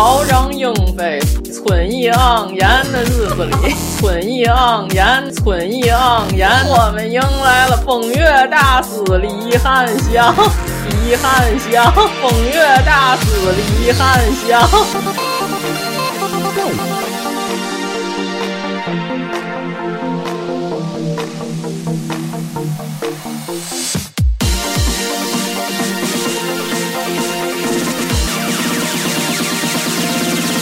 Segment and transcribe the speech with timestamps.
[0.00, 1.20] 草长莺飞，
[1.52, 10.34] 春意盎然的日子里， 春意盎然，春意盎然，我们迎来了风月大师李汉祥，
[10.88, 15.29] 李汉祥，风月大师李汉祥。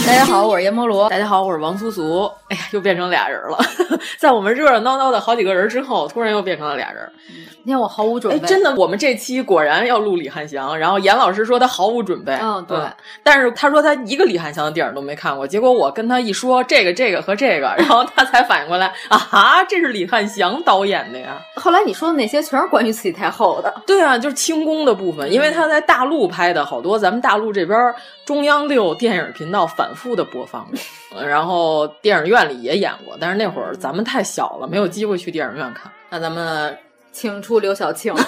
[0.08, 1.06] 大家好，我是阎摩罗。
[1.10, 2.24] 大家好，我是王苏苏。
[2.48, 3.58] 哎呀，又变成俩人了。
[4.18, 7.12] 在我们热热闹闹的好几个人之后，突然又变成了俩人。
[7.64, 10.78] 你看我毫无准备，哎，真的，我们这期果然要录李汉祥。
[10.78, 12.78] 然后严老师说他毫无准备，嗯，对。
[13.22, 15.46] 但是他说他一个李汉祥的电影都没看过。
[15.46, 21.38] 结果我跟他一说这个、这个和这个， 然后他才反应过来啊，这是李汉祥导演的呀。
[21.56, 23.82] 后来你说的那些全是关于慈禧太后的。
[23.86, 30.66] 对啊，就是清宫的部分，因为他在大陆拍的好多，咱们大陆这边中央六电影频道反复的播放
[31.10, 33.16] 过，然后电影院里也演过。
[33.20, 35.92] 但是那会儿咱们太小了，没有机会去电影院看。
[36.08, 36.78] 那咱们。
[37.18, 38.14] 请出刘晓庆。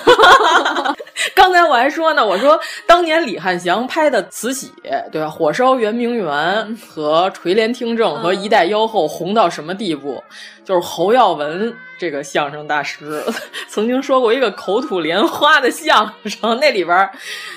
[1.36, 4.72] 刚才我还说呢，我说当年李汉祥拍的《慈禧》，
[5.10, 5.28] 对吧？
[5.28, 10.22] 火烧圆明园和垂帘听政和一代妖后红到什么地步？
[10.64, 13.22] 就是侯耀文这个相声大师
[13.68, 17.10] 曾经说过一个口吐莲花的相声，那里边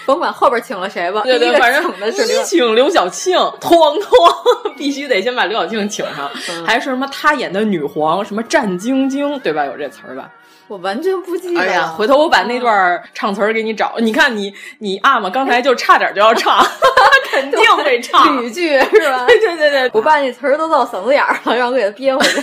[0.06, 1.84] 甭管后边请了谁吧，对对，反正
[2.28, 6.30] 一请刘晓庆， 哐哐，必须得先把刘晓庆请上，
[6.66, 9.66] 还是什么他演的女皇，什么战兢兢，对吧？
[9.66, 10.30] 有这词儿吧？
[10.68, 11.62] 我完全不记得。
[11.62, 13.96] 哎呀，回头我把那段唱词儿给你找。
[14.00, 16.66] 你看你你啊嘛，刚才就差点就要唱，
[17.32, 19.26] 肯定会唱语句是吧？
[19.28, 22.42] 对对对对，我把那词儿都到嗓子眼儿了，让我给他憋回去。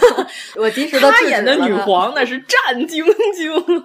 [0.61, 3.05] 我及时的他演的女皇那是战兢
[3.37, 3.85] 兢。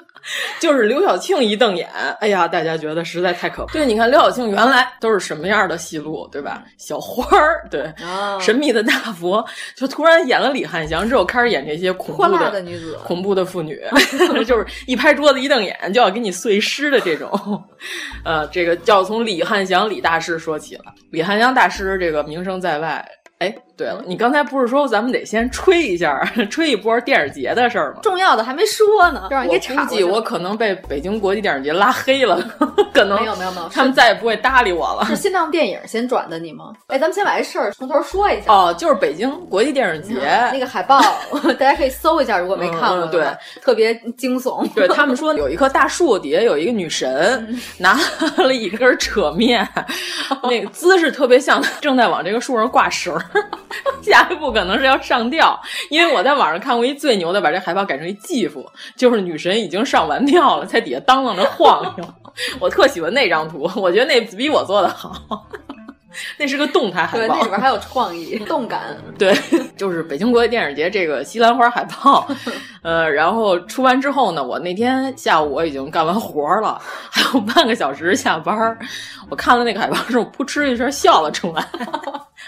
[0.60, 1.88] 就是刘晓庆一瞪眼，
[2.20, 3.72] 哎呀，大家觉得实在太可怕。
[3.72, 6.64] 对，你看刘晓庆原来都是什么样的戏路，对吧？
[6.80, 9.46] 小花儿，对，哦、神秘的大佛，
[9.78, 13.80] 就突然演了李汉祥之后，开始演这些恐怖的女子、恐怖的妇女，
[14.44, 17.30] 就是一拍桌子一瞪眼就要给你碎尸的这种。
[18.24, 20.86] 呃，这个就要从李汉祥李大师说起了。
[21.12, 23.06] 李汉祥大师这个名声在外。
[23.76, 28.00] 哎，对了，你刚才不是说咱们得先吹一下， 吹一波电影节的事儿吗？
[28.02, 32.42] 重要的还没说呢，让人给我估计我可能被北京国际电影节拉黑了，
[32.94, 35.06] 可能没有没有没有，他们再也不会搭理我了。
[35.06, 36.72] 是新浪电影先转的你吗？
[36.88, 38.52] 哎，咱们先把这事儿从头说一下。
[38.52, 41.02] 哦，就是北京国际电影节、嗯、那个海报，
[41.60, 43.12] 大家可以搜一下，如果没看过、嗯。
[43.12, 43.26] 对，
[43.62, 44.66] 特别惊悚。
[44.74, 47.98] 对他们说有一棵大树底下有一个女神，拿
[48.38, 49.68] 了一根扯面，
[50.44, 53.14] 那个姿势特别像正在往这个树上挂绳。
[54.02, 55.60] 下一步可能是要上吊，
[55.90, 58.66] 因为我在网上看过一最牛的，把这海报改成一继父，
[58.96, 62.06] 就是女神已经上完吊了，在底下当啷着晃悠。
[62.60, 65.48] 我特喜欢那张图，我觉得那比我做的好。
[66.40, 68.96] 那是个动态海报，对那里边还有创意、动感。
[69.20, 69.38] 对，
[69.76, 72.26] 就是北京国际电影节这个西兰花海报，
[72.84, 78.56] 呃，然后出完之后呢，我那天下午我已经干完活了，还有半个小时下班。
[79.30, 81.68] 我看了那个海报之后，扑哧一声笑了出来。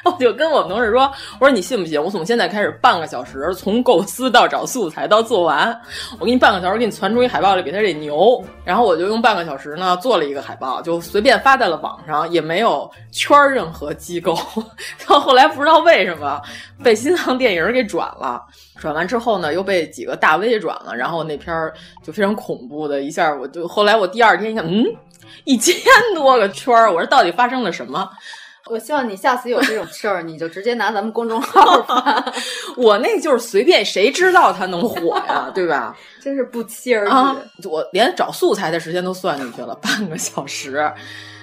[0.03, 2.01] 我就跟我们同事说：“我说你信不信？
[2.01, 5.79] 我从现在开始半个小时，从构思到找素材到做完，
[6.19, 14.37] 我给你半个小时给你传出一海报来，比他这牛。”然后我就用半个小时呢做了一个海报，就随便发在了网上，也没有圈任何机构。
[15.07, 16.41] 到后来不知道为什么
[16.83, 18.41] 被新浪电影给转了，
[18.77, 21.71] 转完之后呢又被几个大 V 转了，然后那片
[22.03, 24.85] 就非常恐怖的一下，我就后来我第二天一看，嗯，
[25.45, 25.75] 一千
[26.13, 28.09] 多个圈儿，我说到底发生了什么？
[28.69, 32.23] 我希望你下次有这种事儿，你就直接拿咱们公众号发。
[32.75, 35.95] 我那就是随便，谁知道它能火呀，对吧？
[36.21, 37.09] 真是不期而遇。
[37.09, 40.91] 啊、我连找素材的时间都算进去了，半个小时。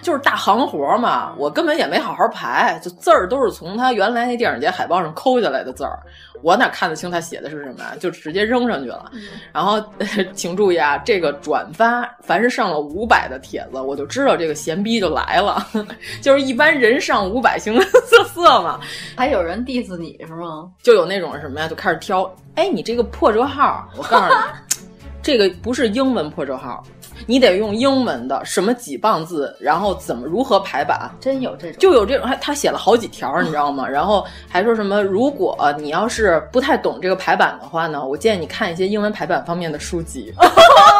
[0.02, 5.98] 就是大行活嘛，我根本也没好好排，就字儿都是从他原来那电影节海报上抠下来的字儿，
[6.44, 7.96] 我哪看得清他写的是什么呀？
[7.98, 9.10] 就直接扔上去了。
[9.50, 10.06] 然后、呃、
[10.36, 15.66] 请注意啊，这个转发，凡是上了五百的帖子，我就知道这个闲逼就来了。
[16.20, 18.78] 就是一般人上五百形色色嘛，
[19.16, 20.70] 还有人 diss 你是吗？
[20.82, 24.84] 就有那种什么呀，就开始挑，哎，你这个破折号，我告诉你，
[25.22, 26.84] 这个不是英文破折号。
[27.26, 31.10] 你得用英文的什么几磅字，然后怎么如何排版？
[31.20, 33.88] 真有这种，就有这种，还他写了好几条，你知道吗？
[33.88, 40.32] 然后还说什么，如果你要是不太懂这个排版的话呢，我建议你看一些英文排版方面的书籍。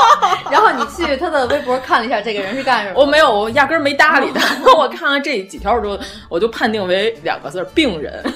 [0.51, 3.01] 然后你去他的微博看了一下，这个人是干什么？
[3.01, 4.57] 我没有，我压根儿没搭理他。
[4.77, 8.23] 我看了这几条，我就我就判定为两个字儿：病人。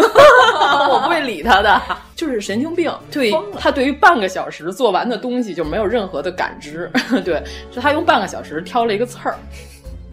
[0.91, 1.81] 我不会理他的，
[2.15, 2.93] 就是神经病。
[3.11, 6.91] 对他对于半个小时做完的东西就没有任何的感知。
[7.25, 7.43] 对，
[7.73, 9.37] 是他用半个小时挑了一个刺儿。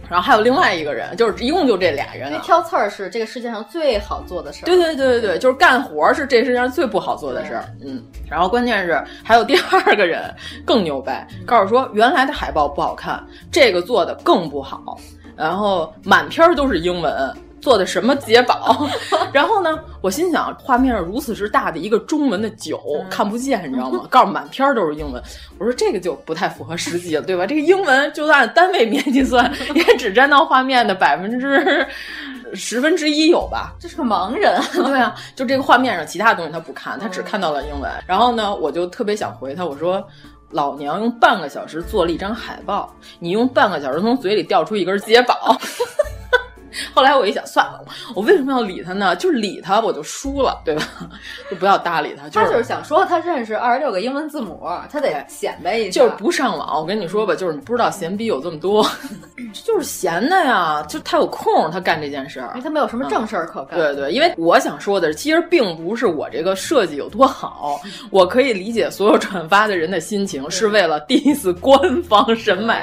[0.09, 2.41] 然后还有另外一个人，就是一共就这俩人、啊。
[2.43, 4.65] 挑刺儿是这个世界上最好做的事儿。
[4.65, 7.65] 对对对对对，就是干活是这世界上最不好做的事儿。
[7.83, 10.33] 嗯，然后关键是还有第二个人
[10.65, 14.97] 更牛掰，告诉说原来的海报不好看，这个做的更不好，
[15.35, 17.35] 然后满篇都是英文。
[17.65, 18.87] 做的什么解宝？
[19.33, 24.05] 然后呢，我心想，画面上如此之大的一个中文的九、嗯、看不见，你知道吗？
[24.07, 25.19] 告诉满篇都是英文，
[25.57, 27.47] 我说这个就不太符合实际了，对吧？
[27.47, 31.83] 这个英文就按单位面积算，也只占到画面的百分之
[32.53, 33.73] 十分之一有吧？
[33.79, 34.61] 这是个盲人。
[34.71, 37.91] 对啊，就这个画面上其他东西他不看，他只看到了英文。
[38.05, 40.07] 然后呢，我就特别想回他，我说。
[40.51, 45.57] 老娘用半个小时做了一张海报，你用半个小时从嘴里掉出一根解宝。
[46.93, 47.83] 后来我一想，算了，
[48.15, 49.15] 我为什么要理他呢？
[49.15, 50.83] 就是理他我就输了，对吧？
[51.49, 52.29] 就不要搭理他。
[52.29, 56.01] 就是、他就是想说他认识二十六个英文字母，他得显摆一下。
[56.01, 58.85] 就是不上网，我跟你说吧，就是你不知道闲逼有这么多，
[59.53, 60.83] 就是闲的呀。
[60.87, 63.95] 就他有空，他干这件事儿，因为他没有什么正事儿可干、嗯。
[63.95, 67.79] 对对，因为我想说的是，其实并不是我这个设计有多好，
[68.09, 72.75] 我可以理解所有转发的人的心情，是为了 diss 官方审美。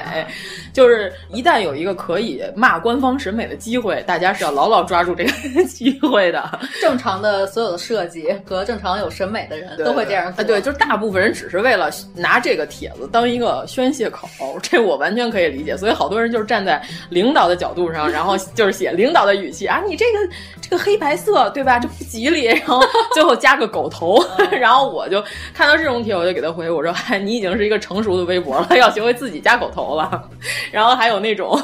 [0.73, 6.59] 就是一旦有一个可以骂官方审美的机会，大家是要牢牢抓住这个机会的。
[6.81, 10.43] 正常的所有的设计和正常有审美的人都会这样做。
[10.43, 14.29] 啊，对，就是大部分人只是为了拿这个帖子当一个宣泄口，
[14.63, 15.77] 这我完全可以理解。
[15.77, 20.19] 所以好多人就是站在领导的角度上，然后就是写领导的语气啊，你这个
[20.61, 21.79] 这个黑白色对吧？
[21.79, 22.81] 这不吉利，然后
[23.15, 25.23] 最后加个狗头， 然后我就
[25.55, 30.29] 看到这种帖，我就给他回，我说：“嗨，你已经是一个成熟的微博了，要学会自己加狗头了。”
[30.71, 31.61] 然后还有那种，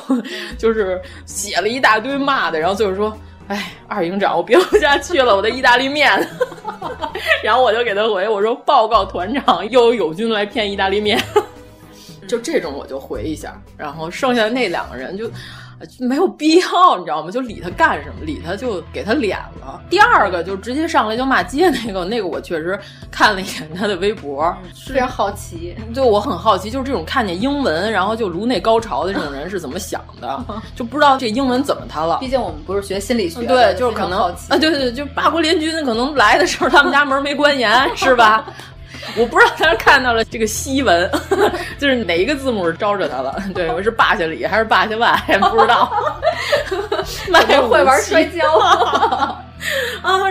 [0.59, 3.17] 就是写了一大堆被骂的，然后最后说
[3.49, 6.11] ：“哎，二营长，我憋不下去了，我的意大利面。
[7.45, 11.23] ”然后我就给他回我说：“报告团长，又有友军来骗意大利面。
[12.29, 15.31] ”就这种我就回一下，然后剩下的那两个人就。
[16.01, 17.31] 没有必要，你知道吗？
[17.31, 18.25] 就理他干什么？
[18.25, 19.81] 理他就给他脸了。
[19.89, 22.79] 第二个就直接上来就骂街那个，那个我确实
[23.11, 24.55] 看了一眼他的微博，
[24.87, 25.77] 非常好奇。
[25.95, 30.45] 就我很好奇，就是这种看见英文然后就颅内高潮的这种人是怎么想的？
[30.75, 32.19] 就不知道这英文怎么他了。
[32.19, 38.47] 毕竟我们不是学心理学的，对，就是可能啊，对对对，就八国联军可能来的时候他们家门没关严， 是吧？
[39.17, 41.11] 我不知道他是看到了这个西文，
[41.79, 43.37] 就是哪一个字母招着他了。
[43.55, 45.17] 对，我是霸下里还是霸下外，
[45.50, 45.93] 不知道。
[47.28, 49.45] 那会 玩摔跤啊！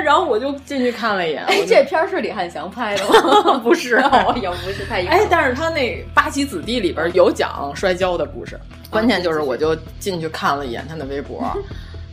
[0.04, 1.44] 然后我就进去看了一眼。
[1.46, 3.04] 哎，这片是李汉祥拍的
[3.44, 3.60] 吗？
[3.62, 4.02] 不是，
[4.42, 5.06] 也不是太。
[5.08, 8.58] 哎，但是他那《八旗子弟》里边有讲摔跤的故事。
[8.90, 11.52] 关键就是，我就进去看了一眼他的微博。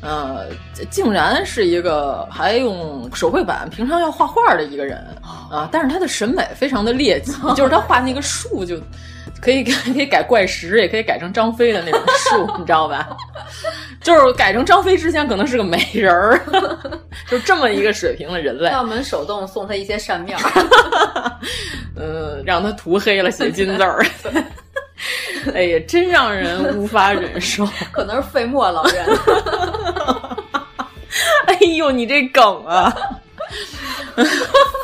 [0.04, 0.49] 呃，
[0.90, 4.99] 竟然是一个还用手绘板，平常要画画的一个人
[5.50, 5.68] 啊！
[5.73, 8.76] 但是他的审美非常的劣迹，就是他画那个树就
[9.40, 13.16] 可以 可以改怪石，也可以改成张飞的那种树， 你知道吧？
[14.02, 16.38] 就是改成张飞之前可能是个美人儿，
[17.30, 18.70] 就这么一个水平的人类。
[18.70, 20.38] 要我们手动送他一些扇面，
[21.96, 24.04] 呃，让他涂黑了写金字儿。
[25.54, 27.66] 哎呀，真让人无法忍受。
[27.92, 29.06] 可能是费墨老人。
[31.46, 32.94] 哎呦，你这梗啊！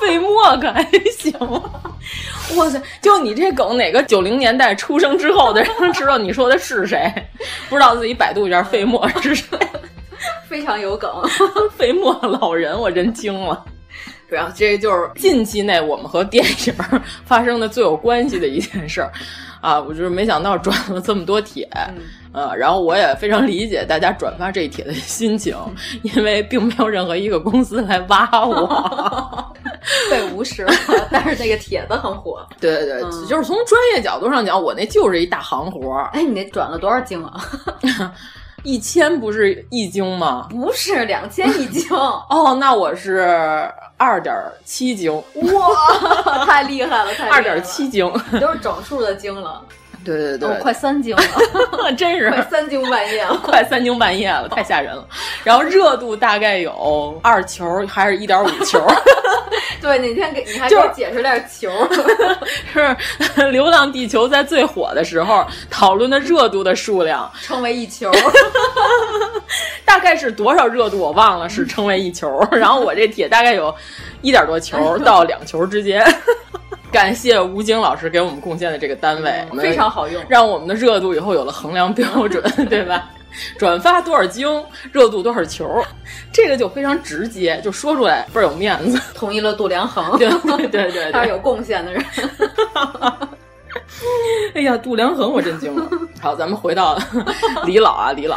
[0.00, 0.83] 费墨可还
[1.19, 1.33] 行？
[2.57, 7.12] 哇塞，就你这梗，哪个九零年代出生之后的人知道你说的是谁？
[7.69, 9.47] 不知道自己百度一下费墨是谁？
[10.49, 11.11] 非常有梗。
[11.77, 13.65] 费墨老人，我真惊了。
[14.29, 16.75] 然后这就是近期内我们和电影
[17.25, 19.11] 发生的最有关系的一件事儿，
[19.61, 21.69] 啊，我就是没想到转了这么多帖，
[22.33, 25.57] 呃，然后我也非常理解大家转发这一帖的心情，
[26.02, 29.52] 因为并没有任何一个公司来挖我，
[30.11, 30.73] 被无视了。
[31.11, 35.97] 但是那个帖子很火，对对对，嗯、就是从专业角度上讲，我那就是一大行活。
[36.12, 37.40] 哎，你那转了多少斤啊？
[38.62, 40.47] 一千不是一斤吗？
[40.50, 43.21] 不是两千一斤 哦，那我是
[43.97, 48.05] 二点七斤，哇，太厉害了，太二点七斤，
[48.40, 49.62] 都是整数的斤了。
[50.17, 55.07] 对对对，哦、快三更了， 真是快三更半夜了， 快三更半夜了，太吓人了。
[55.45, 58.85] 然后热度大概有二球，还是一点五球？
[59.81, 61.71] 对，哪天给你还给我解释点球？
[62.73, 62.81] 是
[63.49, 68.11] 《流浪地球》在最火的时候讨论的热度的数量，称为一球。
[69.85, 72.47] 大概是多少热度我忘了，是称为一球。
[72.52, 73.75] 然后我这帖大概有
[74.23, 76.05] 一点多球到两球之间。
[76.91, 83.09] 感谢吴京老师给我们贡献的这个单位，嗯、非常好用，让我们的热度以后有了衡量标准， 对吧？
[83.57, 84.45] 转发多少斤，
[84.91, 85.65] 热度多少球，
[86.33, 89.01] 这个就非常直接，就说出来倍儿有面子。
[89.15, 92.05] 同意了度量衡， 对对对对，他是有贡献的人。
[94.57, 95.89] 哎呀，度量衡我真惊了。
[96.21, 96.99] 好，咱们回到
[97.65, 98.37] 李老啊，李老，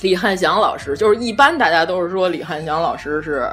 [0.00, 3.48] 李汉祥老师，就是一般大家都是说李汉祥老师是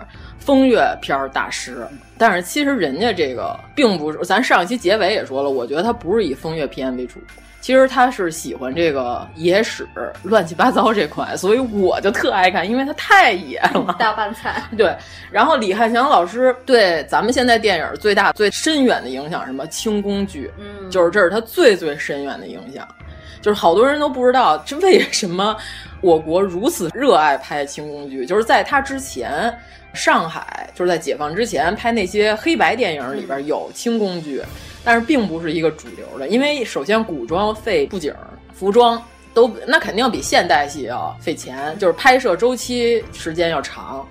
[0.50, 1.86] 风月片大师。
[2.18, 7.20] 但是其实人家这个并不是，咱上一期结尾也说了，我觉得他不是以风月片为主，
[7.62, 9.88] 其实他是喜欢这个野史、
[10.24, 14.64] 乱七八糟这块，所以我就特爱看，因为他太野了，大拌菜。
[14.76, 14.94] 对，
[15.30, 22.88] 然后李汉祥老师对咱们现在电影最大、最深远的影响，什么轻宫剧，嗯，就是这是他最最深远的影响，
[23.40, 25.56] 就是好多人都不知道这为什么
[26.02, 29.54] 我国如此热爱拍轻宫剧，就是在他之前。
[29.94, 34.42] 上海就是在解放之前拍那些黑白电影里边有轻宫剧，
[34.84, 38.14] 但是并不是一个主流的，因为首先古装费布景、
[38.54, 39.02] 服装
[39.34, 44.08] 都那肯定比现代戏要费钱，就是拍摄周期时间要长。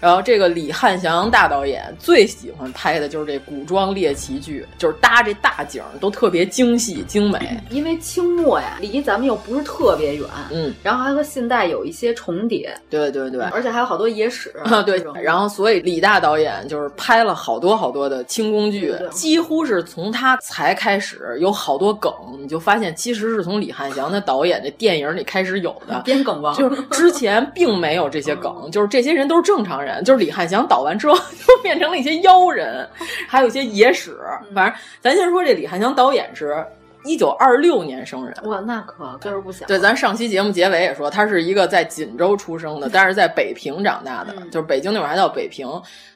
[0.00, 7.38] 然后这个李汉祥大导演最喜欢拍的就是这古装猎奇剧，就是搭这大景都特别精细精美。
[7.70, 15.02] 因为清末呀，离咱们又不是特别远，嗯，然后还和现代有一些重叠，对对对，而且还有好多野史啊， 对。
[15.22, 29.85] 然后所以李大导演就是拍了好多好多的清宫剧，几乎是从他才开始有好多梗，你就发现其实是从李汉祥的导演这电影里开始有的 编梗王，就是之前并没有这些梗， 就是这些人都是正常人。
[30.04, 32.88] 就是李汉祥导完之后，就变成了一些妖人，
[33.28, 34.16] 还有一些野史。
[34.54, 36.64] 反正咱先说这李汉祥导演是
[37.04, 39.64] 一九二六年生人，哇，那可个儿不小。
[39.66, 45.68] 对，咱上期节目结尾也说，他是一个在锦州出生的， 但是在北平长大的，嗯、就是北京那会儿还叫北平。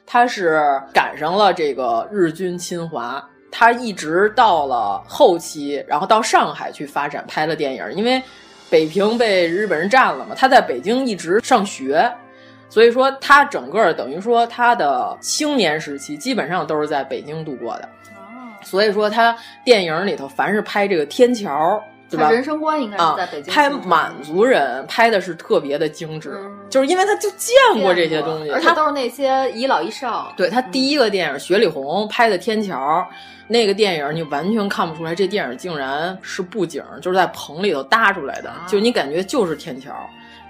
[0.05, 0.61] 他是
[0.93, 8.21] 赶上了这个日军侵华，他一直到了后期，然后到上海去发展拍了电影，因为
[8.69, 12.11] 北平被日本人占了嘛，他在北京一直上学。
[12.71, 17.89] 所以说，他整个等于说他的青年时期基本上都是在北京度过的。
[18.63, 19.35] 所以说，他
[19.65, 22.31] 电影里头凡是拍这个天桥，对吧？
[22.31, 23.53] 人生观应该是在北京、啊。
[23.53, 30.31] 拍满族人拍的是特别的精致，嗯、就是因为他就见过这些东西，而且都是那些遗老遗少。
[30.37, 33.05] 对他第一个电影《雪里红》拍的天桥。
[33.47, 39.91] 那个电影你完全看不出来，这电影竟然是布景，就是在棚里头搭出来的，啊、就你感觉就是天桥。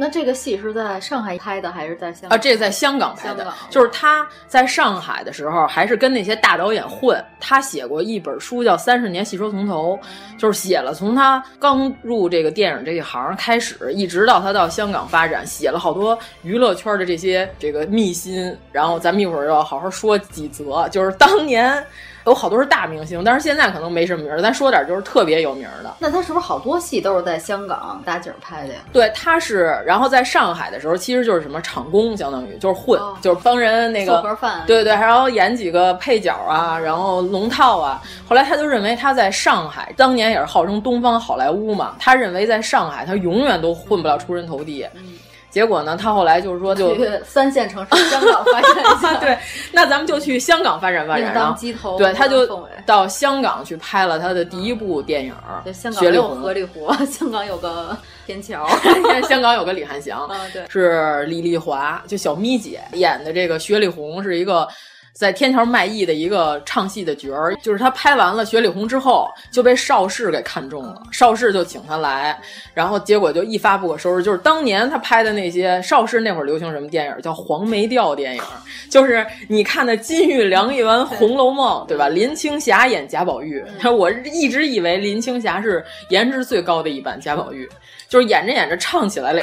[0.01, 2.35] 那这个戏是在上海拍的还是在香港？
[2.35, 7.23] 啊，这在香港拍的，就是他在上海的时候，还是跟那些大导演混。
[7.39, 9.95] 他写过一本书叫《三十年戏说从头》，
[10.39, 18.57] 就是写了从他刚入这个电影这一行开始，一直到他到香港发展，写了好多娱乐圈的这些这个秘辛。
[18.71, 21.85] 然后咱们一会儿要好好说几则，就是当年。
[22.25, 24.41] 有好多是大明星，但是现在可能没什么名儿。
[24.41, 25.95] 咱说点就是特别有名的。
[25.99, 28.79] 那他是不是好多戏都是在香港打景拍的呀？
[28.91, 29.81] 对，他是。
[29.85, 34.63] 然后在上海的时候，其实就是什么场工，相当于就是混，哦、就是帮人那个做盒饭。
[34.67, 38.01] 对对，然后演几个配角啊，然后龙套啊。
[38.27, 41.95] 后来他就认为他在上海，当年也是号称东方好莱坞嘛。
[41.99, 44.87] 他认为在上海，他永远都混不了出人头地。
[44.95, 45.17] 嗯
[45.51, 49.13] 结果呢，他后来就是说就，去三线城市香港发展一下。
[49.21, 49.37] 对，
[49.71, 51.31] 那咱们就去香港发展发展。
[51.35, 51.97] 当鸡头。
[51.97, 52.47] 对，他就
[52.85, 55.33] 到香港去拍了他的第一部电影
[55.73, 58.65] 《香港有河里湖》，香港有个天桥，
[59.27, 64.67] 香港有个李汉祥，啊，对，是李丽华，就小咪姐演的这个雪里红是一个。
[65.21, 72.35] 在天桥卖艺的一个唱戏的角儿，就是他拍完了《雪里红》之后就被邵氏给看中了，邵氏就请他来，
[72.73, 74.23] 然后结果就一发不可收拾。
[74.23, 78.41] 就是当年他拍的那些邵氏那会儿流行什么电影，叫黄梅调电影，
[78.89, 82.09] 就是你看的金玉良缘《红楼梦》，对吧？
[82.09, 83.63] 林青霞演贾宝玉，
[83.95, 87.69] 我一直以为林青霞是颜值最高的一版贾宝玉。
[88.09, 89.41] 就是演着演着唱起来了，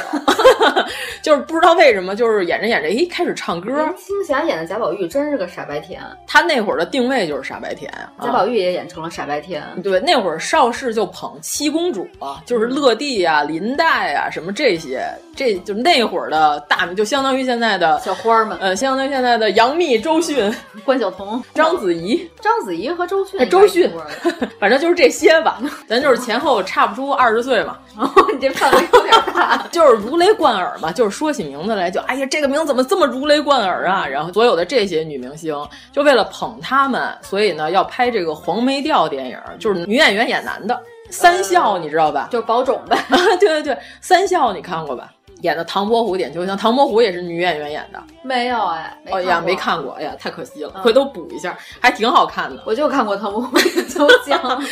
[1.28, 3.70] 就是不知道为什么，就是演着演着，哎，开始唱歌。
[3.70, 8.10] 林青霞演的贾宝玉真是个傻白甜，他那会儿的定位就是傻白甜啊。
[8.22, 15.02] 贾宝玉也演成了傻白甜，对，那会儿邵氏就捧七公主啊，就是乐蒂呀、林黛呀什么这些，
[15.36, 20.50] 这就那会儿的大，就相当于现在的小花们，呃，相当于现在的杨幂、周迅、
[20.82, 23.90] 关晓彤、章子怡、章子怡和周迅，周迅，
[24.58, 27.76] 反正就是这些吧， 咱就是前后差不出二十岁嘛。
[27.98, 28.48] 哦，你这。
[28.58, 30.90] 范围有点大， 就是如雷贯耳嘛。
[30.90, 34.06] 就是说起名字来，就哎呀，这个名字怎么这么如雷贯耳啊？
[34.06, 35.52] 然后所有的这些女明星，
[35.90, 40.80] 就为了捧她们，所以呢要拍这个黄梅调电影，就是女演员演男的。
[41.10, 42.28] 三笑你知道吧？
[42.30, 42.96] 就是保种呗。
[43.40, 45.12] 对对对，三笑你看过吧？
[45.40, 48.00] 演的唐伯虎点秋香，唐伯虎也是女演员演的。
[48.22, 52.62] 没有哎，哦呀，没看过，哎呀，太可惜了，回头补一下，还挺好看的。
[52.64, 54.40] 我就看过唐伯虎点秋香。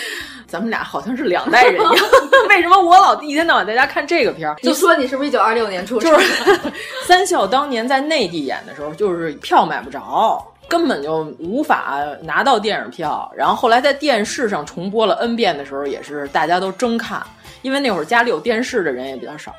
[0.48, 2.06] 咱们俩好像是两代人一样，
[2.48, 4.56] 为什么我老一天到晚在家看这个片儿？
[4.62, 6.10] 就说你是不是一九二六年出生？
[6.10, 6.32] 就是
[7.06, 13.30] 三笑当年在内地演的时候，就是票买不着，根本就无法拿到电影票。
[13.36, 17.20] 然后后来在电视上重播了 N 遍的时候，也是大家都争看，
[17.62, 19.54] 因为那会儿家里有电视的人也比较少。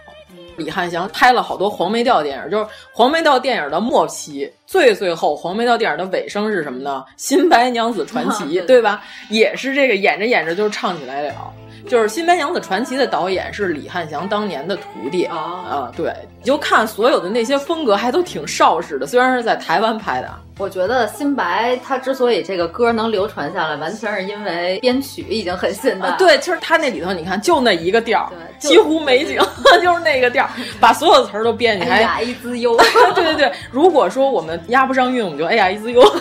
[0.57, 7.05] 李汉祥拍了好多黄梅调电影，就是黄梅调电影的末期，最最后黄梅调电影的尾声是什么呢？
[7.15, 9.03] 《新白娘子传奇》， 对吧？
[9.29, 11.53] 也是这个演着演着就唱起来了。
[11.87, 15.91] 就是《新白娘子传奇》的导演是李汉祥当年的徒弟啊啊！
[15.95, 20.29] 对，你就看所有的那些风格还都挺邵氏的，虽然是在台湾拍的。
[20.59, 26.15] 我觉得新白他之所以这个歌能流传下来，完全是因为编曲已经很现代。
[26.17, 29.39] 对，其实他那里头你看就那一个调，几乎美景
[29.83, 32.75] 就 是那个调，把所有的词儿都编，进来哎呀一滋 悠。
[33.13, 36.01] 对对对，如果说我们押不上韵，我们就哎呀一滋悠。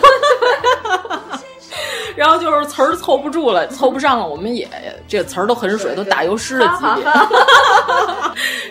[2.17, 4.67] 然后就是词儿凑不住了，凑不上了，我们也
[5.07, 7.05] 这词儿都很水，都打油诗的级别，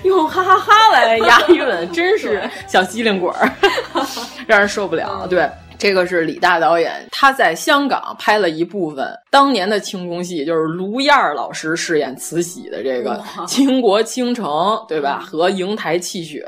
[0.03, 3.49] 用哈哈哈来押韵，真是小机灵鬼儿，
[4.49, 5.29] 让人受不了。
[5.31, 5.49] 对，
[5.79, 14.45] 这个是李大导演，他在香港拍了一部分当年的清宫戏，就是卢燕儿老师饰演慈禧的这个《倾国倾城》，
[14.89, 15.23] 对吧？
[15.25, 16.45] 和瀛台泣血，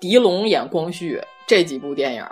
[0.00, 2.24] 狄龙演光绪这几部电影，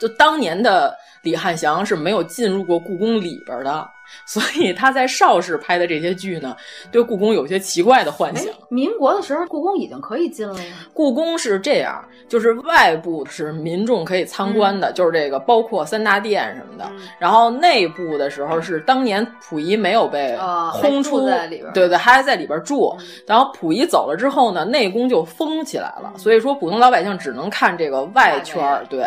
[0.00, 0.96] 就当年的。
[1.22, 3.88] 李汉祥是没有进入过故宫里边的，
[4.24, 6.56] 所以他在邵氏拍的这些剧呢，
[6.90, 8.46] 对故宫有些奇怪的幻想。
[8.70, 10.74] 民国的时候，故宫已经可以进了呀。
[10.94, 16.84] 故宫是这样，就是外部是民众可以参观的，嗯、就是这个包括三大殿什么的。
[16.92, 20.38] 嗯、然后内部的时候是当年溥仪没有被
[20.72, 22.96] 轰出，在里边，对对，还在里边住。
[22.98, 29.06] 嗯、然后溥仪走了之后呢，内宫就封起来了，所以说普通老百姓只能看这个外圈，对。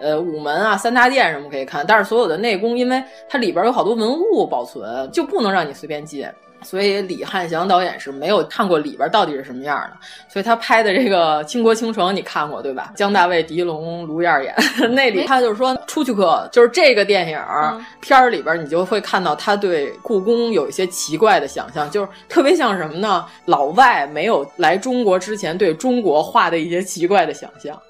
[0.00, 6.26] 呃，午门啊、三大殿什么可以看，但是所有的内宫，因为它里边有好多文物保存，就不能让你随便进。
[6.62, 9.92] 所以李翰祥导演是没有看过里边到底是什么样的，
[10.26, 12.92] 所以他拍的这个《倾国倾城》你看过对吧？
[12.96, 14.54] 姜大卫、狄龙、卢燕演
[14.94, 23.24] 那里，他就是说出去可就是这个电影、嗯、片儿里边，你就会看到他对故宫有一些奇怪的想象，就是特别像什么呢？
[23.44, 27.80] 老外没有来中国之前对中国画的一些奇怪的想象。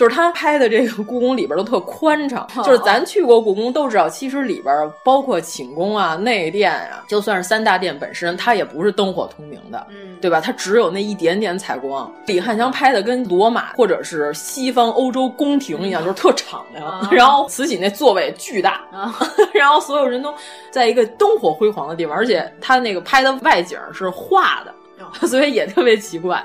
[0.00, 10.40] 就是他拍的这个故宫里边都特宽敞，就是咱去过故宫都知道，其实里边包括寝宫啊、内殿啊，就算是三大殿本身，它也不是灯火通明的，嗯，对吧？
[10.40, 12.10] 它只有那一点点采光。
[12.24, 18.80] 李汉祥拍的跟罗马或者是西方欧洲宫廷一样，就是特敞亮，然后慈禧那座位巨大，
[19.52, 20.32] 然后所有人都
[20.70, 26.42] 在一个灯火辉煌的地方，而且他那个拍的外景是画的，所以也特别奇怪。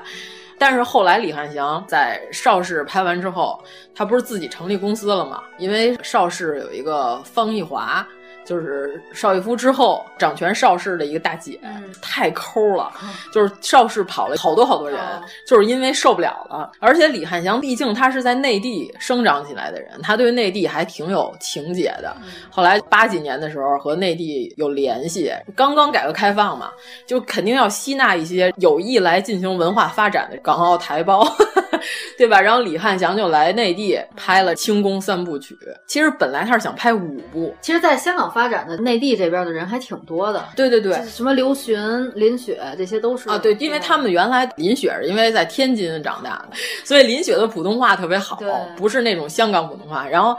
[0.58, 3.62] 但是后来李汉祥在邵氏拍完之后，
[3.94, 5.42] 他不是自己成立公司了吗？
[5.58, 8.06] 因为邵氏有一个方逸华，
[8.46, 12.90] 就是邵逸夫之后掌权邵氏的一个大姐，嗯、太抠了，
[13.32, 16.70] 就是邵氏跑了好多好多人，哦、就是因为受不了了。
[16.78, 22.16] 而且李汉祥毕竟他是在内地生长起来的人，他对内地还挺有情结的。
[22.22, 26.70] 嗯、后来八几年的时候和内地有联系，刚刚改革开放嘛，
[27.06, 30.36] 就肯定要吸纳一些有意来进行文化发展的。
[30.42, 31.26] 港澳台胞，
[32.16, 32.40] 对吧？
[32.40, 35.54] 然后李汉祥就来内地拍了《清宫三部曲》。
[35.88, 37.54] 其实本来他是想拍五部。
[37.60, 40.44] 其实，在香港发展的内地这边的人还挺多的。
[40.54, 41.78] 对对对，什么刘询、
[42.14, 43.38] 林雪，这些都是啊。
[43.38, 48.38] 对，因为他们原来林雪是因为在天津长大的，所以林雪的普通话特别好，
[48.76, 50.06] 不是那种香港普通话。
[50.06, 50.36] 然后。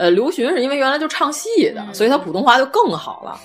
[0.00, 3.36] 呃，刘询是因为原来就唱戏的，所以他普通话就更好了。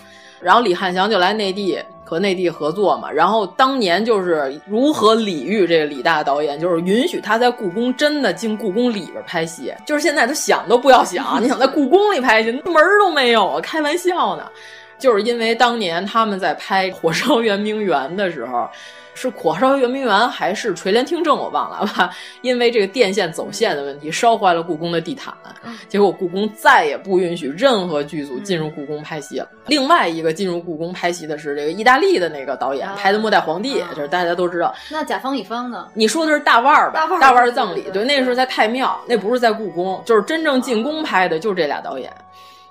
[0.43, 14.43] 然后李汉祥就来内地和内地合作嘛，然后当年就是如何礼遇这个李大导演，就是允许他在故宫真的进故宫里边拍戏，就是现在他想都不要想， 你想在故宫里拍戏门儿都没有啊，开玩笑呢。
[14.99, 18.69] 就是因为当年他们在拍《火烧圆明园》的时候。
[19.13, 21.37] 是火烧圆明园还是垂帘听政？
[21.37, 22.09] 我忘了吧。
[22.41, 25.33] 因为这个电线走线的问题，烧坏了故宫的地毯，
[25.87, 29.47] 结果故宫再也不允许任何剧组进入故宫拍戏了。
[29.67, 34.73] 另外一个进入故宫拍戏的是这个意大利的那个导演拍的《末代皇帝》，就是大家都知道。
[34.89, 35.87] 那甲方乙方呢？
[35.93, 37.07] 你说的是大腕儿吧？
[37.19, 42.11] 大腕儿葬礼，对，那是在太庙，那不是在故宫，就是真正进宫拍的，就是这俩导演。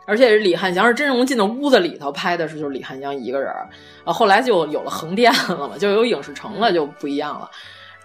[0.04, 3.68] 而且李汉祥是真容进到屋子里头拍的，是就是李汉祥一个人儿，
[4.04, 7.50] 啊，后来就有了横店了嘛，就有影视城了，就不一样了。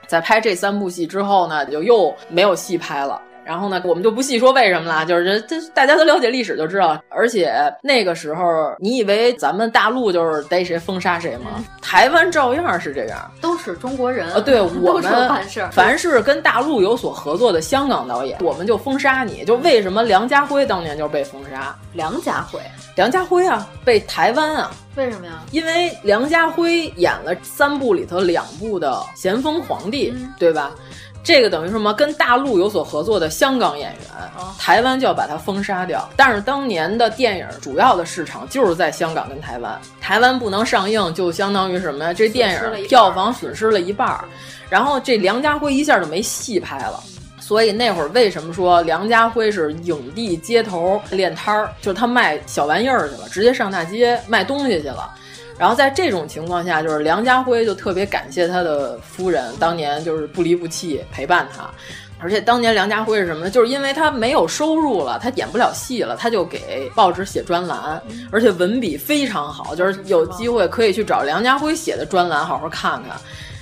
[0.05, 3.21] 在拍这三部戏之后呢，就又没有戏拍了。
[3.47, 7.01] 然后呢，我们就不细说为什么啦，就是这大家都了解历史就知道。
[7.07, 8.43] 而且那个时候，
[8.77, 11.63] 你以为咱们大陆就是逮谁封杀谁吗？
[11.81, 14.41] 台湾照样是这样，都是中国人啊。
[14.41, 19.45] 对 我们凡是跟大陆有所合作的香港导演，我们就封杀你。
[19.45, 21.73] 就为什么梁家辉当年就被封杀？
[21.93, 22.59] 梁家辉，
[22.97, 24.71] 梁家辉啊，被台湾啊。
[24.97, 25.43] 为什么呀？
[25.51, 30.71] 因为梁家辉演了三部里头两部的咸丰皇帝，对吧？
[31.23, 31.93] 这个等于什么？
[31.93, 34.01] 跟大陆有所合作的香港演员，
[34.57, 36.07] 台湾就要把它封杀掉。
[36.15, 42.13] 但是当年的电影主要的市场就是在香港跟台湾，台湾不能上映，就相当于什么呀？
[42.13, 44.23] 这电影票房损失了一半儿。
[44.69, 47.03] 然后这梁家辉一下就没戏拍了。
[47.39, 51.69] 所以那会儿为什么说梁家辉是影帝街头练摊儿？
[51.81, 55.09] 就是他卖小玩意儿去了，直接上大街卖东西去了。
[55.57, 61.69] 然后在这种情况下，就是梁家辉就特别感谢他的夫人，当年就是不离不弃陪伴他。
[62.19, 63.49] 而且当年梁家辉是什么呢？
[63.49, 69.75] 就是因为他没有收入了，他演不了戏了，他就给报纸写专栏，而且文笔非常好。
[69.75, 73.15] 就是有机会可以去找梁家辉写的专栏好好看看。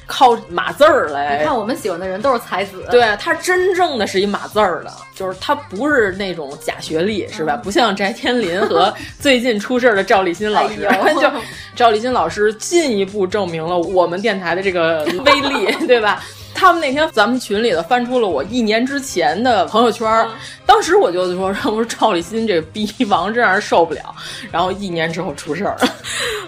[0.07, 7.55] 靠码字儿来，你看我们喜欢的人都是才子，对他真正的是一码字儿的，就是他不是那种假学历，是吧？
[7.57, 10.87] 不像翟天临和 最近出事儿的赵立新老师，
[11.19, 11.31] 就
[11.75, 16.23] 赵立新老师进一步证明了我们电台的这个威力， 对吧？
[16.57, 20.25] 他们那天咱们群里头翻出了我一年之前的朋友圈，
[20.65, 24.15] 当时我就说，我说赵立新这逼王真让人受不了，
[24.51, 25.89] 然后一年之后出事儿了，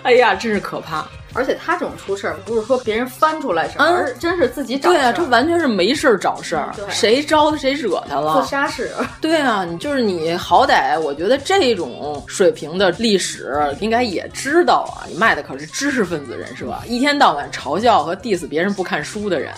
[0.03, 1.05] 哎呀，真是可怕。
[1.37, 8.41] 而且他这种出事儿，不是说别人翻出来什么，而是真是自己找对啊，这完全是没事儿找事儿，谁招他谁惹他了？
[8.41, 8.91] 自杀式。
[9.21, 15.05] 对啊，你就是你，好歹我觉得这种水平的历史应该也知道啊。
[15.07, 19.53] 你卖的可是知识分子人设，一天到晚嘲笑和 diss 别人不看书的人，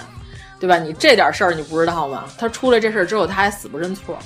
[0.59, 0.77] 对吧？
[0.77, 2.25] 你这点事儿你不知道吗？
[2.37, 4.19] 他出了这事儿之后，他还死不认错，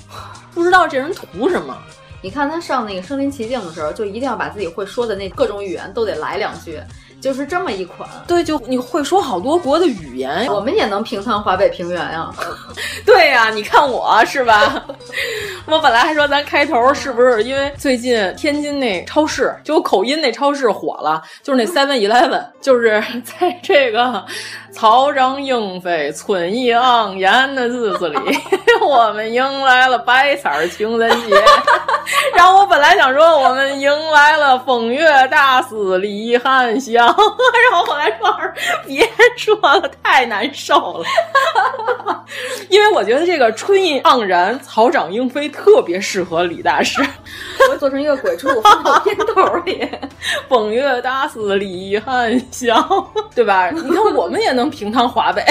[0.55, 1.77] 不知道这人图什么。
[2.21, 6.79] 你看他上那个身临其境的时候，就一定要把自己会说的那各种语言都得来两句。
[7.23, 12.29] 就是这么一款，对，就你会说好多国的语言，我们也能平摊华北平原呀。
[13.05, 14.83] 对呀，你看我是吧？
[15.65, 24.25] 我本来还说咱开头是不是因为最近天津那超市就有口音那超市火了，就是那 Seven Eleven，就是在这个
[24.73, 28.17] 草长莺飞、春意盎然的日子里，
[28.85, 31.41] 我们迎来了白色情人节。
[32.35, 37.12] 然后我本来想说，我们迎来了风月大师李汉祥。
[37.71, 38.29] 然后后来说
[38.85, 41.05] 别说了，太难受了。
[42.69, 47.01] 因为我觉得这个春意盎然、草长莺飞特别适合李大师，
[47.69, 49.87] 我做成一个鬼畜放到片头里。
[50.47, 53.69] 风月大师李汉祥，对吧？
[53.71, 55.43] 你看我们也能平摊华北，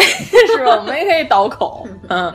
[0.46, 0.76] 是吧？
[0.76, 2.34] 我们也可以倒口，嗯。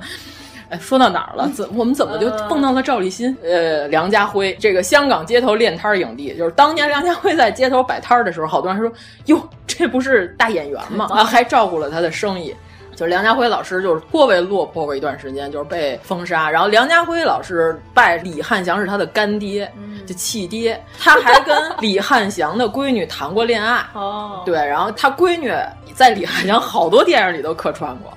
[0.69, 1.49] 哎，说到哪儿了？
[1.49, 3.35] 怎我们怎么就蹦到了赵立新？
[3.43, 8.91] 呃，梁家辉这个香港街头练摊影帝，就是当年梁家辉在街头摆摊的时候，好多人说
[9.27, 12.55] ：“哟，这不是大演员吗？”啊，还照顾了他的生意。
[12.95, 16.49] 就是梁家辉老师就是颇为落魄过一段时间，就是被封杀。
[16.49, 19.71] 然后梁家辉老师拜李汉祥是他的干爹，
[20.07, 20.83] 就契爹。
[20.99, 23.85] 他还跟李汉祥的闺女谈过恋爱。
[23.93, 25.53] 哦，对，然后他闺女
[25.93, 28.11] 在李汉祥好多电影里都客串过。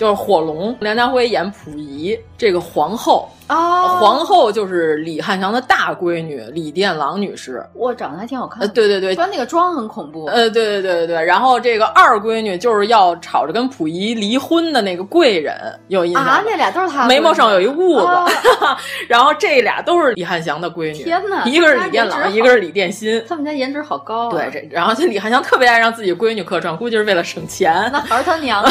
[0.00, 3.28] 就是火龙，梁家辉演溥仪这个皇后。
[3.50, 7.64] 啊，皇后就是李汉祥的大闺女李殿郎女士。
[7.74, 8.62] 哇，长得还挺好看。
[8.62, 10.26] 呃，对对对，她那个妆很恐怖。
[10.26, 11.24] 呃，对对对对对。
[11.24, 15.54] 然后这个二闺女就是要吵着跟溥仪离婚的那个贵人，
[15.88, 16.42] 有印象啊？
[16.46, 17.06] 那俩都是她。
[17.06, 18.36] 眉毛上有一痦子。
[19.08, 21.02] 然后这俩都是李汉祥的闺女。
[21.02, 21.44] 天哪！
[21.44, 23.20] 一个是李殿郎，一个是李殿心。
[23.28, 24.30] 他们家颜值好高。
[24.30, 27.90] 对，这然后这李汉祥特别爱让自己闺女客串，估计是为了省钱。
[27.92, 28.70] 那儿他娘呢？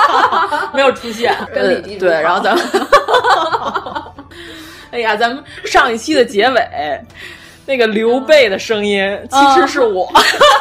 [0.72, 2.64] 没有出现，跟李对，然后咱们，
[4.92, 7.00] 哎呀，咱们上一期的结尾，
[7.66, 10.10] 那个刘备的声音其实是我，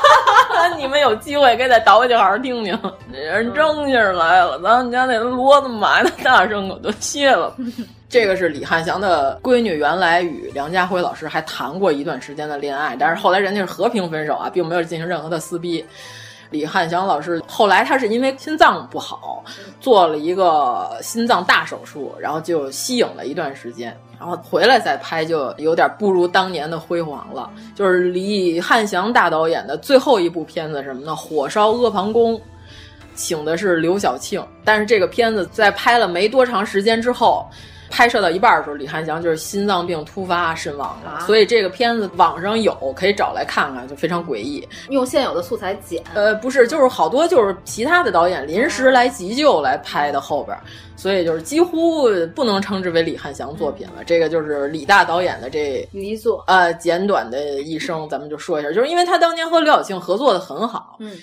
[0.78, 2.78] 你们有机会可以再倒回去好好听听。
[3.12, 7.56] 人正劲儿来了，咱们家那骡子埋的大声可都歇了。
[8.10, 15.86] 这个是李汉祥的闺女，原来与梁家辉老师还谈过一段时间的恋爱，但是后来人家是和平分手啊，并没有进行任何的撕逼。
[16.50, 19.44] 李汉祥老师后来他是因为心脏不好，
[19.80, 27.50] 做了一个心脏大手术，然后就息影了一段时间，然后回来再拍就有点不如当年的辉煌了。
[27.76, 31.12] 就是李汉祥大导演的最后一部片子什么呢？
[31.16, 32.36] 《火烧阿房宫》，
[33.14, 37.46] 请的是刘晓庆，但是这个片子在拍了没多长时间之后。
[37.90, 44.68] 拍摄到一半的时候，李汉祥就是心脏病突发身亡了，所以这个片子网上有，可以找来看看，就非常诡异。
[44.90, 50.58] 用现有的素材剪，呃，不是，就是好多就是其他的导演临时来急救来拍的后边，
[50.96, 54.04] 所以就是几乎不能称之为李汉祥作品了。
[54.06, 61.18] 这个就是李大导演的这遗作，呃，简短的一生，咱们就说一下，就是因为他当年和刘晓庆合作的很好，嗯。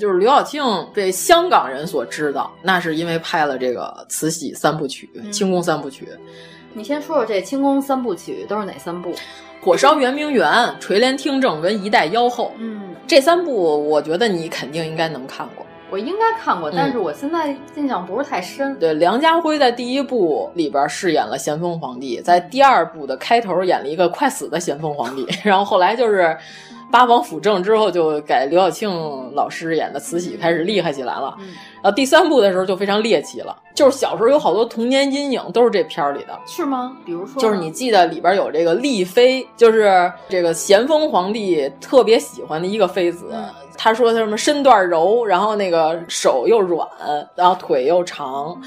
[0.00, 6.06] 就是刘晓庆被香港人所知道，那是因为拍了这个《慈禧三部曲》《清宫三部曲》。
[6.72, 9.12] 你先说说这《清宫三部曲》都是哪三部？
[9.60, 12.50] 火烧圆明园、垂帘听政跟一代妖后。
[12.56, 15.66] 嗯，这三部我觉得你肯定应该能看过。
[15.90, 18.78] 我应该看过，但是我现在印象不是太深。
[18.78, 26.34] 对，梁家辉在第一部里边饰演了咸丰皇帝，在第二部的开头演了一个快死的咸丰皇帝，然后后来就是
[26.90, 28.90] 八王辅政之后，就改刘晓庆
[29.34, 31.36] 老师演的慈禧开始厉害起来了。
[31.82, 36.96] 然后第三部的时候就非常猎奇了，就是小时候有好多童年阴影都是这片儿里的，是吗？
[37.04, 43.26] 比如说，就是你记得里边有这个丽妃，就是这个咸丰皇帝特别喜欢的一个妃子。
[43.78, 46.86] 他说他什么身段柔，然后那个手又软，
[47.34, 48.60] 然后腿又长，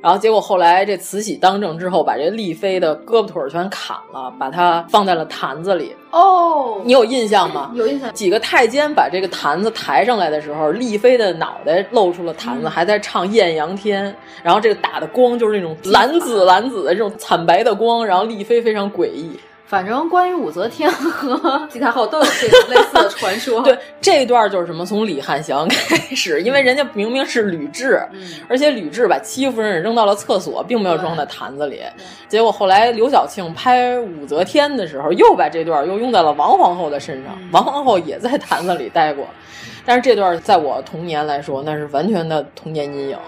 [0.00, 5.94] 然后结果后来这慈禧当政之后，把这丽妃的胳膊腿全砍了，把她放在了坛子里。
[6.10, 7.70] 哦，你有印象吗？
[7.74, 8.12] 有印象。
[8.14, 14.10] 几个太监把这个坛子抬上来的时候，丽妃的脑袋露出了坛子，还在唱《艳阳天》，
[14.42, 19.38] 然后这个打的光就是那种蓝紫蓝紫的这种惨白的光，然后丽妃非常诡异。
[19.68, 23.60] 反正关于武则天和西太后都有这种类似的传说。
[23.60, 24.86] 对，这一段就是什么？
[24.86, 28.02] 从李汉祥开始，因为人家明明是吕雉，
[28.48, 31.82] 而且吕雉把戚夫人扔到了厕所，并没有装在坛子里。
[32.28, 39.26] 结果后来刘晓庆拍武则天的时候，又把这段又用在了王皇后的身上，王皇后也在坛子里待过。
[39.84, 43.18] 但是这段在我童年来说，那是完全的童年阴影。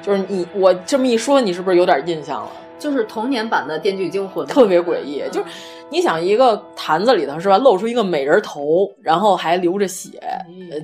[0.00, 2.50] 就是你我这么一说，你是不是有点印象了？
[2.78, 5.20] 就是童年版的《电锯惊魂》，特别诡异。
[5.32, 5.46] 就是
[5.90, 10.20] 你想，一个坛子里头是吧，露出一个美人头，然后还流着血，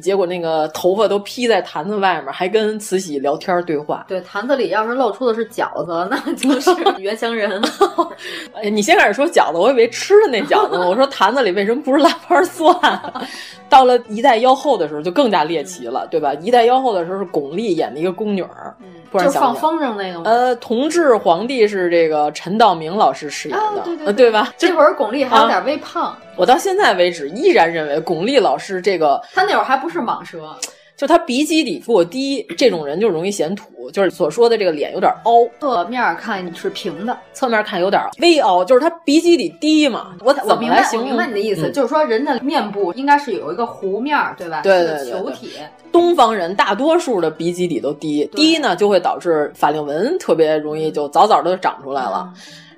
[0.01, 4.05] 结果那个头发都披在坛子外面，还跟慈禧聊天对话。
[4.09, 7.63] 对，坛子里要是露出的是饺子，那就是 原乡人。
[8.55, 12.75] 哎，你先开始说饺子，我以为吃的那饺子，我说坛子里为什么不是腊八蒜？
[13.69, 16.33] 到了一代妖后的时候，就更加猎奇了，对吧？
[16.35, 18.75] 一代妖后的时候是巩俐演的一个宫女儿，
[19.13, 20.23] 就是放风筝那个吗？
[20.25, 24.53] 呃，同治皇帝是这个陈道明老师饰演的，对对对吧？
[24.57, 26.17] 这会儿巩俐还有点微胖。
[26.37, 30.57] 我到现在为止依然认为巩俐老师这个，她那会儿还不是蟒蛇。
[30.97, 35.45] 就他鼻基底过低，这种人就容易显土，就是所说的这个脸有点凹。
[35.61, 40.13] 侧面看你是平的，侧面看有点微凹，就是他鼻基底低嘛。
[40.21, 41.09] 我怎么来形容？
[41.09, 44.61] 明白你的意思，就是说人的面部应该是有一个弧面，对吧？
[44.63, 45.51] 对对对，球体。
[45.91, 52.33] 东方人大多数的鼻基底都低，低呢就会导致法令纹特别容易就早早的长出来了。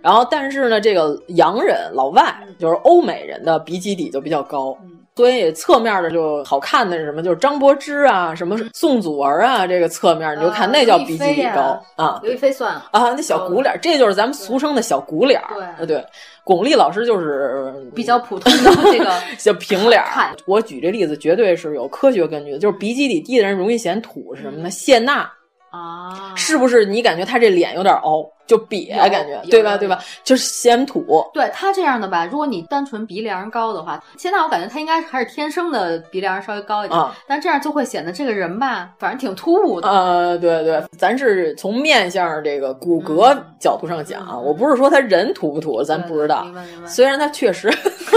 [0.07, 2.23] 然后，但是呢，这个洋人、老外，
[2.61, 4.79] 就是欧美人的鼻基底就比较高。
[5.17, 7.25] 所以侧面的就好看的是什么？
[7.25, 12.21] 就是张柏芝啊，什么宋祖儿啊，这个侧面你就看那叫鼻基底高啊。
[12.23, 15.43] 刘亦菲算啊，那小鼓脸，这就是咱们俗称的小鼓脸。
[15.79, 16.07] 对对，
[16.45, 20.01] 巩俐老师就是比较普通的 这个小平脸。
[20.47, 24.71] 我举这例子绝对是有科学根据的，就是鼻基底低的人容易显土是什么呢？
[24.71, 25.29] 谢娜
[25.77, 26.85] 啊，是不是？
[26.85, 28.25] 你感觉他这脸有点凹？
[28.47, 29.77] 就瘪，感觉对吧？
[29.77, 29.99] 对吧？
[30.23, 31.05] 就是显土。
[31.35, 39.89] 对他这样的吧，如果你单纯鼻梁高的话，现在我感觉他应该还是天生的鼻梁稍微高一点，但这样就会显得这个人吧，反正挺突兀的。
[39.89, 46.47] 呃，对对，咱是从面相这个骨骼角度上讲，我不是说他人土不土，咱不知道。
[46.87, 47.69] 虽然他确实
[48.07, 48.17] 土，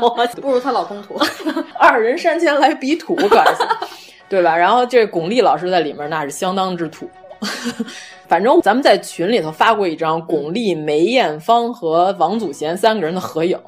[0.40, 1.20] 不如他老公土。
[1.78, 3.68] 二人山前来比土，可行，
[4.32, 4.56] 对吧？
[4.56, 7.06] 然后这巩俐老师在里面那是相当之土。
[8.26, 13.58] 反正咱们在群里头发过一张巩俐、梅艳芳和王祖贤三个人的合影。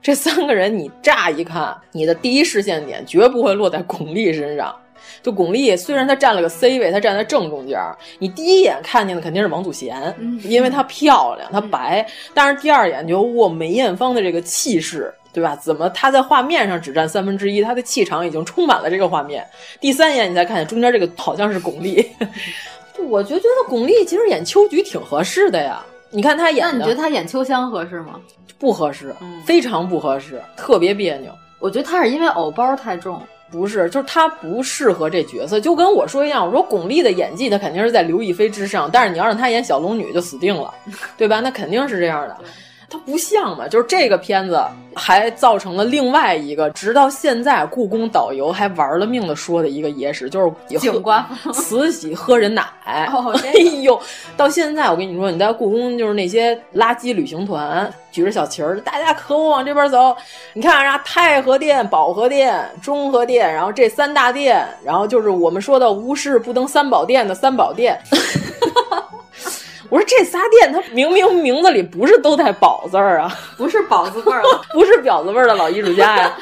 [0.00, 4.72] 这三个人你乍一看，你的第一视线点绝不会落在巩俐身上，
[5.20, 7.76] 就巩俐虽然她占了个 C 位，她站在正中间，
[8.20, 12.02] 你第一眼看见的肯定是王祖贤，嗯、因为她漂亮，她白。
[12.02, 15.56] 嗯、但是第二眼就哇，梅艳芳的这个气势，对吧？
[15.56, 19.44] 怎么他在画面上只占三分之一，他的气场已经充满了这个画面。
[19.80, 22.06] 第三眼你再看见中间这个好像是巩俐，
[23.08, 25.84] 我就觉得巩俐其实演秋菊挺合适的呀。
[26.10, 28.20] 你看她演，那你觉得她演秋香合适吗？
[28.56, 31.32] 不合适，嗯、非常不合适，特别别扭。
[31.58, 33.20] 我觉得她是因为偶包太重。
[33.50, 36.44] 不是，就是她不适合这角色，就跟我说一样。
[36.44, 40.72] 我说巩俐的演技，她肯定是在刘亦菲之上，但是你要让她演小龙女，就死定了，
[41.16, 41.40] 对吧？
[41.40, 42.36] 那肯定是这样的。
[42.94, 44.62] 它不像嘛，就是这个片子
[44.94, 52.62] 还造成了另外一个，直到现在故宫导游还玩了命的说的一个野史，就是景观慈禧喝人奶。
[53.12, 53.50] 哦、哎
[53.82, 54.00] 呦，
[54.36, 60.16] 到现在我跟你说，你在故宫就是那些垃圾旅行团，举着小旗儿，大家可我往这边走。
[60.52, 67.98] 你看啊，太和殿、保和殿、中和殿，然后这三大殿，然后就是我们说的无事不登三宝殿的三宝殿。
[69.90, 74.42] 我说这仨店，它明明名字里不是都带“宝”字儿啊， 不是宝字辈儿，
[74.72, 76.36] 不是婊子味儿的老艺术家呀，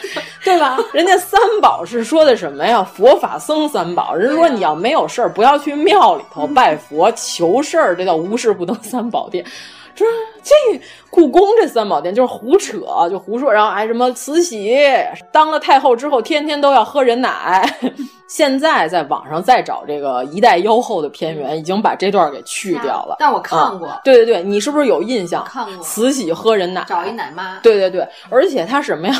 [0.44, 0.78] 对吧？
[0.92, 2.82] 人家三宝是说的什么呀？
[2.82, 4.14] 佛法僧三宝。
[4.14, 9.44] 人说你要没有事儿，不要去庙里头拜佛求事儿，这叫无事不登三宝殿。
[9.94, 10.04] 这
[10.42, 14.76] 这故宫这三宝殿就是胡扯，就胡说，然后还什么慈禧
[15.30, 17.68] 当了太后之后，天天都要喝人奶。
[18.26, 23.16] 现在在网上再找这个一代妖后的片源，已经把这段给去掉了。
[23.18, 25.44] 但我看过、嗯，对对对，你是不是有印象？
[25.44, 27.58] 看过慈禧喝人奶，找一奶妈。
[27.62, 29.14] 对对对，而且她什么呀？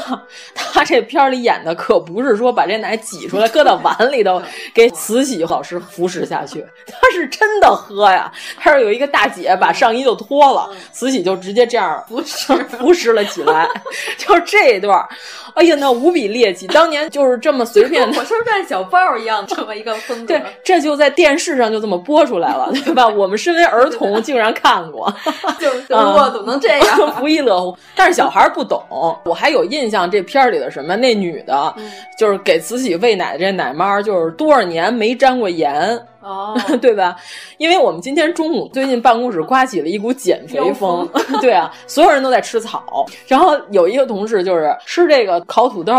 [0.54, 4.40] 她这片里演的可不是说把这奶挤出来搁到碗里头
[4.72, 8.32] 给慈禧老师服食下去，她是真的喝呀。
[8.56, 10.61] 她是有一个大姐把上衣就脱了，
[10.92, 13.68] 慈禧就直接这样服食服食了起来，
[14.16, 15.06] 就是这一段。
[15.54, 16.66] 哎呀，那无比猎奇！
[16.68, 20.26] 当年就是这么随便， 我说带小包一样这么一个风格。
[20.26, 23.06] 对，这就在电视上就这么播出来了，对吧？
[23.06, 25.12] 我们身为儿童竟然看过，
[25.60, 27.14] 就我怎么能这样？
[27.20, 27.76] 不亦乐乎。
[27.94, 28.82] 但是小孩不懂。
[29.24, 36.00] 我还有印象，这片儿里的什么那女的，嗯、就是给慈禧喂奶的这奶妈，就是多少年没沾过盐。
[36.22, 37.16] 哦， 对吧？
[37.58, 41.08] 因为我们今天中午最近办公室刮起了一股减肥风，
[41.42, 43.04] 对啊，所有人都在吃草。
[43.26, 45.92] 然后有一个同事就是吃这个烤土豆，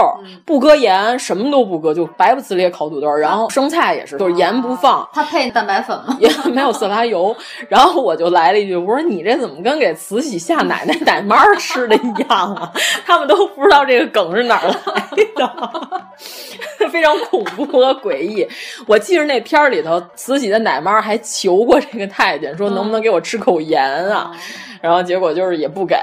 [0.45, 3.09] 不搁盐，什么都不搁，就白不呲咧烤土豆。
[3.09, 5.07] 然后生菜也是，就是盐不放。
[5.11, 6.17] 它配蛋白粉吗？
[6.19, 7.35] 也没有色拉油。
[7.67, 12.71] 然后我就来了一句，我说你这怎么跟给慈禧下奶奶奶妈吃的一样啊？
[13.05, 18.47] 他们都不知道这个梗是哪儿来的，非常恐怖和诡异。
[18.87, 20.01] 我记着那片儿里头。
[20.15, 24.31] 慈禧的奶妈还求过这个太监，说能不能给我吃口盐啊？
[24.33, 24.39] 嗯、
[24.81, 25.95] 然后结果就是也不给，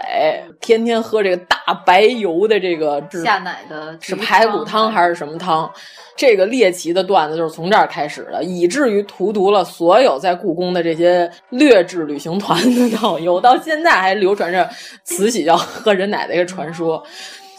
[0.60, 5.70] 天天喝这个大白油的这个下奶的是排骨汤还是什么汤？
[6.16, 14.68] 这个猎奇的段子就是从这儿开始的，以至于荼毒了所有在故宫的这些劣质旅行团的导游，到现在还流传着
[15.02, 17.02] 慈禧要喝人奶的一个传说。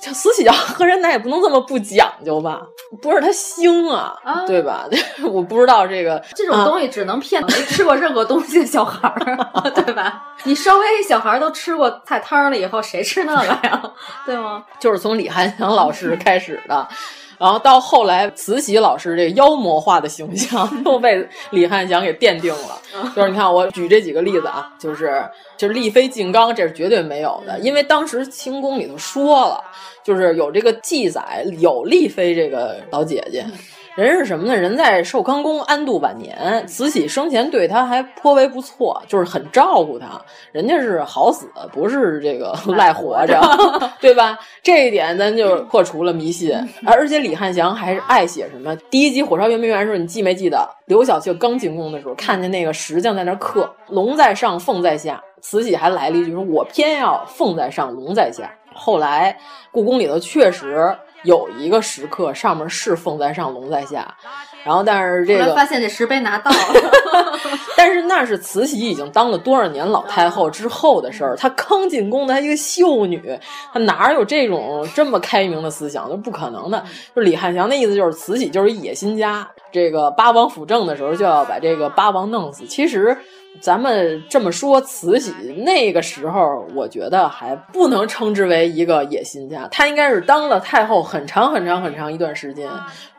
[0.01, 2.61] 叫慈禧要喝人奶也不能这么不讲究吧？
[3.01, 4.85] 不是他腥啊，啊对吧？
[5.31, 10.33] 我不知道这个这种东西只能骗没吃过任何东西的小孩儿，对吧？
[10.43, 13.81] 你稍微小孩都吃过菜汤了以后，谁吃那个呀？
[14.25, 14.63] 对吗？
[14.79, 16.87] 就是从李汉祥老师开始的。
[17.41, 22.79] 然后到后来，慈禧老师这个妖魔化的形象都被李翰祥给奠定了。
[23.15, 25.27] 就是你看，我举这几个例子啊，就是
[25.57, 29.59] 就是丽妃进缸，这是绝对没有的，因为当时清宫里头说了，
[30.03, 33.43] 就是有这个记载，有丽妃这个老姐姐。
[33.95, 34.55] 人是什么呢？
[34.55, 40.07] 人在寿康宫安度晚年，慈禧生前对他还颇为不错，就是很照顾他。
[40.53, 43.41] 人家是好死，不是这个 赖活着，
[43.99, 44.39] 对吧？
[44.63, 46.51] 这一点咱就破除了迷信。
[46.85, 48.73] 而且李翰祥还是爱写什么？
[48.89, 50.67] 第一集《火烧圆明园》的时候，你记没记得？
[50.85, 59.37] 刘晓庆刚进宫的时候，看见那个石匠在那刻“龙在上，凤在下”，慈禧还来了一句说：“我偏要凤在上，龙在下。”后来
[59.69, 60.95] 故宫里头确实。
[61.23, 64.15] 有一个石刻，上面是凤在上，龙在下，
[64.63, 66.57] 然后但是这个发现这石碑拿到了，
[67.77, 73.21] 但是那是慈禧已经当了多少年老太后之后的事儿，她刚进宫的，她一个秀女，
[73.73, 76.07] 她哪有这种这么开明的思想？
[76.09, 76.83] 那不可能的。
[77.15, 82.65] 就李翰祥的意思就是慈禧就是一野心家，这个八王辅政的时候就要把这个八王弄死。
[82.65, 83.17] 其实。
[83.59, 85.31] 咱们这么说，慈禧
[85.65, 92.69] 那个时候，我觉得还不能称之为一个野心家，她应该是当了太后很长很长很长一段时间，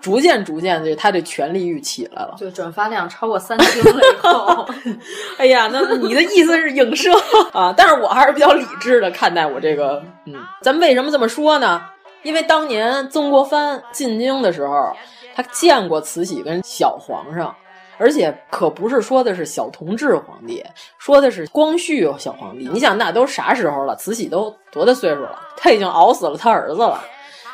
[0.01, 2.35] 逐渐逐渐的，她的权力欲起来了。
[2.39, 4.69] 就转发量超过三千了以后，
[5.39, 7.13] 哎呀，那你的意思是影射
[7.53, 7.73] 啊？
[7.77, 11.83] 但是我还是比较理智的看待我这个，嗯，咱们为什么这么说呢？
[12.23, 14.93] 因为当年曾国藩进京的时候。
[15.35, 17.57] 他见过慈禧跟小皇上。
[18.03, 20.65] 而且可不是说的是小同治皇帝，
[20.99, 22.69] 说的是光绪小皇帝。
[22.73, 23.95] 你想，那都啥时候了？
[23.95, 25.39] 慈禧都多大岁数了？
[25.57, 27.01] 他已经熬死了他儿子了。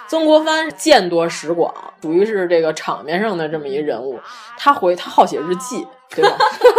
[0.08, 4.18] 曾国藩见多识广，属于是这个场面上的这么一人物。
[4.56, 6.38] 他回他好写日记，对吧？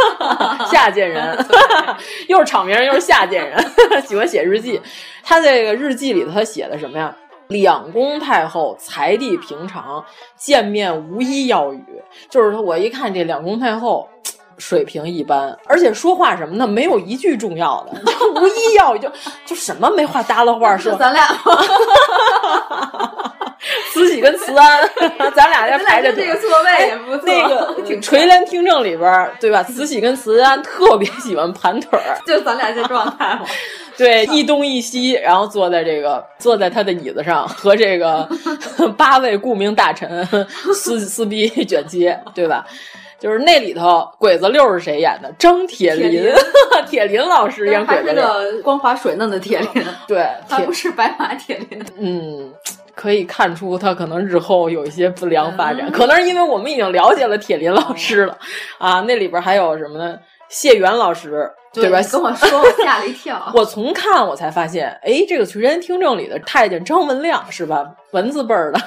[0.66, 1.38] 下贱人，
[2.28, 3.64] 又是场面上又是下贱人，
[4.02, 4.82] 喜欢写日记。
[5.22, 7.16] 他这个日记里头他写的什么呀？
[7.50, 10.06] 两宫太后才地平常，
[10.38, 11.84] 见面无一要语。
[12.30, 14.08] 就是说我一看这两宫太后
[14.60, 18.00] 水平一般，而且说话什么的没有一句重要的，
[18.39, 19.12] 无一要语，就
[19.47, 20.93] 就什么没话搭了话说。
[20.93, 21.26] 咱俩，
[23.91, 24.88] 慈禧跟慈安，
[25.34, 27.26] 咱俩 在排着这个座位也不错。
[27.26, 29.64] 那个垂帘听政里边，对吧？
[29.64, 33.41] 慈禧跟慈安特别喜欢盘腿儿，就咱俩这状态嘛。
[34.00, 38.28] 对，一东一西，然后坐在这个坐在他的椅子上，和这个
[38.97, 40.26] 八位顾命大臣
[40.74, 42.66] 撕撕逼卷接，对吧？
[43.20, 45.30] 就是那里头鬼子六是谁演的？
[45.38, 46.24] 张铁林，
[46.88, 48.26] 铁林老师演鬼子六，
[48.64, 51.86] 光滑水嫩的铁林，对， 他不是白马铁林。
[51.97, 52.54] 嗯，
[52.95, 58.38] 可以看出他可能日后有一些不良发展，可能是因为我们已经了解了铁林老师了
[58.78, 59.02] 啊。
[59.02, 60.18] 那里边还有什么呢？
[60.47, 61.52] 谢元老师。
[61.74, 62.02] 对吧？
[62.12, 63.50] 跟我说，我吓了一跳。
[63.54, 67.86] 我从看我才发现，哎，这个垂帘听政里的太监张文亮是吧？
[68.12, 68.80] 文字辈儿的，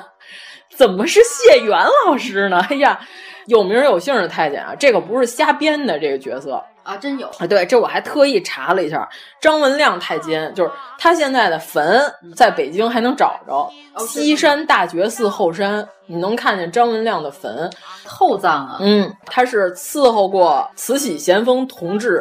[0.76, 2.60] 怎么是谢元老师呢？
[2.68, 3.00] 哎呀，
[3.46, 7.46] 有名有姓的太监啊，这个不是瞎编的，这个角色啊，真有啊。
[7.46, 9.08] 对，这我还特意查了一下，
[9.40, 12.02] 张文亮太监就是他现在的坟
[12.34, 13.70] 在北京还能找着，
[14.06, 15.86] 西山大觉寺后山。
[16.06, 17.70] 你能看见张文亮的坟，
[18.04, 18.78] 厚葬啊！
[18.80, 22.20] 嗯，他是伺候过慈禧咸丰同治，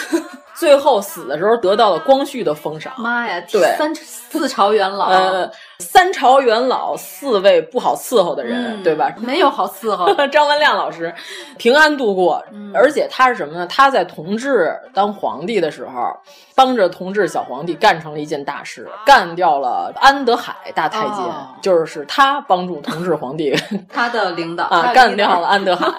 [0.56, 2.94] 最后死的时候得到了光绪的封赏。
[2.96, 9.14] 妈呀，对，三四朝元老，呃，三朝元老，四位不好伺候的人，对吧？
[9.18, 10.06] 没有好伺候。
[10.28, 11.14] 张文亮老师
[11.58, 13.66] 平安度过，而且他是什么呢？
[13.66, 16.16] 他在同治当皇帝的时候，
[16.56, 21.24] 帮着同治小皇帝干成了一件大事，干掉了安德海大太监，
[21.62, 23.36] 就是他帮助同治皇。
[23.36, 23.54] 帝，
[23.92, 25.92] 他的领导啊，干掉了安德海。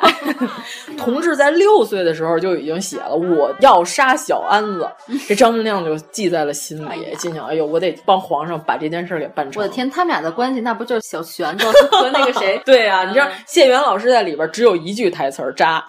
[0.98, 4.90] 同治在六岁的时候就已经写了“我要杀小安子
[5.30, 12.60] ”，这张文亮就记在了心里，心想：“哎呦，我得帮皇上把这件事给办成。”我的天，他们俩的关系那不就是小玄子和那个谁？
[12.66, 15.86] 对呀，你知道谢元老师在里边只有一句台词儿“渣”，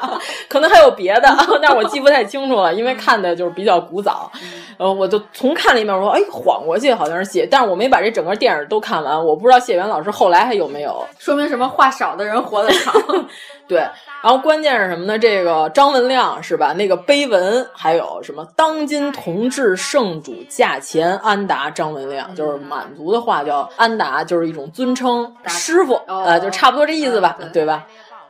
[0.48, 1.28] 可能还有别的，
[1.60, 4.30] 但我记不太清楚了，因为看的就是比较古早。
[4.78, 11.66] 呃，我就从看了一遍，我说：“哎，晃过去好像是谢，但是我没把这整个电影都看完，我不知道谢元老师后来还有。”没有，说明什么？
[11.68, 12.94] 话少的人活得长。
[13.66, 13.78] 对，
[14.22, 15.18] 然后关键是什么呢？
[15.18, 16.72] 这个张文亮是吧？
[16.74, 18.46] 那个碑文还有什么？
[18.54, 27.84] 当今同治圣主驾前安达张文亮，就是满族的话叫安达，就是一种尊称，师傅，呃，就差不多这意思吧，对吧？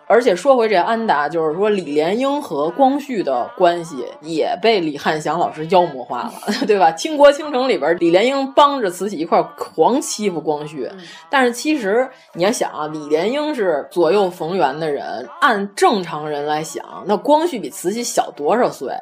[0.09, 6.33] 而且说回这安达，就是说李莲英和光绪的关系也被李汉祥老师妖魔化了，
[6.67, 6.91] 对吧？
[6.93, 10.91] 倾国倾城里边，李莲英帮着慈禧一块狂欺负光绪，
[11.29, 18.93] 但是其实你要想啊，李莲英是左右逢源的人，按正常人来想，那光绪比慈禧小多少岁？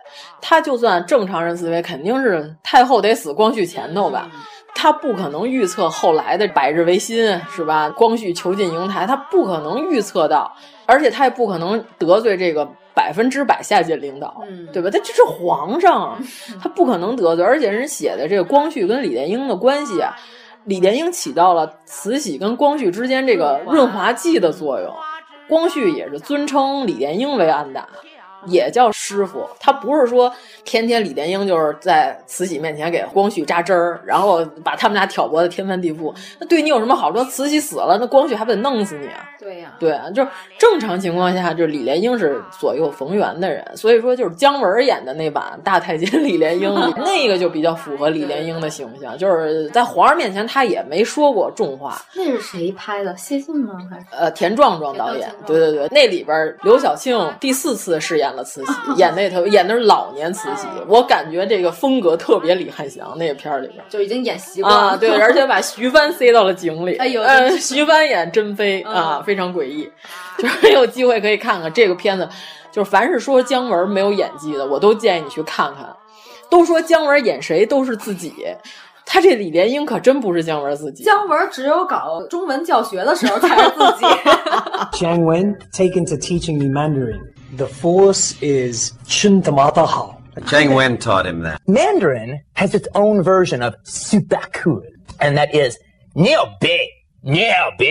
[0.41, 4.29] 他就算正常人思维，肯定是太后得死光绪前头吧？
[4.75, 7.89] 他不可能预测后来的百日维新，是吧？
[7.91, 10.53] 光绪囚禁瀛台，他不可能预测到。
[10.87, 14.91] 而且他也不可能得罪这个百分之百下级领导，对吧？
[14.91, 16.19] 他这是皇上，
[16.63, 17.45] 他不可能得罪。
[17.45, 20.17] 而且人写的这个光绪跟李莲英的关系啊，
[20.65, 24.95] 李莲英起到了慈禧跟光绪之间这个润滑剂的作用，
[25.49, 27.87] 光绪也是尊称李莲英为安达。
[28.47, 30.33] 也叫师傅，他不是说
[30.65, 36.15] 天天李莲英就是在慈禧面前给光绪扎针儿，然后把他们俩挑拨的天翻地覆。
[36.39, 37.23] 那对你有什么好处？
[37.25, 39.29] 慈禧死了，那光绪还不得弄死你啊？
[39.39, 40.29] 对呀，对啊，就是
[40.59, 46.73] 正常情况下，就是李莲英是左右逢源的人，所以说就是姜文演的那版大太监李莲英，
[47.05, 52.01] 那个就比较符合李莲英的形象，就是在皇上面前他也没说过重话。
[52.15, 53.17] 那是谁拍的？
[53.17, 53.75] 谢晋吗？
[53.91, 55.31] 还是呃田壮壮导演？
[55.47, 66.97] 对对对，那里边刘晓庆第四次饰演了慈禧，演那头演的是老年慈禧，我感觉这个风格特别李汉祥那个片儿里边就已经演习惯了，对，而且把徐帆塞到了井里。
[66.99, 67.23] 哎呦，
[67.59, 69.91] 徐帆演珍妃啊，非常诡异。
[70.39, 72.29] 就是有机会可以看看这个片子，
[72.71, 75.89] 就是凡是说姜文没有演技的，我都建议你去看看。
[76.51, 78.33] 都说姜文演谁都是自己，
[79.05, 81.03] 他这李莲英可真不是姜文自己。
[81.03, 84.05] 姜文只有搞中文教学的时候才是自己。
[84.93, 87.21] Jiang Wen taken to teaching me Mandarin.
[87.58, 90.22] The force is 真他妈的好。
[90.46, 91.58] Jiang Wen taught him that.
[91.68, 94.82] Mandarin has its own version of 苏巴库，
[95.20, 95.76] and that is
[96.14, 96.70] 你有病。
[97.24, 97.46] 牛
[97.78, 97.86] 逼！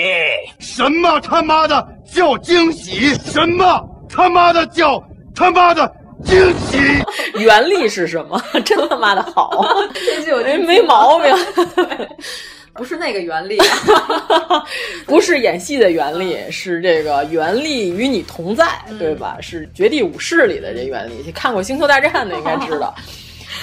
[0.58, 3.14] 什么他妈的叫惊喜？
[3.14, 5.00] 什么他妈的叫
[5.36, 5.86] 他妈的
[6.24, 6.78] 惊喜？
[7.38, 8.42] 原力是什么？
[8.64, 9.52] 真他妈的好，
[9.94, 11.32] 这就有没毛病。
[12.75, 13.57] 不是那个原力，
[15.07, 18.67] 不是演戏的原力，是这个原力与你同在，
[18.99, 19.37] 对吧？
[19.39, 22.93] 是《绝地武士》里的这原力，看过《星球大战》的应该知道。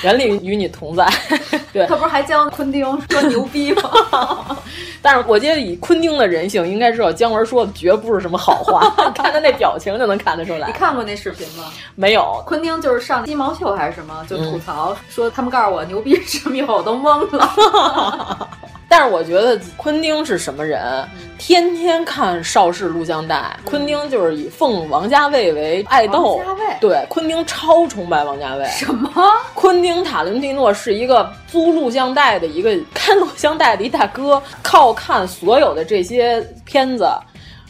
[0.02, 1.06] 原力与你同在，
[1.70, 4.56] 对他不是还教昆汀说牛逼吗？
[5.02, 10.66] 但是我觉得以昆汀的人性，应该知道姜文说的绝不是什么好话，看他那表情就能看得出来。
[10.66, 11.64] 你看过那视频吗？
[11.94, 12.42] 没有。
[12.46, 18.48] 昆汀就是上鸡毛秀还是什么，就吐槽、嗯、说他们告诉我牛逼是什么以后，我都懵了。
[18.92, 21.02] 但是我觉得昆汀是什么人？
[21.38, 26.36] 天天看邵氏录像带，昆汀就是以奉王家卫为爱豆。
[26.36, 28.66] 王家卫对，昆汀超崇拜王家卫。
[28.66, 29.10] 什么？
[29.54, 37.08] 昆汀塔伦蒂诺是一个租录像带的一个看录像带的一大哥， 靠看所有的这些片子。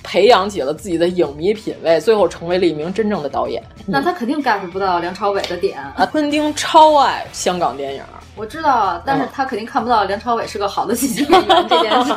[0.04, 3.62] 培养起了自己的影迷品味，最后成为了一名真正的导演。
[3.86, 5.78] 那他肯定 get 不到梁朝伟的点。
[5.78, 8.02] 啊，昆汀超爱香港电影，
[8.34, 12.14] 我知道，但是他肯定看不到梁朝伟是个好的喜剧演员这件事。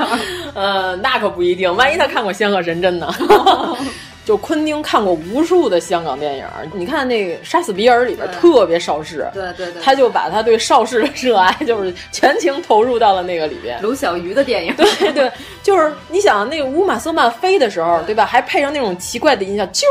[0.54, 3.14] 呃，那可不一定，万一他看过《仙鹤神针》呢？
[4.26, 13.80] 就昆汀看过无数的香港电影，你看那个《杀死比尔》里边特别邵氏，对对对，他就把他对邵氏的热爱，就是全情投入到了那个里边。
[13.84, 18.26] 卢小鱼的电影，对对，就是你想那个乌玛瑟曼飞的时候，对吧？
[18.26, 19.84] 还配上那种奇怪的音效，啾，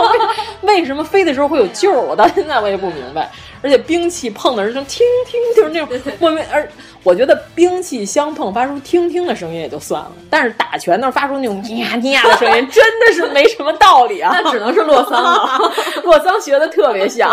[0.60, 1.90] 为什么飞的时候会有啾？
[1.90, 3.30] 我到现在我也不明白。
[3.62, 5.88] 而且兵器碰的时候，听听，就是那种
[6.20, 6.68] 莫名而。
[7.06, 14.32] 我觉得兵器相碰发出听听的声音也就算了，但是打拳那发出那种呀呀的声音， 真的是没什么道理啊！
[14.34, 17.30] 那只能是洛桑了， 洛桑学的特别像。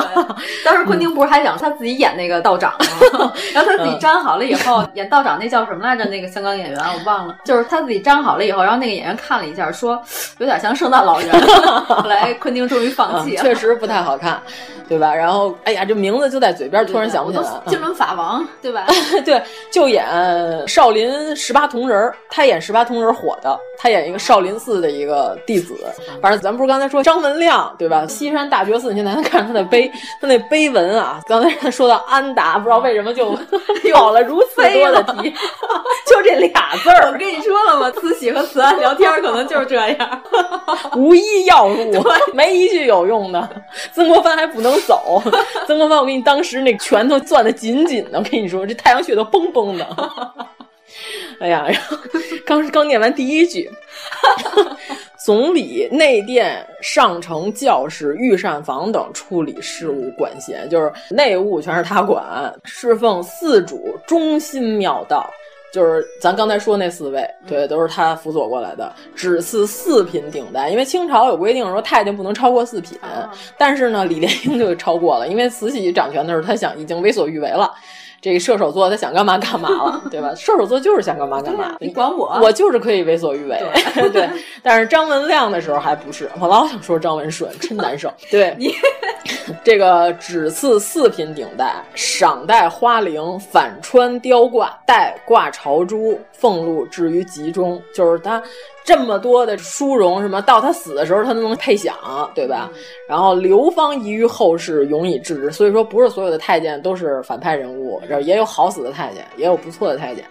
[0.64, 2.72] 当时昆汀不是还想他自己演那个道长
[3.18, 3.34] 吗？
[3.52, 6.06] 然后他自己粘好了以后，演道长那叫什么来着？
[6.06, 10.00] 那个香港演员我忘了，就是他自己粘好了以后，然后那个演员看了一下，说
[10.38, 11.32] 有点像圣诞老人。
[11.88, 14.40] 后来昆汀终于放弃了，确实不太好看，
[14.88, 15.12] 对吧？
[15.16, 17.44] 然后哎呀，这名字就在嘴边，突然想不起来。
[17.66, 18.86] 金轮法王，对吧？
[19.26, 19.42] 对。
[19.72, 20.05] 就演
[20.68, 25.76] 少林十八铜人他演十八铜人火的，他演一个少林寺的一个弟子。
[26.22, 28.05] 反正咱不是刚才说张文亮对吧？
[28.07, 29.91] 西山大觉寺，你现在能看他的碑，
[30.22, 31.22] 他那碑文啊。
[31.28, 33.38] 刚才他说到安达，不知道为什么就
[33.84, 35.34] 有了如此多的题，
[36.07, 37.11] 就这俩字儿。
[37.11, 37.91] 我跟你说了吗？
[37.91, 40.22] 慈禧和慈安聊天可能就是这样，
[40.95, 42.03] 无一要入，
[42.34, 43.49] 没一句有用的。
[43.93, 45.22] 曾国藩还不能走，
[45.68, 49.88] 曾国藩，我给你当时那拳头攥得紧紧的，我跟你说，这太阳穴都嘣嘣的。
[51.39, 51.97] 哎呀，然后
[52.45, 53.70] 刚刚念完第一句，
[55.26, 62.54] 总理、内殿、上承教士、御膳房等处理事务管辖，就是内务全是他管。
[62.66, 65.28] 侍奉四主，忠心妙道，
[65.74, 68.93] 就是咱刚才说那四位，对，都是他辅佐过来的。
[69.16, 72.97] 只赐四品顶戴，因为清朝有规定说太监不能超过四品，
[73.58, 77.74] 但是呢，李莲英就超过了，因为慈禧掌权的时候，他想已经为所欲为了。
[78.24, 80.34] 这个射手座他想干嘛干嘛了， 对吧？
[80.34, 83.62] 射手座就是想干嘛干嘛，你管我，我就是可以为所欲为。
[84.14, 84.30] 对，
[84.62, 88.10] 但是张文亮的时候还不是，我老想说张文顺，真难受。
[88.32, 88.56] 对，
[89.62, 98.42] 这个只赐四品顶戴，赏戴花翎，反穿雕挂，戴挂朝珠，俸禄置于集中，就是他。
[98.84, 101.96] 这么多的殊荣，什么到他死的时候他都能配享，
[102.36, 102.70] 对吧？
[103.08, 105.52] 然后流芳遗于后世，永以制之。
[105.52, 110.26] 所以说，不是所有的太监都是反派人物，这也有好死的太监，也有不错的太监。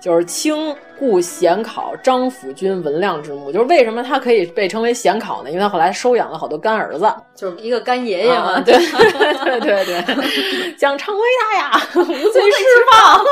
[0.00, 5.50] 就是清故显考张辅君文亮之墓，就是为什么他可以被称为显考呢？
[5.50, 8.60] 因为他后来收养了好多干儿子，就是一个干爷爷嘛。
[8.60, 13.24] 对对对对，想 成为他呀， 无罪释放。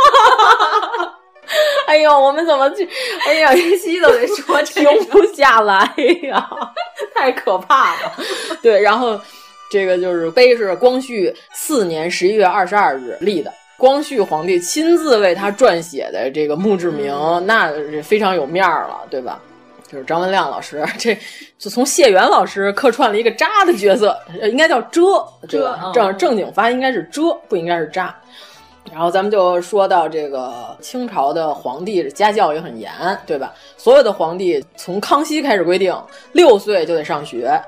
[1.87, 2.89] 哎呦，我们怎么去？
[3.27, 5.93] 哎呀，一期都得说，停不下来
[6.23, 6.49] 呀，
[7.15, 8.13] 太可怕了。
[8.63, 9.21] 对，然后
[9.71, 17.15] 这个就是碑是光绪四年十一月二十二日立的，光绪皇帝亲自为他撰写的这个墓志铭，
[17.47, 17.73] 那
[18.03, 19.41] 非常有面儿了，对吧？
[19.89, 21.17] 就是张文亮老师， 这
[21.59, 28.13] 就从谢元老师客串了一个渣的角色，应该叫遮遮，正正经发音应该是遮，不应该是渣。
[28.93, 32.91] 然后咱们就说到这个清朝的皇帝家教也很严，
[33.27, 33.53] 对吧？
[33.77, 35.95] 所有的皇帝从康熙开始规定，
[36.33, 37.61] 六岁就得上学，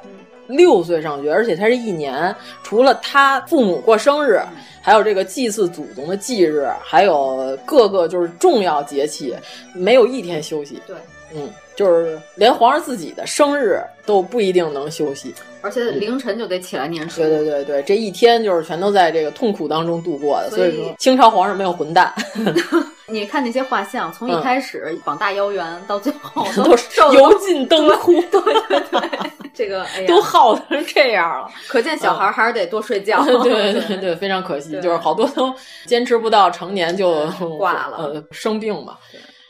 [0.47, 4.41] 六岁上学，而且他是一年，除了他父母过生日，
[4.81, 9.35] 还有这个祭祀祖宗的忌日，还有各个就是重要节气，
[9.75, 10.81] 没有一天休息。
[10.87, 10.97] 对，
[11.35, 17.21] 嗯，就是连皇上自己的生日都不一定能休息，而且凌晨就得起来念书。
[17.21, 20.51] 对对对对，这一天就是全都在这个痛苦当中度过的。
[20.51, 22.13] 所以说，清朝皇上没有混蛋。
[23.11, 28.13] 你看那些画像，从一开始膀大腰圆，到最后 都油尽灯枯。
[28.31, 29.01] 对对对，
[29.55, 31.49] 这个哎呀，都耗成这样了。
[31.69, 33.25] 可见小孩还是得多睡觉。
[33.25, 35.51] 对对对，非常可惜，就是好多都
[35.87, 38.99] 坚持不到成年就挂了，呃，生病嘛。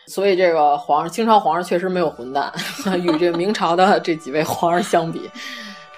[0.06, 2.52] 所以这个皇上，清朝皇上确实没有混蛋，
[3.02, 5.28] 与这明朝的这几位皇上相比。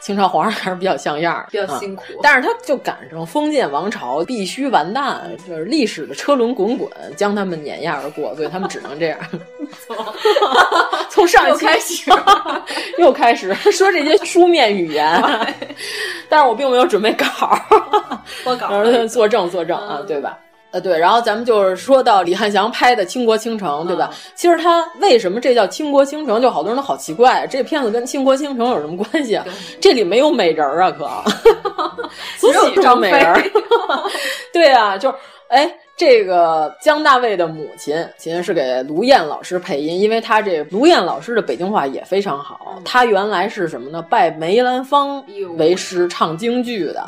[0.00, 9.18] 清朝皇上还是比较像样儿，比较辛苦、嗯，但是他就赶上封建王朝必须完蛋，就是历史的车轮滚滚将他们碾压而过，所以他们只能这样。
[11.10, 12.10] 从上一期开始
[12.98, 15.22] 又开始 说这些书面语言，
[16.28, 17.26] 但是我并没有准备稿，
[18.44, 18.68] 我稿
[19.08, 20.38] 作证作证啊，对吧？
[20.72, 24.08] 呃，对，然后咱们就是说到李汉祥拍的《倾国倾城》，对吧？
[24.12, 29.44] 嗯、其实他为什么这叫《倾国倾城》，就好多人都好奇怪，这片子跟《倾国倾城》有什么关系啊？
[29.80, 31.08] 这里没有美人啊，可
[32.38, 33.50] 只有张美人。
[34.52, 35.16] 对啊，就是
[35.48, 42.80] 哎，这个姜大卫的母亲其实是给卢燕老师配音，因为他这卢燕老师的北京话也非常好。
[42.84, 44.00] 他原来是什么呢？
[44.02, 45.24] 拜梅兰芳
[45.56, 47.04] 为师唱京剧的。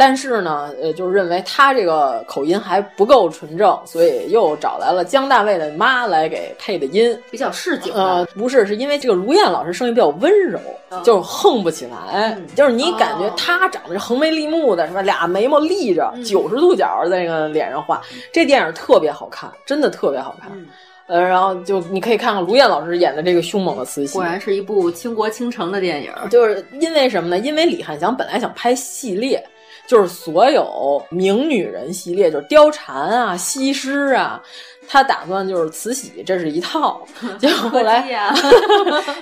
[0.00, 7.92] 但是呢，呃，就是认为他这个口音还不够纯正，所以又找来了姜大卫的妈来给配的音，比较市井。
[7.92, 15.02] 呃，不是，是因为这个卢燕老师声音比较温柔，嗯、就是横不起来，嗯、就是你感觉他长得横眉立目的，是吧？
[15.02, 18.00] 俩眉毛立着，九十、嗯、度角在那个脸上画。
[18.32, 20.48] 这电影特别好看，真的特别好看。
[20.54, 20.64] 嗯
[21.08, 26.12] 呃，然后就你可以看看卢燕老师演的这个凶猛的慈禧，果然是一部倾国倾城的电影。
[26.30, 27.38] 就是因为什么呢？
[27.38, 29.42] 因为李汉祥本来想拍系列。
[29.88, 34.40] 就是所有名女人系列，就是貂蝉啊、西施啊，
[34.88, 37.00] 他打算就是慈禧，这是一套。
[37.38, 38.34] 结果后来，啊、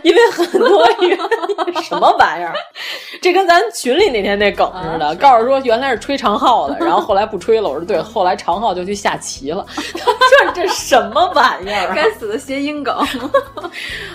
[0.03, 2.55] 因为很多原因，什么玩意儿？
[3.21, 7.69] 这跟咱群里那天那梗似的，啊、告诉说原来是吹长号的，然后后来不吹了。
[7.69, 9.67] 我说对，后来长号就去下棋了。
[9.75, 11.93] 这这什么玩意儿、啊？
[11.95, 12.95] 该死的谐音梗！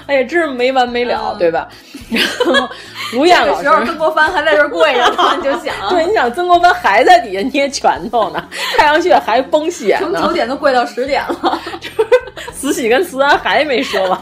[0.07, 1.67] 哎呀，真是没完没了，嗯、对吧？
[2.11, 2.69] 然后
[3.13, 8.43] 卢燕老师，曾国藩还在这跪着呢，你就想，对，你想曾国藩还在底下捏拳头呢，
[8.77, 11.35] 太阳穴还崩血呢，从九点都跪到十点了，
[12.53, 14.21] 慈禧跟慈安还没说完，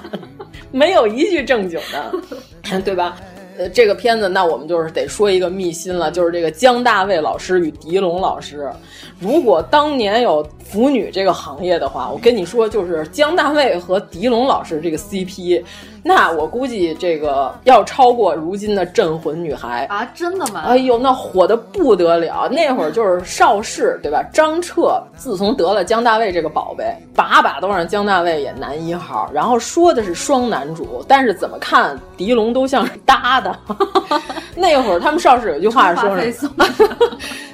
[0.71, 3.17] 没有一句正经的，对吧？
[3.57, 8.71] 呃，这个片子，那我们就是得说一个秘辛了，就是这个姜大卫老师与狄龙老师。
[9.19, 15.63] 如果当年有腐女这个行业的话，我跟你说，就是姜大卫和狄龙老师这个 CP，
[16.03, 20.05] 那我估计这个要超过如今的镇魂女孩啊！
[20.13, 20.61] 真的吗？
[20.67, 22.47] 哎呦，那火的不得了！
[22.49, 24.23] 那会儿就是邵氏，对吧？
[24.31, 33.57] 张彻自从得了姜大卫这个宝贝，把把都让姜大卫演男一号，然后说的是双男主，但是怎么看狄龙都像是搭的。
[34.55, 36.49] 那会儿他们邵氏有句话说是，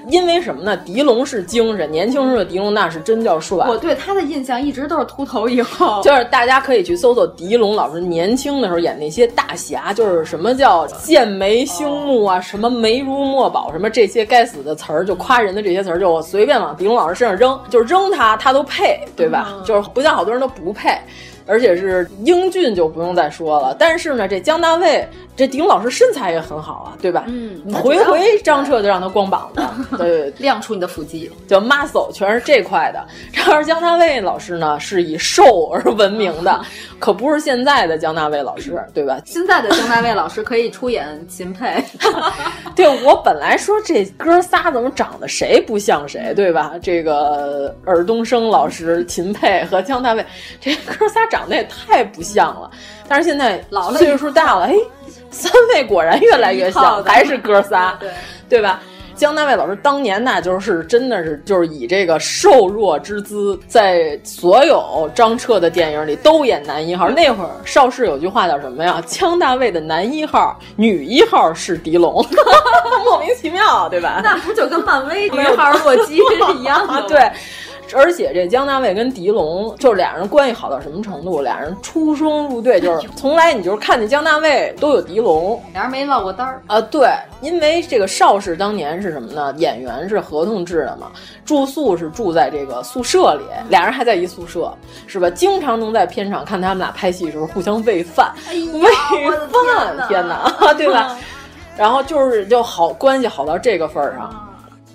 [0.10, 0.78] 因为什么呢？
[0.78, 3.58] 狄龙是精神，年轻时候的狄龙那是真叫帅。
[3.68, 19.50] 我对他的印象一直都是秃头以后，就是大家可以去搜搜狄龙老师年轻的时候演那些大侠，就是什么叫剑眉星目啊，什么眉如墨宝，什么这些该死的词儿，就夸人的这些词儿，就我随便往狄龙老师身上扔，就扔他他都配，对吧？
[19.54, 20.90] 嗯、就是不像好多人都不配。
[21.46, 27.26] 而且是英俊就不用再说了，但是呢，这姜大卫这丁老师身材也很好啊，对吧？
[27.28, 29.62] 嗯，回回张彻就让他光膀子，
[29.98, 33.06] 对，亮出你的腹肌，就 muscle 全是这块的。
[33.34, 36.62] 然而姜大卫老师呢，是以瘦而闻名的，
[37.00, 39.20] 可不是现在的姜大卫老师，对吧？
[39.26, 41.84] 现在的姜大卫老师可以出演秦沛。
[42.76, 46.74] 对我本来说这哥仨怎么长得谁不像谁，对吧？
[46.82, 50.26] 这个尔冬升老师、秦沛和姜大卫，
[50.62, 52.70] 这哥仨长得也太不像了。
[53.08, 54.76] 但是现在老了，岁数大了，哎，
[55.32, 58.10] 三位果然越来越像，还是哥仨， 对
[58.48, 58.80] 对吧？
[59.16, 67.10] 江大卫老师当年那就是真的是就是以这个瘦弱之姿，在所有张彻的电影里都演男一号。
[67.10, 69.02] 那会儿邵氏有句话叫什么呀？
[69.08, 72.16] 姜大卫的男一号，女一号是狄龙，
[73.06, 74.20] 莫名其妙，对吧？
[74.22, 77.02] 那不就跟漫威 女号洛基是一样的？
[77.08, 77.32] 对。
[77.94, 81.42] 而且这姜大卫跟狄龙，就是俩人关系好到什么程度？
[81.42, 86.82] 俩人出双入对，就是从来你就是看见姜大卫都有狄龙，俩人没落过单儿啊。
[86.82, 87.10] 对，
[87.42, 89.54] 因为这个邵氏当年是什么呢？
[89.58, 91.12] 演员是合同制的嘛，
[91.46, 94.74] 住宿是住在这个宿舍里，俩人还在一宿舍，
[95.08, 95.30] 是吧？
[95.30, 98.82] 经常能在片场看他们俩拍戏的时候互相喂饭，哎、喂
[99.50, 101.18] 饭，天哪，对吧？
[101.78, 104.45] 然后就是就好关系好到这个份儿上。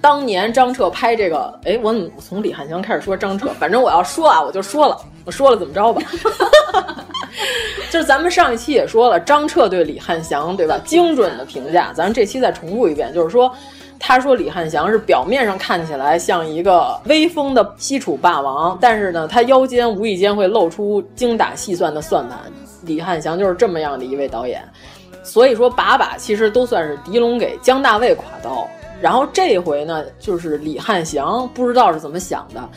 [0.01, 3.51] 当年张彻拍这个，哎，我怎么从李汉祥开始说张彻？
[3.59, 6.03] 反正我要说啊，我就说了，我说了怎么着吧？
[7.91, 10.81] 就是咱们上一期也说了，张彻对李汉祥，对吧？
[10.85, 13.53] 精准的评价，咱这期再重复一遍，就是说，
[13.99, 22.39] 他说李汉祥是表面上看起来像一个威风的西楚霸王，但是呢，他腰间无意间会露出精打细算的算盘。
[22.83, 24.67] 李汉祥就是这么样的一位导演，
[25.23, 28.67] 所以说把把其实都算是狄龙给姜大卫挎刀。
[29.01, 32.69] 然后这回呢，就是李汉祥不知道是怎么想的，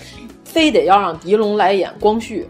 [0.43, 2.47] 非得要让狄龙来演光绪。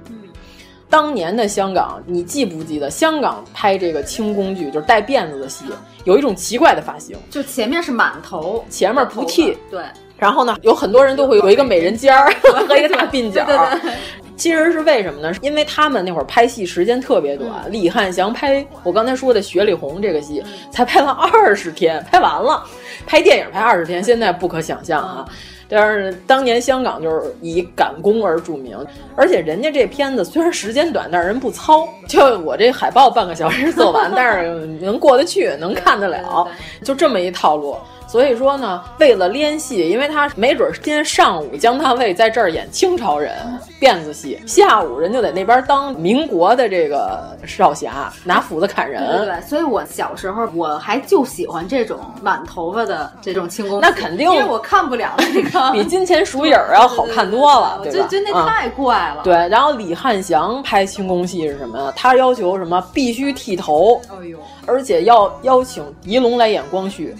[0.89, 5.65] 当年的香港，你记不记得香港拍这个清宫剧，就是带辫子的戏，
[6.03, 9.83] 有一种奇怪的发型，就前面是满头，前面不剃，对。
[10.19, 12.31] 然后呢，有很多人都会有一个美人尖儿
[12.67, 13.43] 和一个大鬓角。
[13.45, 13.93] 对对对。
[14.35, 15.33] 其实是为什么呢？
[15.41, 22.63] 因为他们那会儿拍戏时间特别短，李汉祥拍我刚才说的《雪里红》这个戏才拍了二十天，拍完了。
[23.05, 25.25] 拍电影拍二十天，现在不可想象啊。
[25.69, 28.77] 但是当年香港就是以赶工而著名，
[29.15, 31.87] 而且人家这片子虽然时间短，但是人不糙。
[32.07, 36.47] 就我这海报半个小时做完， 但是能过得去，能看得了，
[36.83, 37.75] 就这么一套路。
[38.13, 43.35] 所以说呢，为了练戏，因为他没准今天上午姜大卫在这儿演清朝人
[43.81, 49.03] 辫子戏，下午人就在那边当民国的这个少侠，拿斧子砍人。
[49.17, 58.07] 对对，所以我小时候我还就喜欢这种满头发的这种清宫，那肯定，因为我看不了那个 比金钱鼠影要好看多了， 对吧？
[58.07, 59.23] 就就那太怪了。
[59.23, 61.91] 对，然后李汉祥拍清宫戏是什么呀？
[61.95, 62.79] 他要求什么？
[62.93, 64.37] 必须剃头，哎呦，
[64.67, 67.15] 而且要邀请狄龙来演光绪。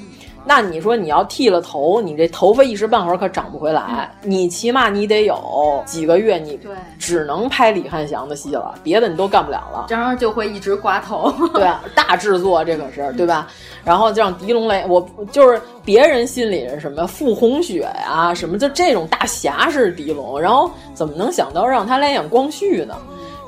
[0.46, 4.12] 那你说你要剃了头，你这头发一时半会儿可长不回来。
[4.22, 6.60] 你起码你得有几个月，你
[7.00, 9.86] 只能拍李汉祥的戏了，别的你都干不了了。
[9.88, 11.32] 这样就会一直刮头。
[11.54, 13.48] 对，大制作这可是对吧？
[13.84, 22.96] 然后就让狄龙来，我就是别人心里是什么傅红雪呀，什么就这种大侠是狄龙，然后怎么能想到让他来演光绪呢？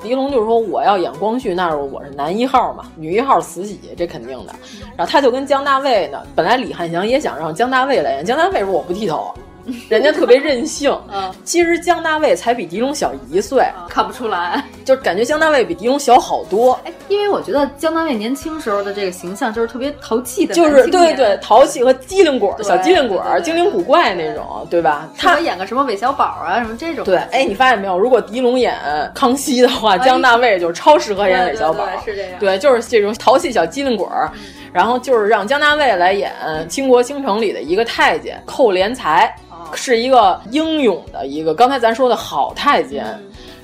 [0.06, 4.54] 狄龙就是说我要演光绪，那是我是男一号嘛，女一号慈禧，这肯定的。
[4.96, 9.34] 然后他就跟姜大卫呢，本来李汉祥也想让姜大卫来演，姜大卫说我不剃头，
[9.90, 10.96] 人家特别任性。
[11.12, 16.80] 嗯，其实姜大卫才比狄龙小一岁，看不出来，就感觉姜大卫比狄龙小好多。
[16.86, 25.10] 哎，因为我觉得姜大卫年轻时候的这个形象就是特别淘气的，就是对对淘气和机灵鬼、小机灵鬼、精灵古怪那种，对吧？
[25.18, 27.04] 他演个什么韦小宝啊，什么这种。
[27.04, 27.98] 对，哎，你发现没有？
[27.98, 28.76] 如果狄龙演
[29.14, 32.40] 康熙的话，姜大卫就超适合演韦小宝，是这样。
[32.40, 34.06] 对，就是这种淘气小机灵鬼。
[34.74, 36.34] 然后就是让姜大卫来演
[36.68, 39.34] 《倾国倾城》里的一个太监寇连才，
[39.74, 41.54] 是一个英勇的一个。
[41.54, 43.06] 刚才咱说的好太监，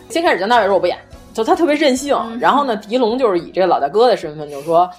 [0.10, 0.97] 先开始姜大卫说我不演，
[1.34, 2.18] 就他特别任性。
[2.39, 4.89] 然后呢，狄龙就是以这个老大哥的身份就说，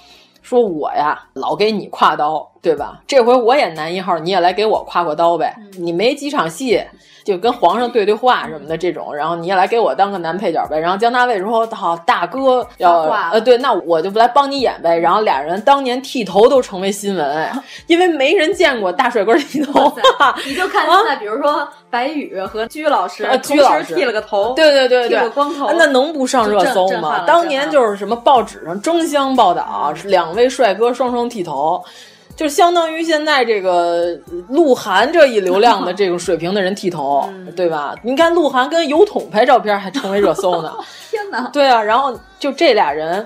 [0.41, 2.99] 说我呀老给你挎刀，对吧？
[3.05, 5.55] 这回我演男一号，你也来给我挎挎刀呗。
[5.77, 6.83] 你没几场戏。
[7.23, 10.77] 就跟皇上对对话什么的这种，然后你也来给我当个男配角呗。
[10.77, 17.49] 然后姜大卫说：“好，大哥要呃，对，那我就来帮你演呗。”然后俩人当年剃头都成为新闻，哎，
[17.87, 19.89] 因为没人见过大帅哥剃头。
[20.45, 27.23] 你就看现在，比如说白宇和鞠老师，鞠老师剃了个头，对对对对，剃个光头，那能不上热搜吗？
[27.25, 31.81] 当年就是什么报纸上争相报道，两位帅哥双双剃头。
[32.35, 34.17] 就相当于现在这个
[34.49, 37.95] 鹿晗这一流量的这种水平的人剃头，对吧？
[38.03, 40.73] 你看鹿晗跟油桶拍照片还成为热搜呢，
[41.11, 41.47] 天哪！
[41.53, 43.25] 对啊，然后就这俩人，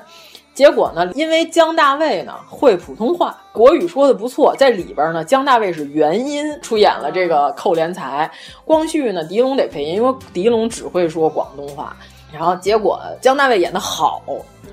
[0.53, 8.30] 结果呢，因为姜大卫呢会普通话，国语说的不错，在里边呢，姜大卫是原音出演了这个寇连才，
[8.66, 11.95] 光绪呢，狄龙得配音，因为狄龙只会说广东话，
[12.32, 14.22] 然后结果姜大卫演的好。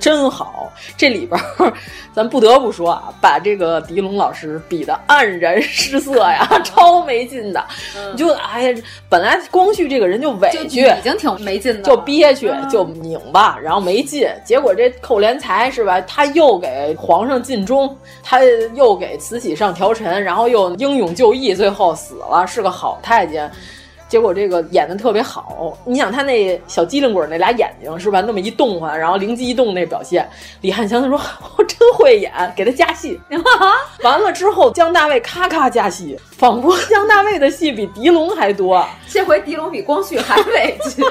[0.00, 1.40] 真好，这里边
[2.12, 7.64] 咱不得不说啊，把这个狄龙老师比的黯然失色呀， 超没劲的。
[8.10, 14.28] 你就哎呀，本来光绪这个人就委屈，已经挺没劲的，就憋屈，就拧巴，然后没劲。
[14.44, 18.42] 结果这寇连才是吧，他又给皇上尽忠，他
[18.74, 23.50] 又给慈禧上条陈，然后又英勇就义，最后死了，是个好太监。
[24.14, 28.20] 结果这个演的特别好，你想他那小机灵鬼那俩眼睛是吧？
[28.20, 30.24] 那么一动换，然后灵机一动那表现，
[30.60, 31.20] 李汉祥他说
[31.56, 33.20] 我真会演，给他加戏。
[34.04, 38.86] 完了之后，姜大卫咔咔加戏，仿佛姜大卫的戏比狄龙还多。
[39.08, 41.02] 这回狄龙比光绪还委屈。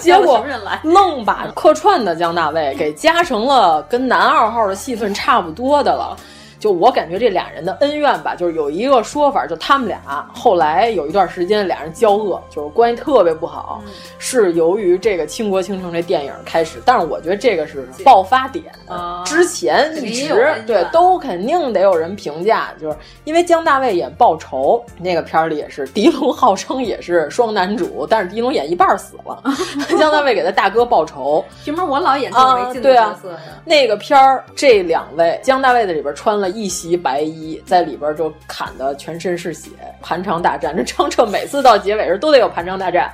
[0.00, 0.44] 结果
[0.82, 6.16] 愣把客串的姜大卫给加成了跟男二号的戏份差不多的了。
[6.58, 10.00] 就我感觉这俩人的恩怨吧，就是有一个说法，就他们俩
[10.34, 16.78] 后来有一段时间俩人交恶，就是关系特别不好，嗯、是由于这个《倾国倾城》这电影开始。
[16.84, 29.42] 但是我觉得这个是爆发点，啊、之前一直对都肯定得有人评价，就是因为姜大卫演报仇那个片儿里也是，狄龙号称也是双男主，但是狄龙演一半死了，
[29.98, 31.44] 姜大卫给他大哥报仇。
[31.64, 39.70] 凭什么我老演这么没劲的角色、啊、那个片儿这两位，姜大卫在里边穿了一袭白衣，在里边就砍的全身是血，
[40.02, 40.76] 盘肠大战。
[40.76, 43.12] 这张彻每次到结尾时都得有盘肠大战。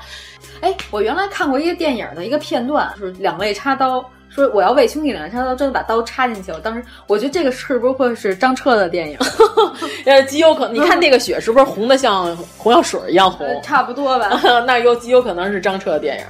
[0.60, 4.04] 哎，我原来看过一个电影的一个片段，就是两位插刀。
[4.30, 6.50] 说我要为兄弟两插刀，真的把刀插进去。
[6.50, 9.18] 了当时我觉得这个是不是会是张彻的电影？
[10.06, 10.74] 呃，极有可能。
[10.74, 13.46] 你看那个血是不是红的像红药水一样红？
[13.62, 14.40] 差不多吧。
[14.66, 16.24] 那有极有可能是张彻的电影。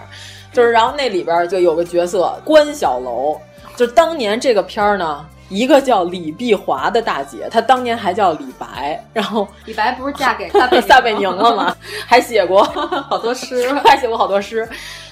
[0.52, 3.40] 就是，然后那里边就有个角色关小楼，
[3.74, 11.76] 就当年这个片儿呢，一个叫李碧华的大姐，她当年还叫李白，然后李白不是嫁给撒贝撒贝宁了吗？
[12.06, 12.62] 还写过
[13.08, 14.68] 好多诗， 还写过好多诗。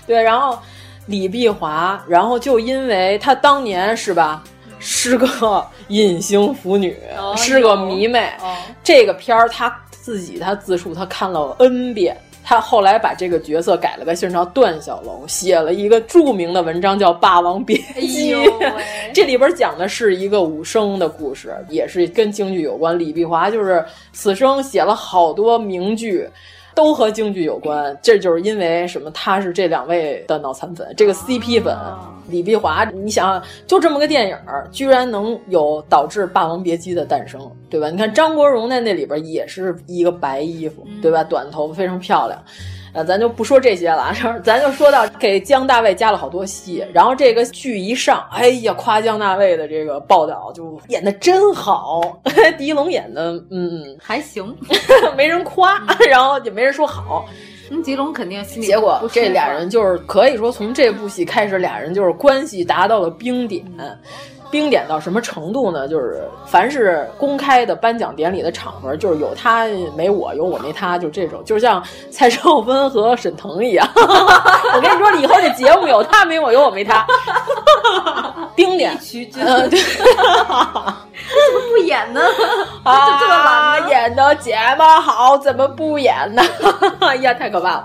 [0.07, 0.59] 对，然后。
[1.07, 4.41] 李碧华，然后就因为她当年是吧，
[4.79, 8.31] 是个隐形腐女，哦、是个迷妹。
[8.41, 8.55] 哦、
[8.85, 12.17] 这个片儿她自己她自述，她看了 N 遍。
[12.45, 18.35] 她后来把这个角色改了个姓叫段小楼，写了一个著名的文章叫《霸王别姬
[18.65, 19.11] 》哎。
[19.15, 22.99] 这里边讲的是一个武生的故事，也是跟京剧有关。
[22.99, 26.29] 李碧华就是此生写了好多名剧。
[26.75, 29.11] 都和京剧有关，这就是因为什么？
[29.13, 31.77] 他是这两位的脑残粉，这个 CP 粉。
[32.29, 34.37] 李碧华，你想，就这么个电影，
[34.71, 37.91] 居然能有导致《霸王别姬》的诞生，对吧？
[37.91, 41.25] 你看张国荣在那里边也是一个白衣服，对吧？
[41.25, 42.41] 短头发非常漂亮。
[42.93, 44.13] 呃，咱就不说这些了，
[44.45, 52.03] 咱就说到给姜大卫加了好多戏，然后这个剧一上，哎呀，夸姜大卫的这个报道就演的真好，
[52.59, 54.55] 狄龙演的嗯还行，
[55.17, 57.25] 没人夸，然后也没人说好。
[57.71, 63.65] 嗯，狄龙肯定心里结果这俩人就是可以说从这部戏开始，俩人就是关系达到了冰点。
[64.53, 65.89] 冰点到什么程度呢？
[65.89, 69.65] 就是凡是公开的颁奖典礼的场合，就是有他
[69.97, 73.89] 没我，有我没他，就这种，就像蔡少芬和沈腾一样。
[73.97, 77.07] 我跟你说，以后这节目有他没我，有我没他。
[78.55, 78.93] 冰点，
[79.37, 80.05] 嗯，对，怎
[80.45, 82.21] 么不演呢？
[82.85, 86.43] 啊，这么懒演的这么好，怎么不演呢？
[87.01, 87.85] 哎呀，太可怕了！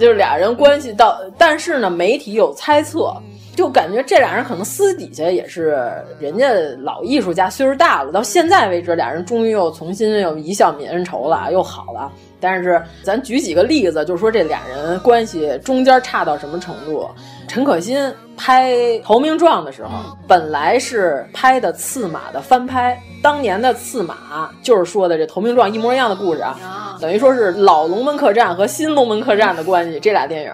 [0.00, 3.14] 就是俩人关系到，但是呢，媒体有猜测。
[3.58, 5.76] 就感觉这俩人可能私底下也是
[6.20, 6.48] 人家
[6.84, 12.08] 老艺术家，岁数大了，到现在为止，俩人终于又重新又一笑泯恩仇了，又好了。
[12.38, 17.10] 但是咱举几个例子，就是说这俩人关系中间差到什么程度？
[17.48, 18.70] 陈可辛拍
[19.02, 19.90] 《投名状》的时候，
[20.28, 24.14] 本来是拍的《刺马》的翻拍，当年的《刺马》
[24.62, 30.52] 就是说的这《投名状》一模一样的故事啊，等于说是老龙门客栈和新龙门客栈的关系，这俩电影。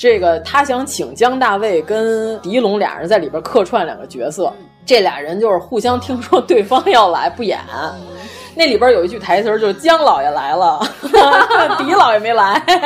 [0.00, 4.50] 这个他想请姜大卫跟狄龙俩人在里边客串两个角色，
[4.86, 7.60] 这俩人就是互相听说对方要来不演。
[8.60, 10.78] 那里边有一句台词就是姜老爷来了，
[11.78, 12.62] 狄老爷没来，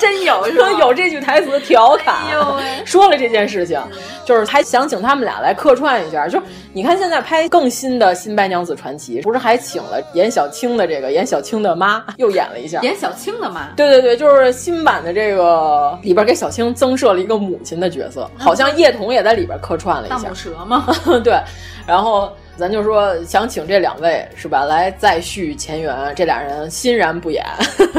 [0.00, 0.70] 真有说？
[0.80, 2.14] 有这句台词的调侃，
[2.58, 3.78] 哎、说了这件事情，
[4.24, 6.26] 就是还想请他们俩来客串一下。
[6.26, 13.68] 就是你看现在拍更新的《新白娘子传奇》，不是还请了严小青的这个严小青的妈又演了一下，严小青的妈。
[13.76, 20.16] 对对对，就是新版的这个里边给小青增设了一个母亲的角色，好像叶童也在里边客串了一下。
[20.16, 20.86] 大母蛇吗？
[21.22, 21.38] 对，
[21.86, 22.32] 然后。
[22.62, 26.14] 咱就说想请这两位是吧，来再续前缘。
[26.14, 27.44] 这俩人欣然不演，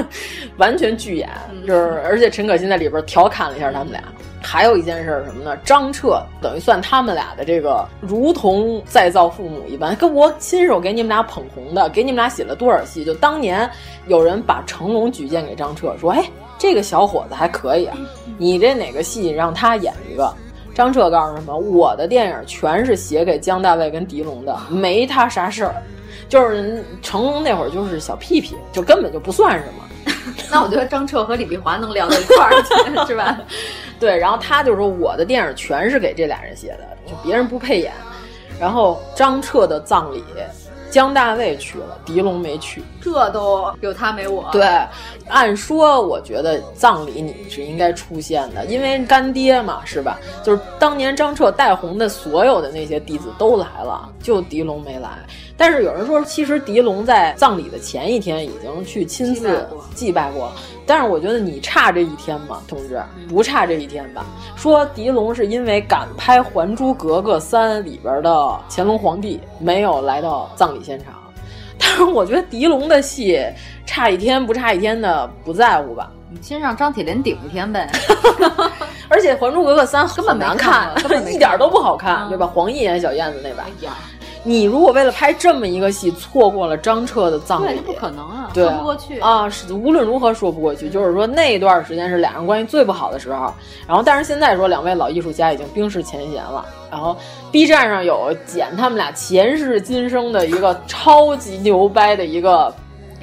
[0.55, 1.29] 完全拒演，
[1.67, 4.01] 就是而且陈可辛在里边调侃了一下他们俩。
[4.41, 5.57] 还有一件事是什么呢？
[5.65, 13.03] 张彻等于算他们俩的这个如同再造父母一般，跟我亲手给你们俩捧红的，给你们俩写了多少戏？
[13.03, 13.69] 就当年
[14.07, 16.23] 有人把成龙举荐给张彻，说：“哎，
[16.57, 17.97] 这个小伙子还可以啊，
[18.37, 20.33] 你这哪个戏让他演一个？”
[20.73, 21.55] 张彻告诉什么？
[21.55, 25.75] 我的电影全是写给姜大卫跟狄龙的，没他啥事儿。
[26.29, 30.13] 就是成龙那会儿就是小屁屁，就根本就不算什么。
[30.49, 33.39] 那我觉得张彻和李碧华能聊到一块儿去，是吧？
[33.99, 37.91] 对，然后他就说我的电影全是给这俩人写的，就别人不配演。
[38.59, 40.23] 然后张彻的葬礼。
[40.93, 44.47] 姜大卫去了，狄龙没去，这都有他没我。
[44.51, 44.63] 对，
[45.27, 50.19] 按说我觉得葬礼你是应该出现的，因为干爹嘛，是吧？
[50.43, 55.09] 就是当年张彻带红的所有的那些弟子都来了，就狄龙没来。
[55.55, 60.53] 但是有人说，其实狄龙在葬礼的前一天已经去亲自祭拜过了。
[60.85, 63.01] 但是我觉得你差这一天吗，同志？
[63.29, 64.25] 不差这一天吧？
[64.55, 71.13] 说狄龙是因为赶拍《还珠格格三》里边的乾隆皇帝，没有来到葬礼现场。
[71.79, 73.39] 但是我觉得狄龙的戏
[73.85, 76.11] 差一天不差一天的不在乎吧？
[76.29, 77.89] 你先让张铁林顶一天呗。
[79.07, 82.49] 而且《还珠格格三》根本难看，根本 一点都不好看，对吧？
[82.53, 83.65] 黄奕演小燕子那版。
[83.67, 83.93] 哎呀，
[84.43, 89.49] 你如果为了拍这么一个戏，错过了张彻的葬礼，不可能啊，对说不过去啊！
[89.49, 90.89] 是无论如何说不过去。
[90.89, 93.53] 就是说那段时间是俩人关系最不好的时候。
[93.87, 96.65] 然后，但是现在说两位老艺术家已经冰释前嫌了。
[96.91, 97.15] 然后
[97.51, 102.73] B 站上有剪他们俩前世今生的一个超级牛掰的一个。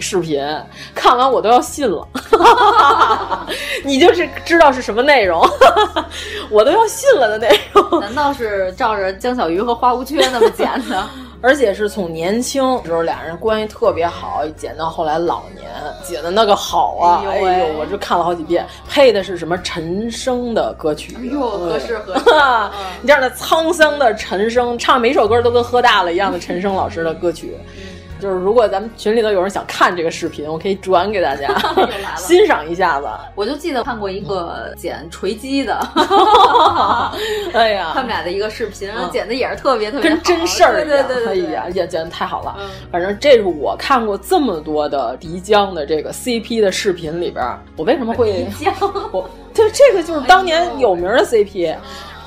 [0.01, 0.43] 视频
[0.95, 2.07] 看完我都要信了，
[3.85, 5.41] 你就是知道是什么内容，
[6.51, 8.01] 我都要信了的内容。
[8.01, 11.07] 难道是照着江小鱼和花无缺那么剪的？
[11.43, 15.71] 而且是从年轻时候俩人关系特别好，剪到后来老年，
[16.05, 17.25] 剪的那个好啊！
[17.27, 21.17] 哎呦，我就看了好几遍，配的是什么陈升的歌曲？
[21.19, 22.25] 哎呦，合适合适！
[23.01, 27.57] 你这样的沧桑的陈升，唱每首歌都跟喝大了一样的陈升老师的歌曲。
[28.21, 31.49] 就是如果咱们群里头有人想看这个视频，我可以转给大家
[32.17, 33.09] 欣赏一下子。
[33.35, 35.75] 我就记得看过一个剪锤击的
[37.55, 42.57] 哎呀，他们俩的一个视频，剪的也是特别特别跟真事儿一样，对对对，哎呀，也剪的太好了。
[42.93, 47.45] 反正这是我看过这么多的迪江的这个 CP 的视频里边，
[47.77, 48.47] 我为什么会？
[49.13, 51.75] 我对这个就是当年有名的 CP。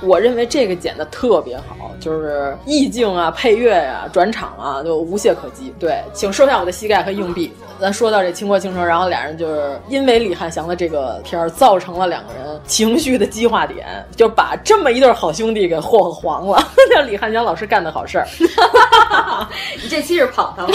[0.02, 5.74] 我认为这个剪的特别好，就是意境啊、配乐呀、转场啊，就无懈可击。
[5.80, 7.54] 对，请收下我的膝盖和硬币。
[7.80, 13.86] 咱说到这倾国倾城，然后俩人就是因为李汉祥的这个片儿，造成了两个人情绪的激化点，
[14.16, 16.66] 就把这么一对好兄弟给霍霍黄了。
[16.94, 18.28] 叫李汉祥老师干的好事儿。
[19.82, 20.74] 你这期是捧他吗？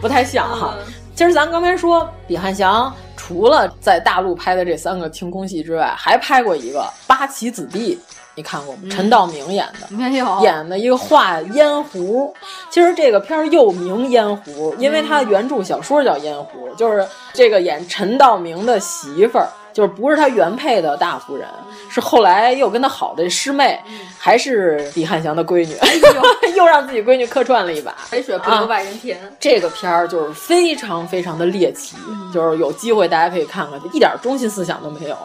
[0.00, 0.74] 不太像哈。
[1.14, 2.92] 其实咱刚才说李汉祥。
[3.16, 7.96] 除了在大陆拍的这三个清宫戏之外，还拍过一个《八旗子弟》，
[8.34, 8.82] 你看过吗？
[8.90, 12.34] 陈道明演的，没有演的一个画烟壶。
[12.68, 21.46] 其实这个片儿又名《烟壶》，因为他的原著小说叫《烟壶》，就是这个演陈道明的媳妇儿，就是不是他原配的大夫人，
[21.90, 23.78] 是后来又跟他好的师妹，
[24.16, 25.76] 还是李汉祥的闺女，
[26.56, 27.92] 又让自己闺女客串了一把。
[28.06, 29.18] 肥水不流外人田。
[29.40, 31.96] 这个片儿就是非常非常的猎奇，
[32.32, 35.16] 就是有机会大家可以看看，一点中心思想都没有。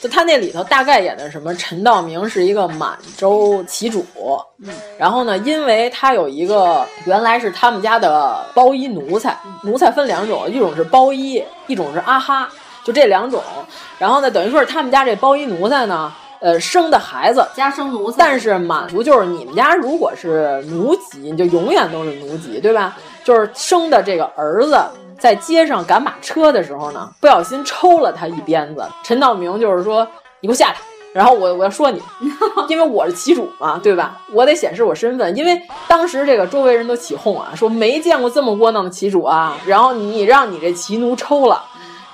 [0.00, 1.54] 就他那里头大概演的什么？
[1.54, 4.04] 陈道明是一个满洲旗主，
[4.62, 4.68] 嗯，
[4.98, 12.50] 然后呢，因为他有一个原来是他们家的包衣奴才，奴才分两种，一种是包衣，一种是阿哈，
[12.84, 13.42] 就这两种。
[13.98, 22.96] 然后呢，等于说是他们家这包衣奴才呢，呃，生的孩子家生奴才，但是满族就是你们家如果是奴籍，你就永远都是奴籍，对吧？
[23.24, 24.78] 就是生的这个儿子。
[25.16, 28.84] 在街上赶马车的时候呢，不小心抽了他一鞭子。
[29.04, 30.06] 陈道明就是说
[30.40, 30.76] ：“你给我下来，
[31.14, 32.02] 然后我我要说你，
[32.68, 34.20] 因为我是旗主嘛，对吧？
[34.32, 35.34] 我得显示我身份。
[35.34, 39.56] 因为当时这个周围人都起哄啊，说没见过这么窝囊的旗主啊。
[39.64, 41.62] 然后你让你这旗奴抽了，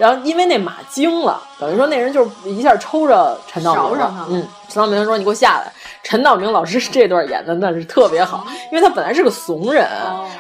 [0.01, 4.26] 然后因为那马惊了，等于说那人就是一下抽着陈道明了。
[4.30, 5.70] 嗯，陈道明说：你给我下来。”
[6.03, 9.86] 陈道明老师这段演的那是特别好，因为他本来是个怂人，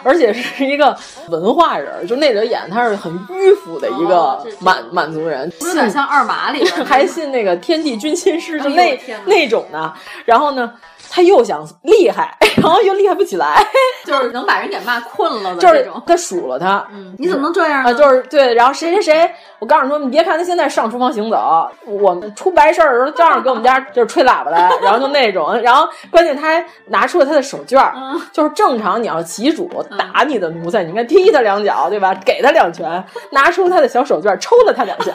[0.02, 0.96] 而且是一个
[1.28, 9.92] 文化人，就那里演他是很迂腐的一个满满族人，有点像二马里 还信那个天地君亲师，就那那种的。
[10.24, 10.72] 然后呢，
[11.10, 13.62] 他又想厉害， 然后又厉害不起来，
[14.06, 16.00] 就是能把人给骂困了的这种。
[16.06, 17.92] 他数落他，嗯你怎么能这样啊？
[17.92, 25.52] 就是对，然后谁谁谁，我告诉你说，你别看他现在上厨房行走，我们出白事儿的时候照样给我们家就是吹喇叭来，然后就那种。
[25.60, 27.92] 然后关键他还拿出了他的手绢儿
[28.32, 32.14] 就是正常你要旗主打你的奴才，你应该踢他两脚，对吧？
[32.24, 35.12] 给他两拳，拿出他的小手绢抽了他两下，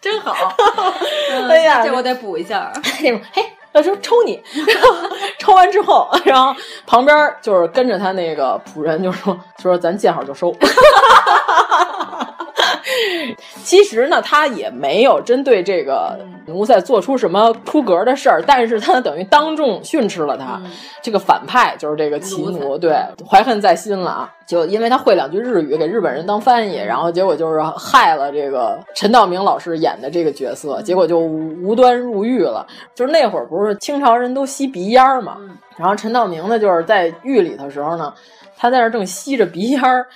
[0.00, 0.34] 真好。
[1.48, 2.72] 哎呀，这我得补一下。
[3.02, 3.42] 那种嘿，
[3.76, 4.94] 他说抽你，然后
[5.38, 10.54] 抽完之后，然后旁边就是跟着他那个仆人就说说咱见好就收。
[13.64, 20.60] 其实呢，他也没有针对这个奴才做出什么出格的事儿，但是他等于当众训斥了他。
[21.02, 22.96] 这个反派就是这个齐奴，对，
[23.28, 24.32] 怀恨在心了啊！
[24.46, 32.66] 就因为他会两句日语，给日本人当翻译，然后结果就是害了这个陈道明老师演的这个角色，结果就无端入狱了。
[32.94, 35.38] 就是那会儿不是清朝人都吸鼻烟儿嘛，
[35.76, 38.12] 然后陈道明呢就是在狱里头时候呢，
[38.56, 40.06] 他在那正吸着鼻烟儿。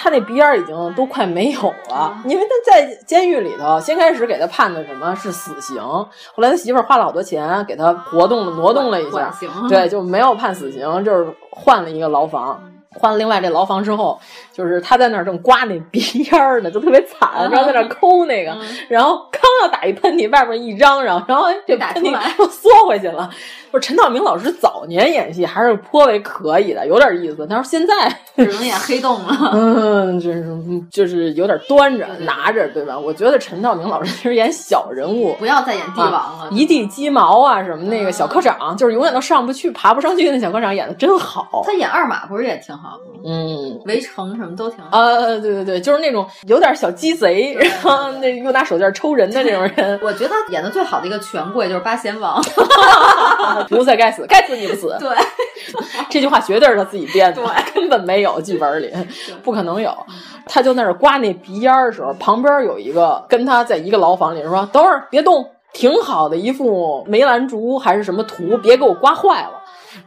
[0.00, 9.34] 他那鼻烟已经都快没有了，因为他在监狱里头，先开始给他判的什么是死刑，后来他媳妇儿花了好多钱给他活动挪动了一下，
[9.68, 12.62] 对，就没有判死刑，就是换了一个牢房。
[12.94, 14.18] 换了另外这牢房之后，
[14.52, 18.56] 就是他在那儿正刮那鼻烟儿呢，就特别惨，然后在那儿抠那个，
[18.88, 23.30] 然后刚要打一喷嚏，外边一嚷嚷，然后这喷嚏又缩回去了。
[23.70, 27.46] 不是陈道明老师早年演戏还是颇为可以的，有点意思。
[27.46, 30.56] 他说现在只能演黑洞了， 嗯，就是
[30.90, 32.98] 就是有点端着拿着，对吧？
[32.98, 41.62] 我觉得陈道明老师其实演小人物，不要再演帝王了，一地鸡毛啊什么那个小科长，就是永远都上不去、爬不上去那小科长演的真好。
[41.66, 42.98] 他演二马不是也挺好？
[43.24, 44.90] 嗯，围城什么都挺好。
[44.92, 49.98] 呃，对对对，就是那种有点小鸡贼，然后那又拿手绢抽人的那种人。
[50.02, 52.42] 我觉得他演的最好的一个权贵就是八贤王。
[53.70, 54.96] 奴才该死，该死你不死。
[55.00, 55.08] 对，
[56.08, 58.92] 这句话绝对是他自己编的，对，根本没有剧本里，
[59.42, 59.92] 不可能有。
[60.46, 69.50] 他就在那刮那鼻烟的时候，旁边有一个跟他在一个牢房里说：“等会儿别动，挺好的一幅梅兰竹还是什么图，别给我刮坏了。”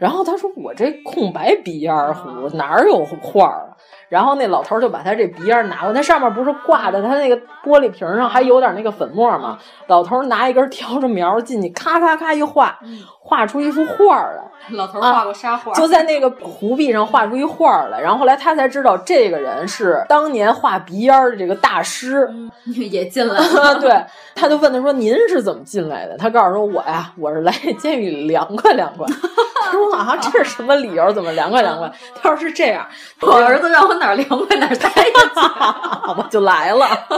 [0.02, 3.78] 然后他说：“我这空白鼻烟壶哪有画啊？”
[4.10, 9.60] 然后那老头就把他这鼻烟拿过，那上面不是挂在他那个玻璃瓶上还有点那个粉末吗？
[9.86, 12.80] 老头拿一根挑着苗进去，咔咔咔一画，
[13.24, 14.41] 画出一幅画来。
[14.69, 17.99] 老头画过沙画，就在那个湖壁上画出一画来。
[17.99, 22.30] 然后后来他才知道，这个人是当年画鼻烟的这个大师，
[22.67, 23.80] 也进来 了。
[23.80, 23.91] 对，
[24.36, 29.07] 他就问他说：“您是怎么进来的？”他告诉说：“我呀，我是来监狱里凉快凉快。
[29.65, 31.11] ”他说：“啊，这是什么理由？
[31.11, 31.91] 怎么凉快凉快？”
[32.22, 32.88] 他说：“是这样，
[33.22, 37.15] 我儿子让我哪儿凉快哪儿待着去，我就来了。”他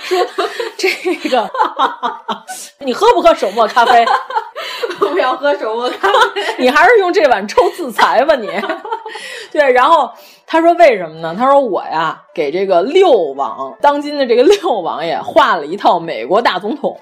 [0.00, 0.24] 说
[0.78, 0.88] ：“这
[1.28, 1.50] 个，
[2.78, 4.06] 你喝不喝手磨咖啡？
[4.98, 6.08] 不要喝手磨咖。
[6.58, 8.48] ”你还是用这碗抽自裁吧，你。
[9.52, 10.10] 对，然后
[10.46, 11.34] 他说为什么呢？
[11.38, 16.94] 他说我呀，给这个六王，当今的这个六王爷画了一套美国大总统。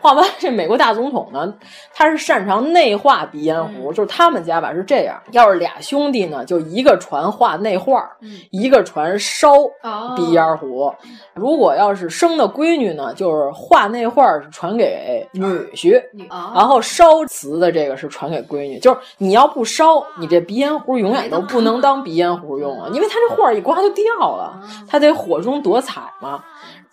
[0.00, 1.54] 画完这美国大总统呢，
[1.94, 8.04] 他是擅长内画鼻烟壶，就是他们家吧是这样，要是俩兄弟呢，就一个传画内画，
[8.50, 9.52] 一个传烧
[10.16, 10.92] 鼻烟壶。
[11.34, 15.44] 如果要是生的闺女呢，就是画内画是传给女
[15.76, 16.02] 婿，
[16.52, 18.80] 然后烧瓷的这个是传给闺女。
[18.80, 24.31] 就是你要不烧，你这鼻烟壶永远都不能当鼻烟壶用了，因为它这画一刮就掉了，
[24.88, 26.42] 它得火中夺彩嘛。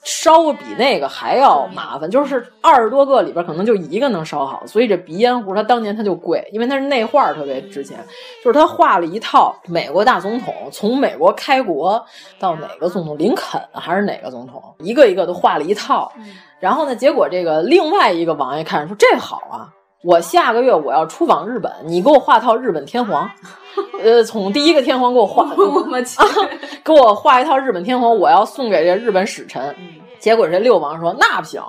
[0.02, 7.98] 烧比那个还要麻烦，就是二十多个里边可能就一个能烧好，所以这鼻烟壶它当年它就贵，因为它是内画特别值钱。
[8.42, 12.06] 就是他画了一套美国大总统，从美国开国
[12.40, 16.10] 到哪个总统，林肯还是哪个总统，一个一个都画了一套。
[16.62, 19.68] 然后呢，结果这个另外一个王爷看说这好啊，
[20.02, 23.30] 我下个月我要出访日本，你给我画套日本天皇。
[24.02, 26.18] 呃，从第一个天皇给我画， 我去，
[26.84, 29.76] 给我画一套日本天皇，我要送给这日本使臣。
[30.20, 31.62] 结果这六王说那不行，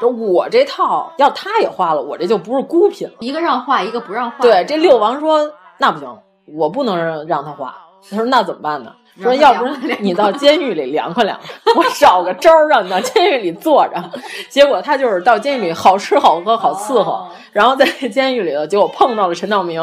[0.00, 3.14] 这我这套要他也画了，我这就不是孤品了。
[3.20, 4.38] 一个让画，一个不让画。
[4.40, 6.18] 对，这六王说那不行，
[6.56, 7.74] 我不能让他画。
[8.10, 8.92] 他说那怎么办呢？
[9.20, 14.10] 说要不然你到监狱里凉快凉快， 我找个招儿让你到监狱里坐着。
[14.48, 19.82] 结果他就是到监狱里好吃好喝好伺候，然后在监狱里头，结果碰到了陈道明。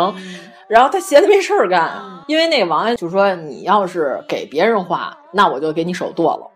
[0.68, 1.92] 然后他闲的没事儿干，
[2.26, 6.50] 因为那个王爷就说：“你要是给别人画，那我就给你手剁了，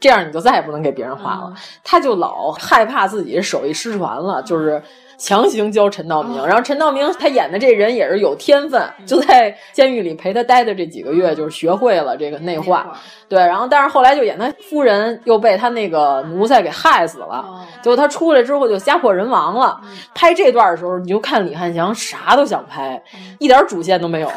[0.00, 1.52] 这样你就再也不能给别人画了。”
[1.84, 4.82] 他就老害怕自己手艺失传了，就是
[5.20, 6.44] 强行教陈道明。
[6.46, 12.98] 然后陈道明他演的这人也是有天分，就在监狱里陪他待的这几个月，就是学会了这个内化。
[13.28, 17.44] 对，然后但是后来就演他夫人又被他那个奴才给害死了，
[17.80, 19.80] 结果他出来之后就家破人亡了。
[20.14, 23.00] 拍这段的时候，你就看李汉祥啥都想拍，
[23.38, 24.28] 一点主线都没有，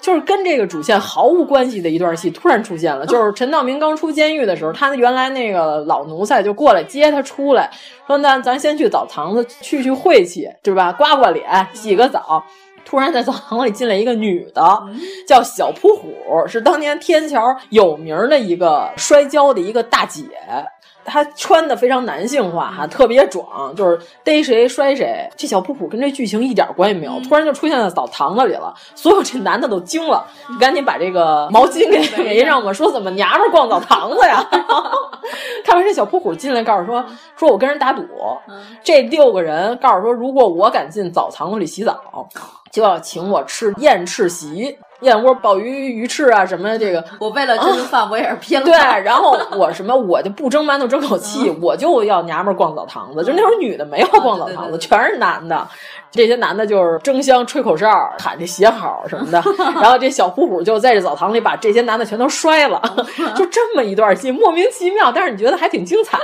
[0.00, 3.06] 就是跟这个主线毫无关系的一段戏突然出现了。
[3.08, 7.70] 就是陈道明刚出监狱的时候，他原来那个老奴才就过来接他出来，
[8.06, 10.92] 说那咱先去澡堂子去去晦气，对吧？
[10.92, 12.44] 刮刮脸，洗个澡。
[12.84, 14.62] 突然在澡堂里进来一个女的，
[15.28, 16.12] 叫小扑虎，
[16.48, 20.24] 是当年天桥有名的一个摔跤的一个大姐。
[21.10, 25.28] 她穿的非常男性化哈，特别壮，就是逮谁摔谁。
[25.36, 30.24] 这小扑虎跟这剧情一点关系没有，突然就出现在澡堂子里了，所有这男的都惊了，
[30.60, 34.48] 赶紧把这个毛巾给围上嘛，说怎么娘们逛澡堂子呀？
[35.64, 37.04] 看完这小扑虎进来，告诉说
[37.36, 38.02] 说我跟人打赌，
[38.82, 42.00] 这六个人告诉说，如果我敢进澡堂子里洗澡。
[42.70, 47.04] 就要请我吃燕翅席，燕窝、鲍鱼、鱼翅啊什么这个。
[47.18, 48.64] 我为了这顿饭，我也是拼了。
[48.64, 53.24] 对，然后我什么我就不蒸馒头争口气，我就要娘们儿逛澡堂子。
[53.24, 55.66] 就那时候女的没有逛澡堂子，全是男的。
[56.12, 57.88] 这些男的就是争相、吹口哨、
[58.18, 59.40] 喊这鞋好什么的，
[59.80, 62.82] 然后这小虎虎就在这澡堂里把这些男的全都摔了，
[63.36, 66.18] 就这么一段戏，莫名其妙，但是你觉得还挺精彩。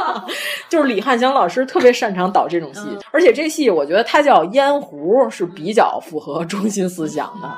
[0.68, 7.48] 就是李汉祥老师特别擅长导这种戏，而且这戏我觉得他叫《烟壶》是比较符合中心思想的。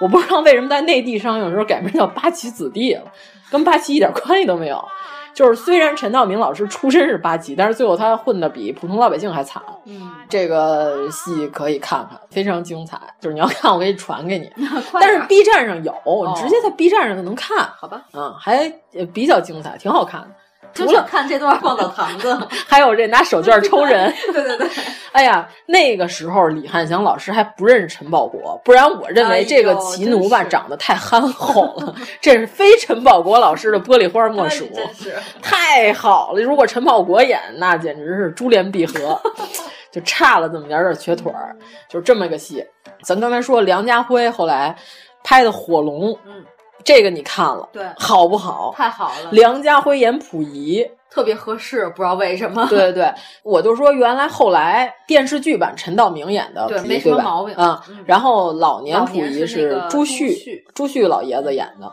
[0.00, 3.04] 我不知道为什么在内地上映的时候改名叫《八旗子弟》了，
[3.50, 4.82] 跟八旗一点关系都没有。
[5.38, 9.62] 就是虽然陈道明老师出身是八级，但是最后他混的比普通老百姓还惨。
[9.84, 12.98] 嗯，这个戏可以看看，非常精彩。
[13.20, 14.50] 就是你要看，我给你传给你。
[15.00, 15.94] 但是 B 站上有，
[16.26, 17.56] 你直接在 B 站上就能看。
[17.76, 18.68] 好吧，嗯，还
[19.14, 20.28] 比较精彩，挺好看的。
[20.86, 24.12] 除了看这段逛澡堂子， 还有这拿手绢抽人。
[24.32, 24.68] 对对对，
[25.12, 34.68] 哎呀，那个时候李汉祥老师还不认识陈宝国，不然我认为这个奇奴吧长得太憨厚了，这是非陈宝国老师的玻璃花莫属，
[35.42, 36.40] 太好了。
[36.40, 39.20] 如果陈宝国演，那简直是珠联璧合，
[39.90, 41.56] 就差了这么点点瘸腿儿，
[41.88, 42.64] 就是这么个戏。
[43.02, 44.76] 咱刚才说梁家辉后来
[45.22, 46.44] 拍的《火龙》，嗯。
[46.84, 48.72] 这个你看了，对，好不好？
[48.76, 49.30] 太好了！
[49.32, 52.66] 梁家辉演溥仪特别合适，不知道为什么。
[52.70, 57.82] 对对对，我就说原来后来电视剧版陈道明演的溥仪，没什么毛病啊。
[58.06, 61.92] 然后老年溥仪是朱旭，朱旭老爷子演的，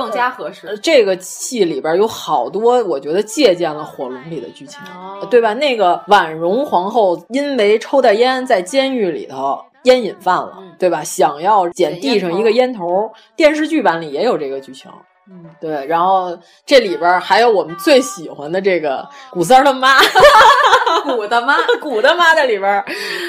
[0.00, 0.78] 更加合适。
[0.82, 4.80] 这个戏里边有好多，我觉得借鉴了《火龙》里的剧情，
[5.28, 5.52] 对吧？
[5.54, 9.58] 那个婉容皇后因为抽袋烟在监狱里头。
[9.84, 11.02] 烟瘾犯了，对吧？
[11.02, 14.90] 想要捡地上一个烟头，电视剧版里也有这个剧情。
[15.32, 15.86] 嗯，对。
[15.86, 16.36] 然后
[16.66, 19.96] 这里边还有我们最喜欢的这个古三儿的妈，
[21.06, 22.84] 古的妈，古的妈在里边，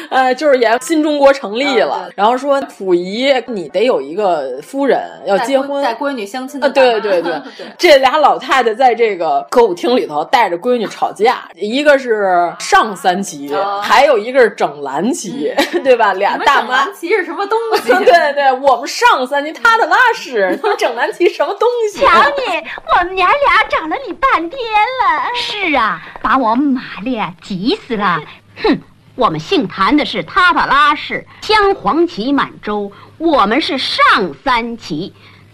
[0.09, 2.09] 呃，就是演新中国成立了。
[2.15, 6.67] 然后说溥仪，你得有一个夫人要结婚，带闺女相亲的。
[6.71, 7.39] 对对 对，
[7.77, 13.53] 这俩老太太在这个歌舞厅里头带着闺女吵架，一个是上三旗，
[13.83, 15.53] 还有一个是整蓝旗，
[15.83, 16.13] 对吧？
[16.13, 16.85] 俩大妈。
[16.85, 17.89] 蓝旗是什么东西？
[18.03, 21.90] 对对，我们上三旗，他的拉屎，你们整蓝旗什么东西？
[21.93, 25.23] 瞧你， 我们娘俩找了你半天了。
[25.35, 28.21] 是啊，把我玛丽亚急死了。
[28.63, 28.79] 哼，
[29.15, 33.95] 我们姓谭的是塔塔拉氏，镶黄旗满洲，我们是上
[34.43, 35.13] 三旗。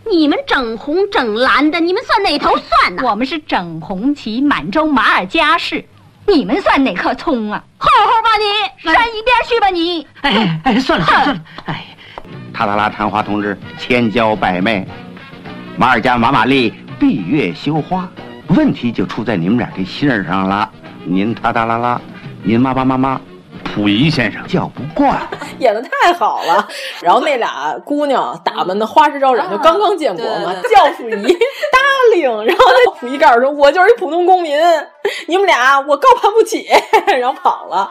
[0.10, 3.04] 你们整红整蓝的，你们算哪头蒜呢？
[3.06, 5.84] 我们是整红旗满洲马尔加氏，
[6.26, 7.64] 你们算哪棵葱啊？
[7.78, 10.08] 好好吧你，扇一边去吧你。
[10.22, 11.42] 哎哎，算了算了算了。
[11.66, 11.86] 哎，
[12.54, 14.88] 塔塔拉昙花同志千娇百媚。
[15.78, 18.10] 马尔加马玛丽闭月羞花，
[18.50, 20.68] 问题就出在你们俩这姓上了。
[21.06, 22.02] 您他哒啦啦，
[22.42, 23.22] 您妈妈妈妈，
[23.64, 25.22] 溥仪先生叫不惯，
[25.60, 26.68] 演的太好了。
[27.00, 31.14] 然后那俩姑娘打扮的花枝招展，就刚刚建国嘛，叫溥仪
[31.72, 31.80] 搭
[32.16, 32.24] 领。
[32.46, 34.58] 然后那溥仪告诉说：“我就是一普通公民，
[35.28, 36.66] 你们俩我高攀不起。
[37.22, 37.88] ”然后跑了。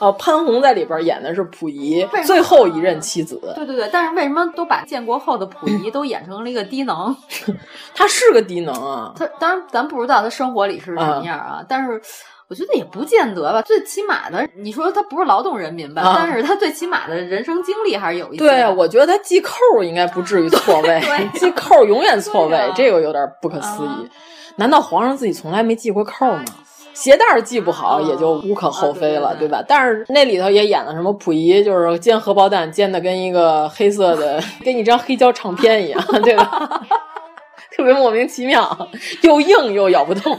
[0.00, 3.38] 哦，潘虹在里边演的是溥仪最后一任妻子。
[3.54, 7.14] 对对对，但是为什么都把建国后的溥仪 都演成了一个低能？
[7.94, 9.12] 他是个低能啊！
[9.14, 12.00] 他当然咱不知道他生活里是什么样啊，但是
[12.48, 13.62] 我觉得也不见得吧。
[13.62, 16.14] 最起码的，你说他不是劳动人民吧？
[16.16, 18.44] 但是他最起码的人生经历还是有一些。
[18.44, 19.52] 对，我觉得他系扣
[19.82, 21.00] 应该不至于错位，
[21.34, 24.08] 系扣永远错位，这个有点不可思议。
[24.56, 26.44] 难道皇上自己从来没系过扣吗？
[26.92, 29.62] 鞋带系不好也就无可厚非了，对吧？
[29.66, 36.82] 但是那里头也演了什么溥仪，就是煎荷包蛋煎的跟一个黑色的， 跟一张黑胶唱片一样，对吧？
[37.76, 38.88] 特别莫名其妙，
[39.22, 40.36] 又硬又咬不动。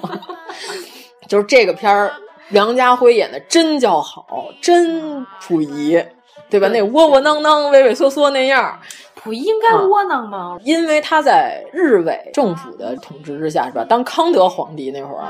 [1.28, 2.12] 就是这个片儿，
[2.50, 6.04] 梁家辉演的真叫好，真溥仪，
[6.50, 6.68] 对吧？
[6.68, 8.78] 那窝窝囊囊、畏畏缩缩那样，
[9.16, 10.58] 溥仪应该窝囊吗？
[10.64, 13.86] 因为他在日伪政府的统治之下，是吧？
[13.88, 15.28] 当康德皇帝那会儿。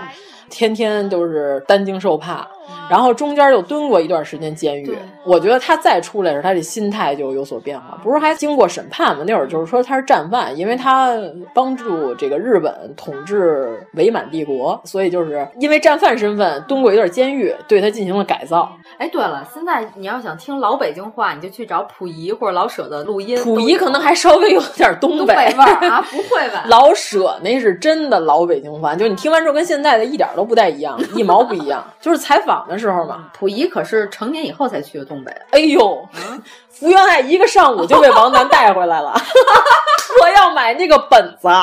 [0.52, 2.48] 天天就是担惊受怕，
[2.90, 4.98] 然后中间又蹲过一段时间监狱。
[5.24, 7.98] 我觉得他再出来时，他这心态就有所变化。
[8.04, 9.24] 不是还经过审判吗？
[9.28, 11.16] 那会儿就是说他是战犯，因为他
[11.54, 18.72] 帮助这个日本统治伪满帝国，所以就是因为战犯身份蹲过一段监狱，对他进行了改造。
[18.98, 23.38] 哎，对了，现在你要想听老北京话，你就去找溥仪或者老舍的录音。
[23.44, 26.66] 溥仪可能还稍微有点东北味儿啊， 不会吧？
[26.68, 31.86] 老舍那是真的老北京话，就你听完之后跟现在的一点都不带一样，一毛不一样。
[32.00, 35.32] 就是采访的时候嘛，溥仪可是成年以后才去的东北。
[35.52, 36.08] 哎呦，
[36.70, 39.14] 福原爱一个上午就被王楠带回来了，
[40.22, 41.48] 我要买那个本子。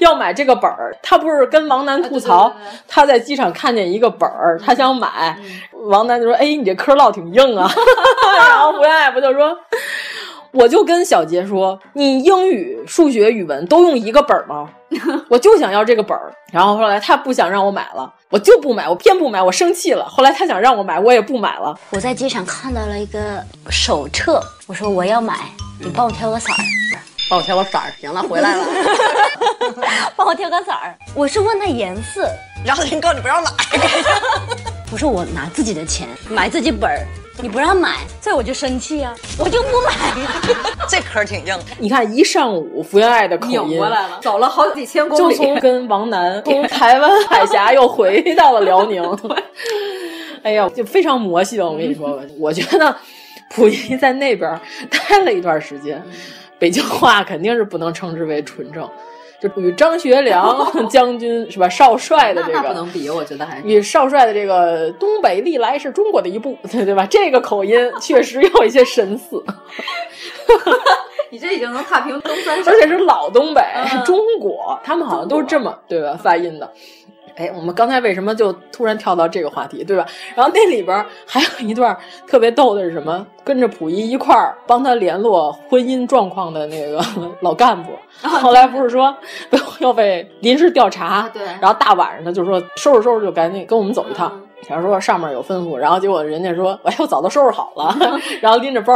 [0.00, 2.52] 要买这个本儿，他不是跟王楠吐槽，
[2.88, 5.38] 他在机场看见一个本儿，他想买，
[5.72, 7.70] 王楠就说：“哎，你这嗑唠挺硬啊。”
[8.36, 9.56] 然后福原爱不就说
[10.58, 14.68] ：“我就跟小杰说：“你英语、数学、语文都用一个本儿吗？
[15.30, 20.04] 我就想要这个本儿。”然后后来他不想让我买了，我就不买，我偏不买，我生气了。
[20.04, 21.78] 后来他想让我买，我也不买了。
[21.90, 23.40] 我在机场看到了一个
[23.70, 25.36] 手册，我说我要买，
[25.78, 26.56] 你帮我挑个色儿。
[27.28, 28.64] 帮我挑个色儿，行了，回来了。
[30.16, 32.28] 帮我挑个色儿，我是问他颜色，
[32.64, 33.50] 然后人告诉你不让买。
[34.90, 37.04] 不是我拿自己的钱买自己本儿，
[37.42, 39.92] 你不让买，所以我就生气啊，我就不买。
[40.88, 41.54] 这壳挺硬。
[41.76, 49.02] 你看一上午福原爱的口音过来了，走了好几千公里就，从跟王楠从台湾海峡又回到了辽宁。
[50.42, 51.62] 哎呀，就非常魔性。
[51.62, 52.96] 我跟你说吧，我觉得
[53.50, 56.02] 溥仪在那边待了一段时间。
[56.58, 58.88] 北京话肯定是不能称之为纯正，
[59.40, 67.06] 就与张学良 将军是吧少帅的这个不能比，我觉得还与少帅的这个东北历来是中国的一部，对 对吧？
[67.08, 69.42] 这个口音确实有一些神似。
[71.30, 76.72] 你这已经能踏平东三省，而且是老东北，是中国，他们好像都是这么对吧发音的。
[77.38, 80.04] 哎，我们刚才为什么就突然跳到这个话题，对吧？
[80.34, 81.96] 然后那里边还有一段
[82.26, 83.24] 特别逗的是什么？
[83.44, 87.00] 跟着溥仪一块儿帮他联络婚姻状况的那个
[87.40, 87.92] 老干部，
[88.22, 89.16] 后来不是说
[89.78, 94.32] 要被临时调查，对，然后大晚上的就说收拾收拾就赶紧跟我们走一趟。
[94.62, 97.96] 想说上面有吩咐，然后结果人家说哎，我早都收拾好了，
[98.42, 98.92] 然后拎着包，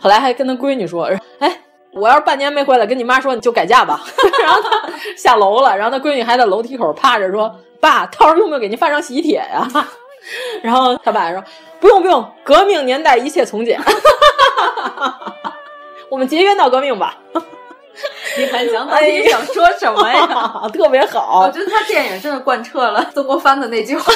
[0.00, 1.08] 后来还跟他闺女说，
[1.38, 1.60] 哎。
[1.96, 4.00] 我要是半年没回来，跟你妈说你就改嫁吧。
[4.42, 7.54] 然后他下楼了，然后他闺女还在楼梯口趴着说
[7.84, 9.68] ：“爸，到时候用不用给您发张喜帖呀？”
[10.62, 11.44] 然后他爸说
[11.78, 13.78] ：“不用不用，革命年代一切从简，
[16.08, 17.18] 我们结缘到革命吧。”
[18.36, 20.60] 李翰祥到底想说什么呀？
[20.64, 24.12] 哎、特别好，我觉得他电影真的贯彻了曾国藩的那句话，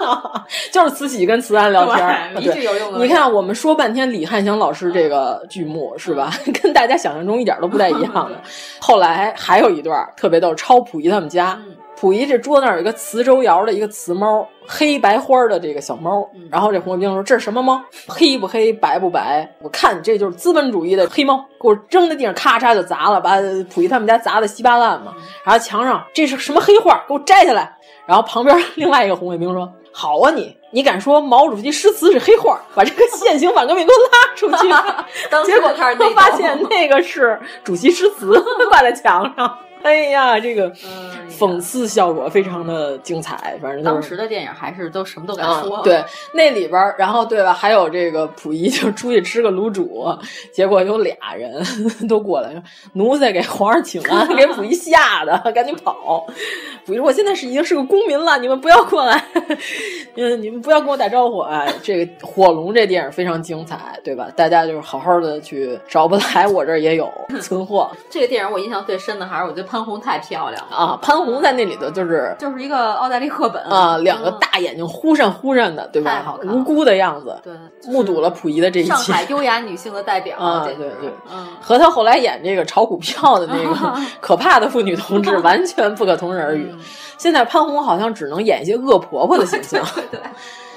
[0.72, 2.98] 就是慈禧跟慈安聊天，一句有用的。
[3.00, 6.32] 你看，我们说半天李翰祥老师这个剧目是吧，
[6.62, 8.40] 跟大家想象中一点都不太一样的。
[8.80, 11.60] 后来还有一段特别逗，超溥仪他们家。
[12.00, 16.26] 溥仪这桌子那儿有一个磁州窑的一个瓷猫，黑白花的这个小猫。
[16.50, 17.78] 然后这红卫兵说：“这是什么猫？
[18.06, 19.46] 黑不黑，白不白？
[19.60, 25.12] 我看你这就是资本主义的黑猫。”给我扔在地上，咔嚓就砸了，把溥仪他们家砸的稀巴烂嘛。
[25.44, 27.04] 然后墙上这是什么黑画？
[27.06, 27.76] 给我摘下来。
[28.06, 32.58] 然后旁边 另外一个红卫兵说：“好啊你，你敢说毛主席诗词是黑画？
[32.74, 34.72] 把这个现行反革命给我拉出去！”
[35.44, 39.58] 结果他发现那个是主席诗词挂在墙上。
[39.82, 40.70] 哎呀，这个
[41.30, 45.76] 讽刺效果非常的精彩，反正、就是、当时的电影还是都什么都敢说。
[45.76, 46.04] 啊、对，
[46.34, 47.54] 那里边，然后对吧？
[47.54, 50.06] 还有这个溥仪就出去吃个卤煮，
[50.52, 51.64] 结果有俩人
[52.06, 52.62] 都过来说
[52.92, 56.26] ：“奴才给皇上请安，给溥仪吓的赶紧跑。”
[56.84, 59.24] 溥仪说：“我现在是已经是个公民了，你们不要过来，
[60.16, 64.28] 嗯，你们不要跟我打招呼。”啊，这个《火龙》这电影非常精彩，对吧？
[64.36, 67.90] 大家就是好好的去找不来，我这儿也有 存货。
[68.10, 69.69] 这个电影我印象最深的还是我觉得。
[69.70, 70.98] 潘虹太漂亮了啊！
[71.00, 76.10] 潘虹在那里头就是就是一个奥黛丽·赫本啊，两个大眼睛忽闪忽闪的，对吧？
[76.10, 77.38] 太好看，无辜的样子。
[77.44, 77.52] 对，
[77.86, 78.88] 目睹了溥仪的这一切。
[78.88, 80.90] 上海优雅女性的代表啊，对对，
[81.32, 86.74] 嗯，和他后来演这个炒股票的那个 可怕的妇女同志完全不可同日而语。
[87.16, 89.84] 现在潘虹好像只能演一些恶婆婆的形象。
[90.10, 90.18] 对，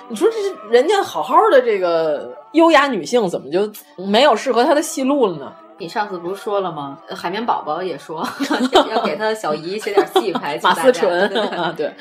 [0.07, 5.52] 你说这人家好好的这个优雅女性，怎么就没有适合她的戏路了呢？
[5.78, 6.98] 你上次不是说了吗？
[7.10, 8.26] 海绵宝宝也说
[8.92, 11.28] 要给他小姨写点戏牌， 马思纯
[11.58, 11.92] 啊，对，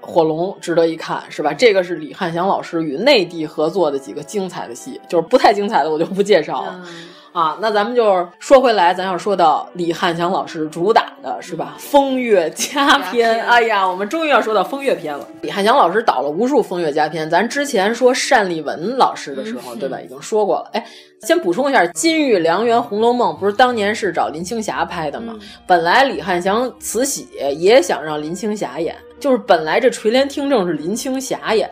[0.00, 1.52] 火龙值得一看，是吧？
[1.52, 6.80] 这个是李翰祥老师与内地合作的几个精彩的戏，就是不太精彩的我就不介绍了。
[6.86, 11.74] 嗯啊，那咱们就说回来，咱要说到李翰祥老师主打的是吧？
[11.78, 15.26] 风月佳片，哎呀，我们终于要说到风月片了。
[15.42, 20.00] 李翰祥老师导了无数风月佳片，咱之前说单立文老师的时候，嗯、对吧？
[20.00, 20.70] 已经说过了。
[20.72, 20.84] 哎，
[21.22, 25.34] 先补充一下，《金玉良缘》《红楼梦》不是当年是找林青霞拍的吗？
[25.36, 31.70] 嗯、本来李翰祥慈禧也想让林青霞演，就是本来这垂帘听政是林青霞演。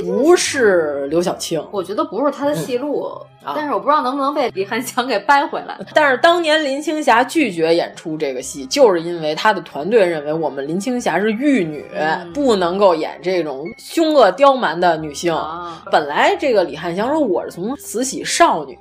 [0.00, 5.78] 不是刘晓庆，我觉得不是他的戏路，嗯啊、但是我不知道能不能被李翰祥给掰回来。
[5.94, 15.32] 但是当年林青霞拒绝演出这个戏，就是因为她的团队认为我们林青霞是玉女，嗯、不能够演这种凶恶刁蛮的女性。
[15.32, 18.76] 啊、本来这个李翰祥说我是从慈禧少女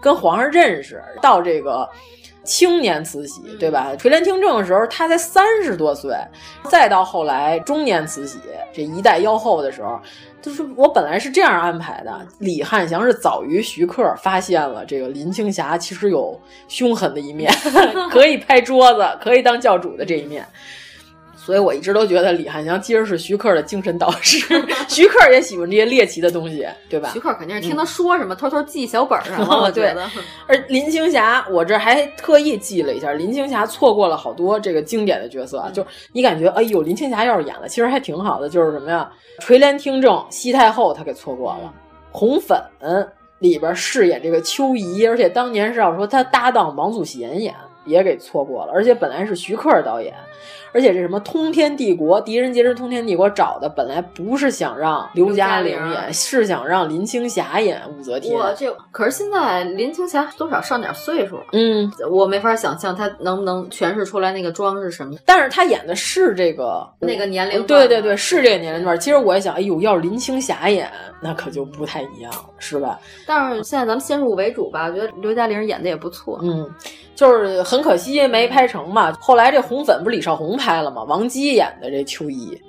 [0.00, 1.88] 跟皇上认识到这个。
[2.42, 3.94] 青年慈禧，对吧？
[3.96, 6.16] 垂帘听政的时候，她才三十多岁，
[6.64, 8.38] 再到后来中年慈禧
[8.72, 10.00] 这一代妖后的时候，
[10.42, 12.26] 就是我本来是这样安排的。
[12.38, 16.38] 李汉祥是早于徐克发现了这个林青霞其实有
[16.68, 17.52] 凶狠的一面，
[18.10, 20.46] 可以拍桌子，可以当教主的这一面。
[21.50, 24.38] 所以我一直都觉得李汉祥其实是徐克的精神导师，
[24.86, 27.10] 徐克也喜欢这些猎奇的东西，对吧？
[27.12, 29.58] 徐克肯定是听他说什么，偷偷记小本上了。
[29.66, 30.08] 我觉得。
[30.46, 38.48] 而林青霞，我这还特意记了一下，林青霞错过了好多这个经典的角色，就你感觉哎呦，林青霞要是演了，其实还挺好的。
[38.48, 39.10] 就是什么呀，
[39.40, 41.74] 垂帘听政西太后她给错过了，
[42.12, 42.56] 红粉
[43.40, 47.52] 里边饰演这个秋怡，而且当年是要说她搭档王祖贤演。
[47.84, 50.14] 也给错过了，而且本来是徐克导演，
[50.72, 58.38] 而且这什么《通天帝国》《狄仁杰之通天帝国》找的本来不是想让刘嘉玲演，是想让林青霞演武则天。
[58.38, 65.14] 我这可是现在林青霞多少上点岁数了，嗯，我没法想象她能不能诠释出来那个妆是什么。
[65.24, 68.98] 但是她演的是这个那个年龄，对对对，是这个年龄段。
[69.00, 70.90] 其实我也想，哎呦，要是林青霞演，
[71.20, 73.00] 那可就不太一样了，是吧？
[73.26, 76.68] 但是现在咱们先入为主吧，我觉得刘嘉玲演的也不错，嗯。
[77.12, 79.12] 就是很可惜没拍成嘛。
[79.20, 81.04] 后来这红粉不是李少红拍了吗？
[81.04, 82.60] 王姬演的这秋衣，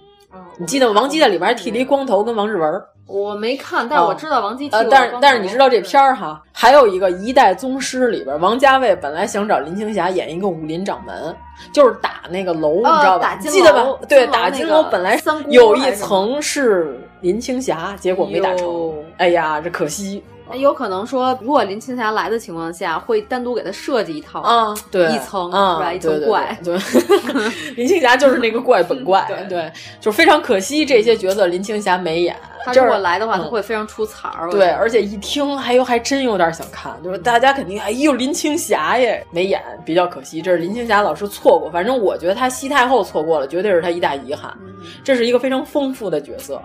[0.58, 1.02] 你记得吗？
[1.02, 2.82] 王姬在里边剃了一光头，跟王志文。
[3.08, 11.36] 我没看，但是我知道王姬但是但是你知道这片儿哈，还有一个《一代宗师》里边，王家卫本来想找林青霞演一个武林掌门，
[11.74, 13.36] 就是打那个楼，你知道吧？
[13.36, 13.86] 记得吧？
[14.08, 15.20] 对，打金楼本来
[15.50, 18.94] 有一层是林青霞，结果没打成。
[19.18, 20.24] 哎呀，这可惜。
[20.56, 25.94] 有可能说，如果林青霞来的情况下，会单独给她设计一套嗯，对，一层是吧？
[25.94, 26.78] 一层怪，对，
[27.76, 32.36] 林青霞就是那个怪本怪， 对，就是非常可惜这些角色林青霞没演。
[32.64, 34.50] 她如果来的话，她会非常出彩儿。
[34.52, 40.42] 对，而且一听，哎呦，还真有点想看，就是大家肯定，哎呦，林青霞耶，没演，比较可惜。
[40.42, 44.56] 这是林青霞老师错过，反正我觉得她西太后错过了，绝对是她一大遗憾。
[45.04, 46.62] 这是一个非常丰富的角色。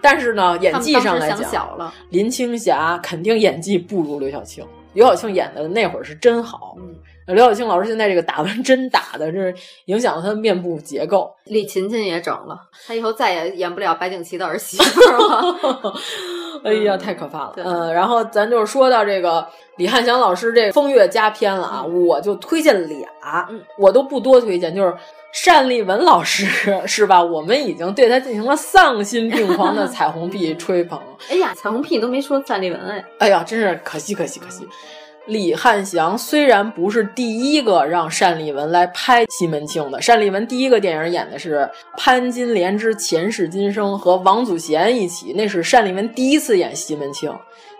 [0.00, 4.64] 但是呢，演技上来讲，林青霞肯定演技不如刘晓庆。
[4.94, 6.74] 刘晓庆演的那会儿是真好。
[6.78, 6.94] 嗯
[7.28, 9.54] 刘晓庆老师现在这个打完针打的，是
[9.84, 11.30] 影响了她的面部结构。
[11.44, 15.94] 李勤勤也整了，她以后再也演不了白景琦的儿媳妇了。
[16.64, 17.52] 哎呀，太可怕了。
[17.56, 19.46] 嗯，然后咱就是说到这个
[19.76, 23.06] 李汉祥老师这个风月佳片了啊，我就推荐俩，
[23.76, 24.96] 我都不多推荐，就是。
[25.44, 26.46] 单立文老师
[26.86, 27.22] 是吧？
[27.22, 31.00] 我们已经对他进行了丧心病狂的 彩虹屁吹捧。
[31.30, 33.04] 哎呀，彩虹屁都没说单立文哎！
[33.18, 34.66] 哎呀，真是可惜可惜可惜。
[35.26, 41.56] 李汉祥虽然不是第一个让单立文来拍西门庆的，单立文第一个电影演的是
[41.98, 47.30] 《潘金莲之前世今生》，和王祖贤一起，那是单立文第一次演西门庆。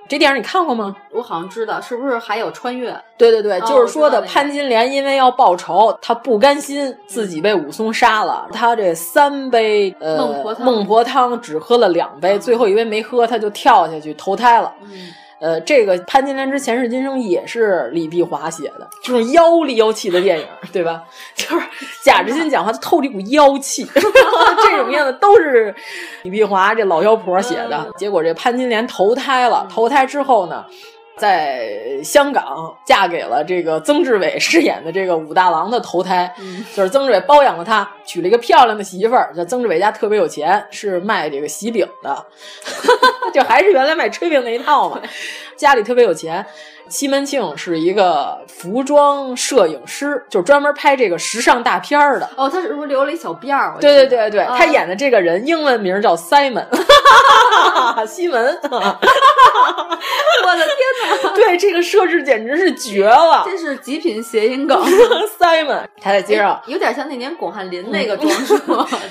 [0.09, 0.97] 这电影你看过吗？
[1.12, 2.90] 我好像知道，是不是还有穿越？
[3.18, 14.72] 对对对，就是说的潘金莲因为要报仇，她不甘心自己被武松杀了，她这三杯呃孟婆孟婆汤只喝了两杯，最后一杯没喝，她就跳下去投胎了。
[15.40, 21.05] 呃，这个《潘金莲之前世今生》也是李碧华写的，这种妖里妖气的电影，对吧？
[21.36, 21.66] 就是
[22.02, 25.74] 贾志新讲话，他透着一股妖气， 这种样子都是
[26.23, 27.89] 李碧华这老妖婆写的。
[27.97, 30.65] 结果这潘金莲投胎了，投胎之后呢？
[31.19, 36.32] 在香港嫁给了这个曾志伟饰演的这个武大郎的投胎，
[36.74, 39.35] 就是曾志伟包养了她，娶了一个漂亮的媳妇儿。
[39.36, 42.27] 叫曾志伟家特别有钱，是卖这个喜饼的，
[43.35, 45.03] 就还是原来卖炊饼那一套嘛。
[45.57, 46.47] 家里特别有钱。
[46.89, 52.28] 西门庆是一个服装摄影师，就是专门拍这个时尚大片儿的。
[52.36, 53.77] 哦，他是不是留了一小辫儿？
[53.81, 56.66] 对对对对，他演的这个人英文名叫 Simon，
[58.06, 58.59] 西门。
[60.40, 61.35] 我的天哪！
[61.35, 64.81] 对这个设置简直是绝了，这是极品谐音梗。
[65.39, 68.56] Simon，他在街上有点像那年巩汉林那个装束，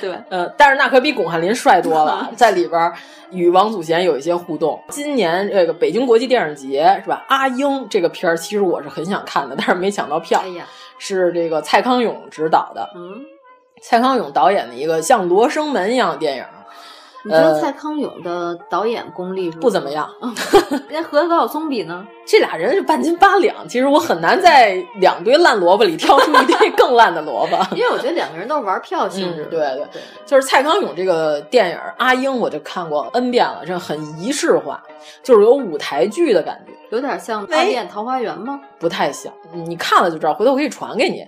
[0.01, 2.91] 对，呃，但是那可比巩汉林帅多了， 在里边
[3.31, 4.81] 与王祖贤有一些互动。
[4.89, 7.25] 今年这个北京国际电影节是吧？
[7.27, 10.39] 阿英这个片儿其实我是很想看的，但是没抢到票。
[10.43, 10.65] 哎呀，
[10.97, 13.21] 是这个蔡康永执导的，嗯，
[13.81, 16.43] 蔡康永导演的一个像《罗生门》一样的电影。
[17.23, 20.09] 你觉得蔡康永的导演功力不怎么样？
[20.89, 22.05] 跟和高晓松比呢？
[22.25, 23.67] 这俩人是半斤八两。
[23.67, 27.57] 其实我很难在两堆烂萝卜里挑出一堆 更烂的萝卜。
[27.75, 29.45] 因为我觉得两个人都是玩票性质。
[29.45, 34.81] 对对对，就是蔡康永这个电影《阿英》，我就看过 N 遍了，这很仪式化，
[35.23, 38.59] 就是有舞台剧的感觉，有点像《大殿桃花源》吗？
[38.79, 40.33] 不太像，你看了就知道。
[40.33, 41.25] 回头我可以传给你。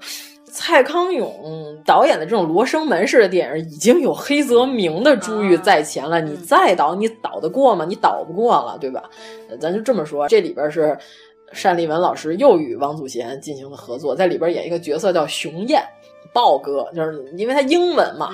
[0.52, 6.20] 蔡康永导演的这种罗生门式的电影，已经有黑泽明的珠玉在前了。
[6.20, 7.86] 你再导，你导得过吗？
[7.88, 9.10] 你导不过了，对吧？
[9.60, 10.98] 咱就这么说，这里边是
[11.64, 15.84] 单立文老师又与王祖贤进行了合作，在里边演一个角色叫熊彦，
[16.34, 18.30] 豹哥，就是因为他英文嘛，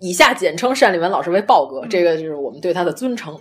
[0.00, 3.38] 以下简称单立文老师为豹哥，这个就是我们对他的尊称。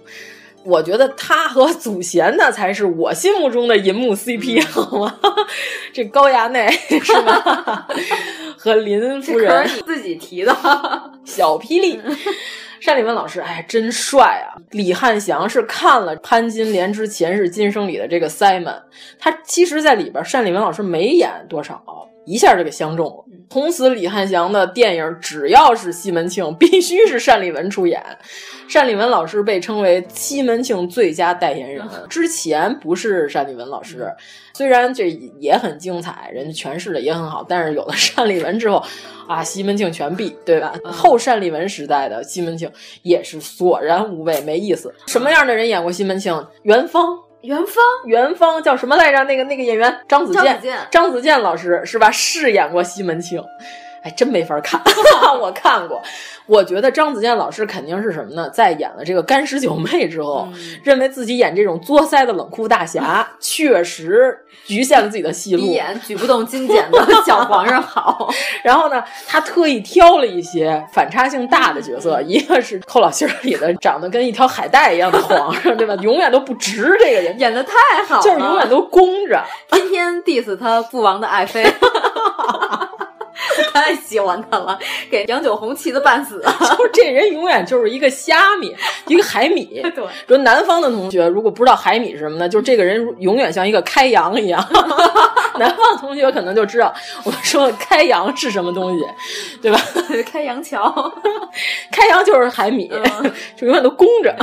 [0.66, 5.18] 我觉得他和祖贤那才是我心目中的银幕 CP，好吗？
[5.94, 6.68] 这高衙内
[7.02, 7.88] 是吧？
[8.58, 10.56] 和林夫人自己提的。
[11.24, 12.00] 小霹雳。
[12.86, 14.62] 单立文老师，哎，真帅啊！
[14.70, 18.80] 李汉祥是看了潘金莲之前世今生里的这个 Simon，
[19.18, 21.84] 他其实在里边，单立文老师没演多少，
[22.26, 23.26] 一下就给相中了。
[23.50, 28.04] 从此，李汉祥的电影只要是西门庆，必须是单立文出演。
[28.74, 34.12] 单立文老师被称为西门庆最佳代言人， 之前不是单立文老师，
[34.54, 38.84] 虽然这也很精彩，人家诠释的也很好，但是有了单立文之后，
[39.28, 40.74] 啊，西门庆全毙，对吧？
[40.84, 42.70] 后单立文时代的西门庆
[43.04, 44.94] 也是索然无味，没意思。
[45.06, 46.46] 什么样的人演过西门庆？
[46.64, 47.20] 元芳。
[47.46, 49.24] 元芳，元芳叫什么来着？
[49.24, 50.60] 那个那个演员张子健，
[50.92, 52.10] 张子健，老师是吧？
[52.12, 53.44] 饰演过西门庆，
[54.06, 54.80] 哎，真没法看。
[55.42, 56.00] 我看过，
[56.46, 58.48] 我觉得张子健老师肯定是什么呢？
[58.52, 68.30] 在演了这个《干尸九妹》之后，嗯认为自己演这种作腮的冷酷大侠， 确实局限了自己的戏路，比演举不动金剪的小皇上好。
[68.64, 75.96] 然后呢，他特意挑了一些反差性大的角色，一个是寇老心里的长得跟一条海带一样的皇上，对吧？
[75.96, 77.74] 永远都不直，这个人演的太
[78.08, 81.66] 好了，就是永远都弓着，天天 diss 他父王的爱妃。
[83.74, 84.78] 太喜欢他了，
[85.10, 86.42] 给杨九红气得半死。
[86.42, 88.76] 就是这人永远就是一个虾米，
[89.08, 89.66] 一个海米。
[89.82, 94.66] 对，比如南方的同学如果不知道海米是什么呢，就是这个人永远像一个开阳一样。
[95.58, 99.06] 南方同学可能就知道我们说开阳是什么东西，
[99.62, 99.80] 对吧？
[100.30, 101.14] 开阳桥，
[101.92, 104.36] 开阳就是海米，嗯、就永远都弓着。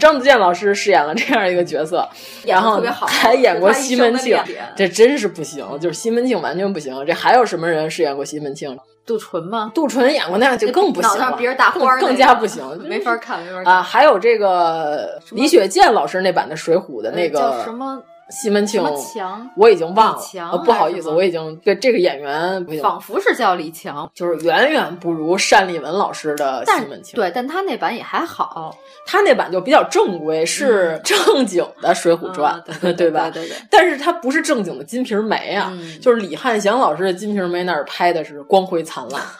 [0.00, 2.08] 张子健老师饰演了这样一个角色，
[2.44, 4.36] 然后还演过西门庆，
[4.74, 6.92] 这真是不行，就是西门庆完全不行。
[7.06, 8.76] 这还有什么人饰演过西门庆？
[9.04, 9.72] 杜淳吗？
[9.74, 13.82] 杜淳演过那样就更不行了，别人大花、更加不行， 没法看，没法看啊！
[13.82, 18.00] 还有这个李雪健老师那版的《水浒》的那个叫什么？
[18.40, 27.14] 西门庆，强，我已经忘了，不好意思，我已经对这个演员仿佛是叫李强，就是远远不如单立文老师的西门庆。
[27.14, 28.74] 对，但他那版也还好，
[29.06, 33.28] 他那版就比较正规，是正经的《水浒传》，对对 吧？
[33.30, 33.56] 对对。
[33.70, 39.22] 但是他不是正经的《金瓶梅》啊，就是李汉祥老师的《金瓶梅》那儿拍的是光辉灿烂。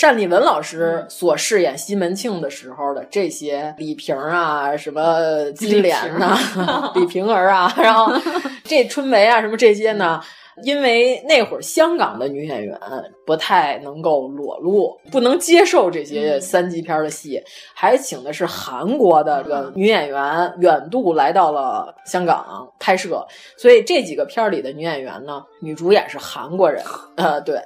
[0.00, 8.12] 单立文老师所饰演西门庆的时候的这些李瓶啊，什么 金莲呐、啊、李 瓶儿啊，然后
[8.64, 10.20] 这春梅啊，什么这些呢？
[10.64, 12.78] 因为那会儿香港的女演员
[13.24, 17.42] 不太能够裸露，不能接受这些三级片的戏，
[17.74, 23.26] 还请的是韩国的这个女演员远渡来到了香港拍摄，
[23.56, 26.84] 所以这几个片里的女演员呢，女主演是韩国人。
[27.16, 27.58] 呃，对，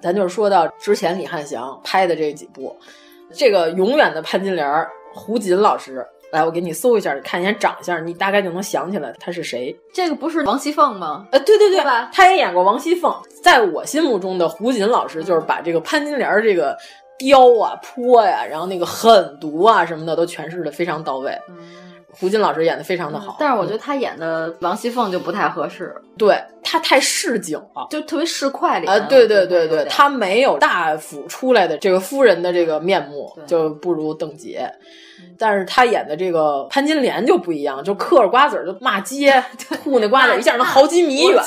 [0.00, 2.76] 咱就是说到之前李汉祥拍的这几部，
[3.32, 6.06] 这个永远的潘金莲胡锦老师。
[6.30, 9.74] 来，我给你搜一下，看一眼长相，你大概就能想起来他是谁。
[9.94, 11.26] 这个不是王熙凤吗？
[11.32, 12.10] 呃，对对对，吧？
[12.12, 13.10] 他也演过王熙凤。
[13.42, 16.76] 在我心目中的胡锦老师，就是把这个潘金莲这个
[17.18, 21.32] 刁啊、泼呀、啊，然后那个狠毒啊什么的，都诠释的非常到位。
[21.48, 21.56] 嗯，
[22.20, 25.94] 胡锦老师演的非常的好、嗯，但是我觉得他演的王熙凤就不太合适。
[26.16, 28.92] 对他太市井了，就特别市侩脸。
[28.92, 34.68] 啊、呃，对对对对，他没有大府出来的这个夫人的这个面目，就不如邓婕。
[35.38, 39.40] 但是他演的这个潘金莲就不一样，就嗑着瓜子儿就骂街，
[39.84, 41.42] 吐那瓜子儿一下能好几米远，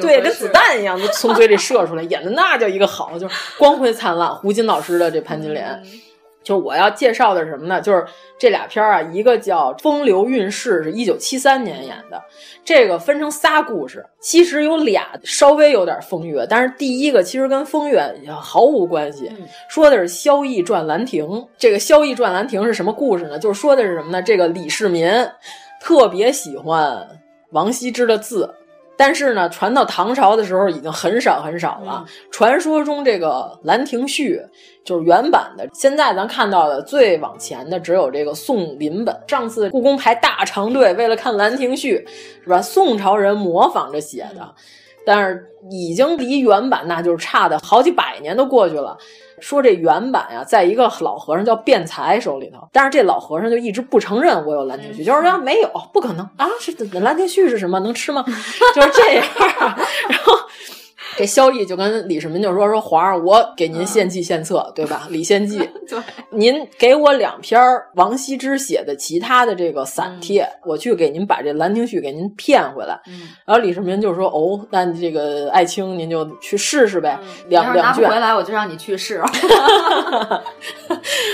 [0.00, 4.32] 对，跟子弹一样就从嘴里射出来，演的那叫一个好，就是光辉灿烂。
[4.32, 5.66] 胡金老师的这潘金莲。
[5.82, 6.00] 嗯
[6.44, 7.80] 就我要介绍的是什么呢？
[7.80, 8.04] 就是
[8.38, 12.22] 这俩片儿啊，一个叫《风流韵事》，是一九七三年演的。
[12.64, 19.32] 这个分成仨故事，其实有俩稍微有点风月，但是第一个其实跟风月毫无关系。
[19.38, 21.26] 嗯、说的是萧绎传兰亭。
[21.56, 23.38] 这个萧绎传兰亭是什么故事呢？
[23.38, 24.22] 就是说的是什么呢？
[24.22, 25.10] 这个李世民
[25.80, 27.08] 特别喜欢
[27.52, 28.54] 王羲之的字。
[28.96, 32.04] 但是呢，传到唐朝的时候已经很少很少了。
[32.06, 33.28] 嗯、传说中这个
[33.66, 34.36] 《兰亭序》
[34.84, 39.14] 就是原版的，现在咱看到的最往前的只有这个宋林本。
[39.26, 42.04] 上次故宫排大长队为了看《兰亭序》，
[42.44, 42.62] 是吧？
[42.62, 44.54] 宋朝人模仿着写的，
[45.04, 48.96] 但是已经离原版那就是差的好几百年都过去了。
[49.44, 56.48] 说这原版呀，在一个老和尚叫辩才手里头，但是这老和尚就一直不承认我有《兰亭序》，就是说没有，不可能啊！
[56.58, 57.78] 是《兰亭序》是什么？
[57.80, 58.24] 能吃吗？
[58.74, 59.24] 就是这样。
[60.08, 60.32] 然后
[61.18, 65.06] 这萧绎就跟李世民就说：“说皇上，我给您献计献策， 对吧？
[65.10, 65.58] 李献计，
[65.88, 65.98] 对，
[66.30, 67.60] 您给我两篇
[67.94, 73.00] 王羲之写的其他的这个散帖，我去给您把这《兰亭序》给您骗回来。”
[73.46, 77.18] 然后李世民就说：“哦，那这个爱卿您就去试试呗，
[77.48, 79.22] 两两卷回来我就让你去试。”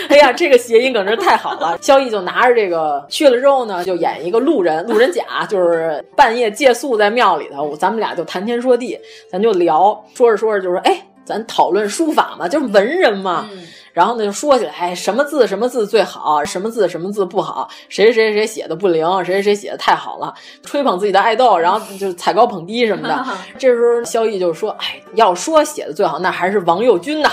[0.09, 1.79] 哎呀，这个谐音梗真是太好了！
[1.81, 8.99] 萧绎就拿着这个去了之后呢，就演一个路人，路人甲，就是半夜借宿在庙里头，咱们俩就谈天说地，
[9.31, 11.07] 咱就聊，聊说着说着就说，哎。
[11.23, 13.49] 咱讨论书法嘛，就是文人嘛。
[13.93, 20.33] 然后呢，就说起来，哎，什么字什么字最好，什么字什么字不好，谁谁谁谁写的不灵，谁谁谁写的太好了，
[20.65, 23.25] 吹捧自己的爱豆，然后就踩高捧低什么的。
[23.59, 27.31] 这时候萧逸就说：“哎，要说写的最好，那还是王右军呐，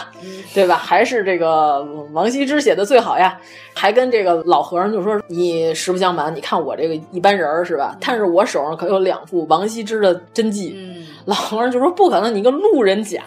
[0.53, 0.75] 对吧？
[0.75, 3.37] 还是这个王羲之写的最好呀。”
[3.77, 7.95] 还跟这个老和尚就说：“你实不相瞒，你看我这个一般人是吧？
[8.01, 10.75] 但是我手上可有两副王羲之的真迹。
[11.25, 13.21] 老和尚就说：“不可能，你个路人甲。”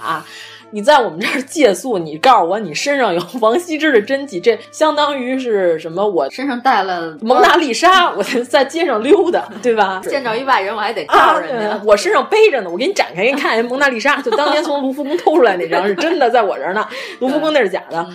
[0.73, 6.07] 你在我们这儿借宿，你告诉我你身上有 王羲之的真迹，这相当于是什么？
[6.07, 10.01] 我身上带了蒙娜丽莎，我在街上溜达，对吧？
[10.07, 16.87] 见着一外人，我还得告诉人家、啊，我身上背着呢，我给你展开给你看一蒙娜丽莎，就当年从卢浮宫偷出来那张是真的，在我这儿呢，
[17.21, 18.07] 卢浮宫那是假的，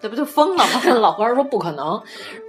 [0.00, 0.94] 这不就疯了吗？
[1.00, 2.00] 老和尚说不可能，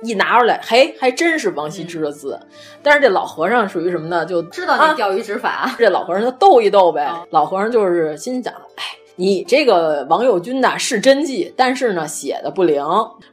[0.03, 2.39] 一拿出来，嘿，还真是王羲之的字。
[2.83, 4.25] 但是这老和尚属于什么呢？
[4.25, 7.11] 就知道你钓鱼执法，啊、这老和尚就逗一逗呗。
[7.31, 8.83] 老和尚就是心想，哎。
[9.17, 12.83] 你这个王右军呐是真迹，但是呢写的不灵。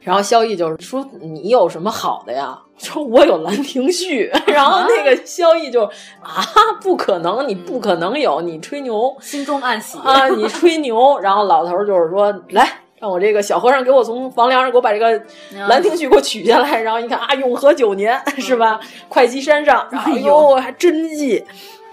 [0.01, 2.59] 然后萧绎就是说你有什么好的呀？
[2.77, 4.29] 说我有《兰亭序》。
[4.51, 6.43] 然后那个萧绎就啊
[6.81, 11.19] 不可能，你不可能有，你吹牛，心中暗喜啊，你吹牛。
[11.19, 12.79] 然后老头就是说来。
[12.99, 15.19] 让我这个小和尚给我从房梁上给我把这个
[15.67, 18.79] 《兰亭序》给我取下来，然后一看啊，永和九年 是吧？
[19.09, 21.43] 会稽山上，哎呦，还真迹。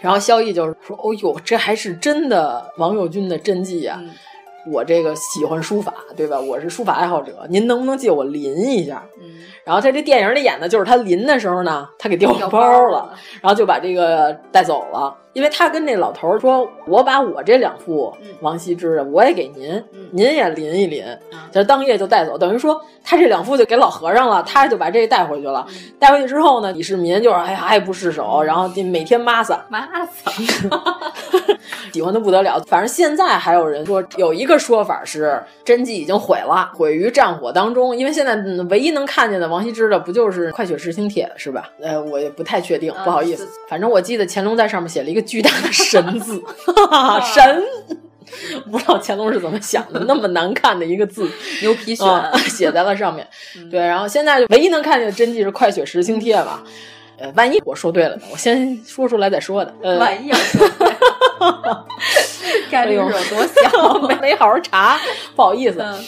[0.01, 4.03] 然后萧逸就是说：“哦呦，这还是真的王友军的真迹呀、啊！
[4.03, 4.11] 嗯、
[4.73, 6.41] 我这个喜欢书法，对吧？
[6.41, 15.17] 我是书法爱好者，您能不能借我临一下？”嗯、然后在这电影里演的就是他临的时候呢，他给掉包了，然后就把这个带走了。
[15.33, 21.05] 因为他跟那老头说：“我把我这两副王羲之的，我也给您，嗯、您也临一临。”
[21.53, 25.67] 就当夜就带走，等于说他这两副就给老和尚了，他就把这带回去了。
[25.99, 29.79] 带回去之后呢，李世民就是哎呀爱不释手，然后每天抹撒抹
[30.13, 30.31] 撒，
[31.93, 32.61] 喜欢的不得了。
[32.67, 37.97] 反正现在还有人说，有一个说法是真迹已经毁了，毁于战火当中。
[37.97, 38.37] 因为现在
[38.69, 41.71] 唯一能看见的王羲之的，不就是《快雪时晴帖》是吧？
[41.81, 43.49] 呃，我也不太确定，不好意思。
[43.69, 46.43] 反正我记得乾隆在上面写了一个巨大的神字，
[47.35, 47.63] 神。
[48.71, 51.29] 不知道乾隆是怎么想的，那么难看的一个字，
[51.63, 53.27] 牛皮癣、嗯、写在了上面。
[53.69, 56.63] 对，然后现在唯一能看见的真迹是《快雪时晴帖》吧。
[57.19, 58.23] 呃，万一我说对了呢？
[58.31, 59.75] 我先说出来再说的。
[59.83, 61.87] 呃、万一要说对了，
[62.71, 63.99] 概率有多小？
[64.07, 64.97] 没没好好查，
[65.35, 65.81] 不好意思。
[65.81, 65.99] 嗯、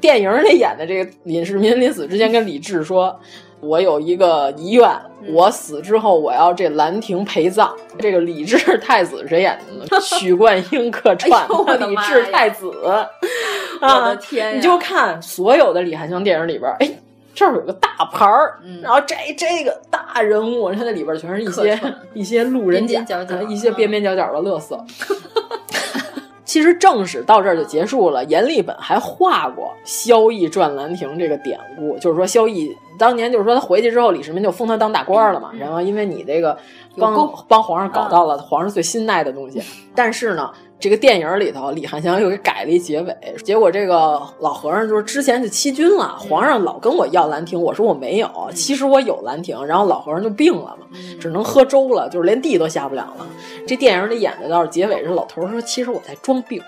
[0.00, 3.20] 电影里演的这个李世民临死之前跟李治说。
[3.60, 4.88] 我有一个遗愿，
[5.32, 7.74] 我死之后我要这兰亭陪葬。
[7.98, 9.86] 这个李治太子谁演的呢？
[10.00, 12.70] 许冠英客串哎、李治太子。
[13.80, 14.52] 我的天、啊！
[14.54, 16.90] 你就看所有的李翰祥电影里边，哎，
[17.34, 21.80] 这儿有个大牌儿，嗯、然后这这个大人物，他那里边全是一些
[22.12, 24.84] 一些路人甲、角角一些边边角角的乐色。
[26.48, 36.56] 其实正史到这儿就结束了，阎立本还画过萧绎传兰亭这个典故，就是说萧绎当年就是说他回去之后，李世民就封他当大官了嘛，然后因为你这个
[36.96, 39.62] 帮帮皇上搞到了皇上最心爱的东西，
[39.94, 40.50] 但是呢。
[40.80, 50.86] 这个电影里头，李翰祥又给改了一结尾，结果这个老和尚就是之前就欺君了，皇上老跟我要兰亭，我说我没有，其实我有兰亭，然后老和尚就病了嘛，
[51.20, 53.26] 只能喝粥了，就是连地都下不了了。
[53.66, 56.62] 这电影里演的倒是结尾是老头说，其实我在装病。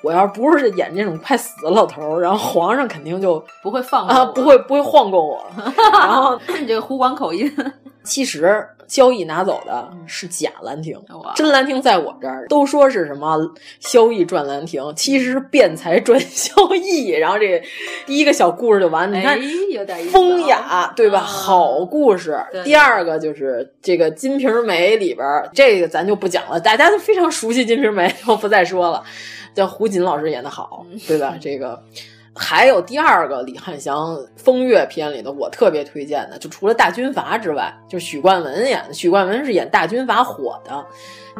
[0.00, 5.44] 我要不是演这种快死的老头，然后皇上肯定就不会放啊，不会不会晃过我。
[5.92, 7.52] 然后你这个湖广口音，
[8.08, 10.98] 其实萧逸拿走的是假兰亭，
[11.36, 12.46] 真兰亭在我这儿。
[12.48, 13.38] 都说是什么
[13.80, 17.10] 萧逸传兰亭，其实辩才赚萧逸。
[17.20, 17.62] 然后这
[18.06, 19.38] 第一个小故事就完，你看
[20.10, 21.20] 风雅对吧？
[21.20, 22.42] 好故事。
[22.64, 29.04] 第二个就是这个《金瓶梅》里边，这个咱就不讲了，大家都非常熟悉《金瓶梅》，我不再说了。
[29.54, 31.36] 叫胡锦老师演的好，对吧？
[31.40, 31.82] 这个
[32.38, 38.94] 还有第二个李翰祥风月片里的，我特别推荐的，就除了大军阀之外，就许冠文演的。
[38.94, 40.86] 许冠文是演大军阀火的，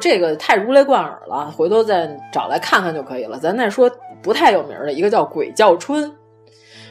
[0.00, 3.38] 这个太如雷贯耳了，回头再找来看看就可以了。
[3.38, 3.88] 咱再说
[4.20, 6.04] 不太有名的一个叫《鬼叫春》，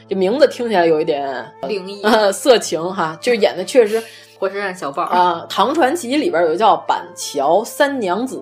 [0.08, 4.02] 这名字听起来有一点灵异、呃、色情哈，就演的确实。
[4.40, 8.40] 火车站小报啊，《唐传奇》里边有个叫板桥三娘子，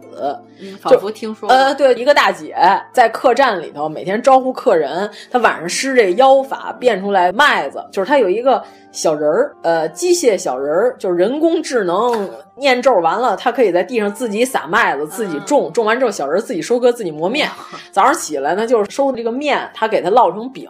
[0.60, 2.55] 嗯，仿佛听说呃，对，一个大姐
[2.93, 8.62] 在客栈里头每天招呼客人，她晚上施这妖法变出来麦子，就是她有一个
[8.93, 12.28] 小人儿，呃，机械小人儿，就是人工智能
[12.59, 17.48] 念咒完了，她可以在地上自己撒麦子，自己种，种完之后小人自己收割，自己磨面。
[17.90, 20.68] 早上起来呢，就是收这个面，她给它烙成饼，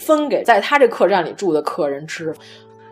[0.00, 2.34] 分给在他这客栈里住的客人吃。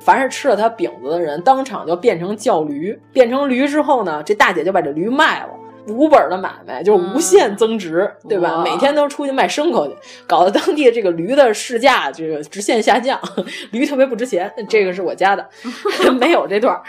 [0.00, 2.98] 凡是吃了他饼子的人，当场就变成叫驴。
[3.12, 5.48] 变成驴之后呢，这大姐就把这驴卖了。
[5.88, 8.62] 无本的买卖，就是无限增值，对吧？
[8.62, 9.94] 每天都出去卖牲口去，
[10.26, 13.18] 搞得当地这个驴的市价这个直线下降，
[13.72, 14.52] 驴特别不值钱。
[14.68, 15.46] 这个是我家的，
[16.20, 16.82] 没有这段儿。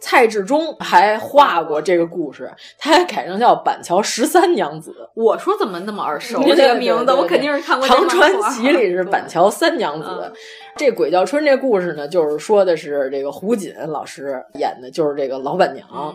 [0.00, 4.94] 蔡志忠还画过这个故事，他还改成叫板桥十三娘子。
[5.14, 7.12] 我说怎么那么耳熟对这个名字？
[7.12, 10.32] 我肯定是看过唐传奇》里是 板桥三娘子。
[10.78, 16.14] 这鬼叫春这故事呢，就是说的是这个胡锦老师演的，就是这个老板娘，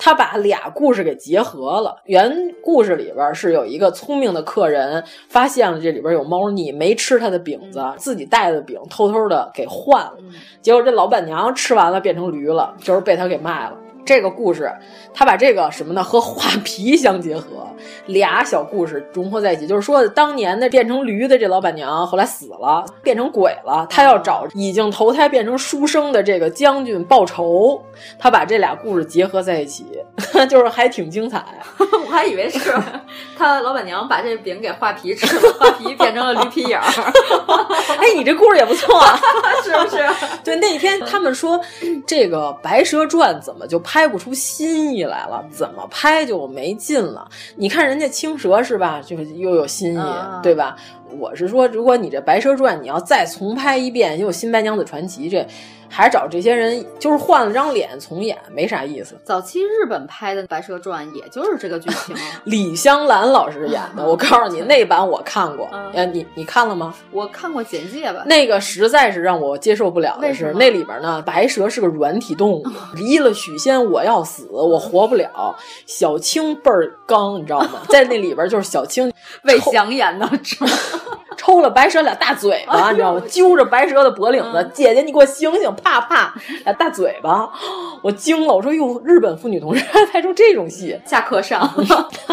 [0.00, 1.96] 他把俩故事给结合了。
[2.06, 10.14] 原故事里边是有一个聪明的客人发现了这里边有猫腻，没吃他的饼子，自己带的饼偷偷的给换了，
[10.60, 13.76] 结果这老板娘吃完了变成驴了，就是被他给卖了。
[14.04, 14.72] 这个故事，
[15.14, 17.68] 他把这个什么呢和画皮相结合，
[18.06, 27.80] 俩小故事融合在一起，就是说当年的变成驴的这老板娘后来死了，变成鬼了，他要找已经投胎变成书生的这个将军报仇，
[28.18, 29.86] 他把这俩故事结合在一起，
[30.48, 31.44] 就是还挺精彩。
[31.78, 32.74] 我还以为是
[33.38, 36.82] 他老板娘把这饼给画皮吃了，画皮变成了驴皮影儿。
[37.98, 39.18] 哎，你这故事也不错啊，
[39.62, 40.04] 是不是？
[40.42, 41.60] 对，那天他们说
[42.06, 45.44] 这个《白蛇传》怎么就不出新意来了？
[45.50, 47.28] 怎么拍就没劲了？
[47.56, 49.00] 你看人家青蛇是吧？
[49.04, 50.76] 就是又有新意，啊对吧？
[51.18, 55.44] 我是说，如果你这《白蛇传》你要再重拍一遍，又有《新白娘子传奇》，这
[55.90, 59.16] 还找这些人，就是换了张脸重演，没啥意思。
[59.24, 66.94] 早期日本拍的《白蛇传》也就是这个剧情， 李香兰老师演的， 我告诉你，那版我看过，嗯呃，你你看了吗？
[67.10, 68.22] 我看过简介吧。
[68.26, 72.64] 那个实在是让我接受不了的是，那里边呢，白蛇是个软体动物，
[72.94, 75.56] 离了许仙我要死，我活不了。
[75.86, 77.82] 小青倍儿刚，你知道吗？
[77.88, 79.12] 在那里边就是小青
[79.42, 80.30] 魏翔演的，
[81.40, 83.22] 抽了白蛇俩大嘴巴，你知道吗？
[83.26, 86.34] 揪着白蛇的脖领子，姐姐你给我醒醒，啪啪
[86.64, 87.50] 俩大嘴巴，
[88.02, 91.66] 我惊了，我说哟，日本妇女同志 还拍出这种戏，下课上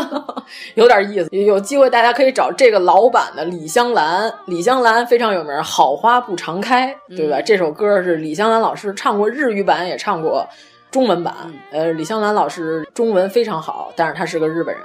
[0.76, 1.30] 有点意思。
[1.32, 7.42] 有机会大家可以找这个老版的李香兰，李香兰非常有名，《好花不常开》，对吧？
[7.42, 10.46] 这首歌是李香兰老师唱过日语版，也唱过
[10.92, 11.34] 中文版。
[11.72, 14.84] 呃，李香兰老师中文非常好，但是她是个日本人。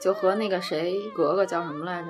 [0.00, 2.08] 就和那个谁格格叫什么来着？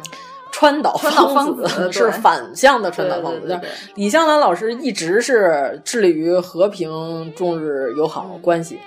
[0.59, 3.71] 川岛芳子子是反向的川岛芳子对对对对。
[3.97, 8.81] 李香兰老师一直是致力于和平中日友好关系。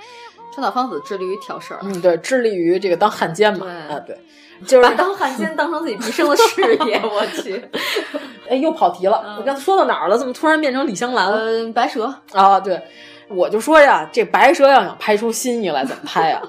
[0.51, 3.67] 川岛芳子致力于挑事儿，嗯，对，致力于这个当汉奸嘛。
[3.67, 4.17] 啊，对，
[4.65, 6.99] 就是把当汉奸当成自己毕生的事业。
[7.03, 7.63] 我去，
[8.49, 9.35] 哎，又跑题了。
[9.37, 10.17] 我刚才说到哪儿了？
[10.17, 11.37] 怎么突然变成李香兰了？
[11.37, 12.81] 嗯，白蛇啊，对，
[13.27, 16.41] 我就说呀，这白蛇要想拍出新意来，怎么拍呀？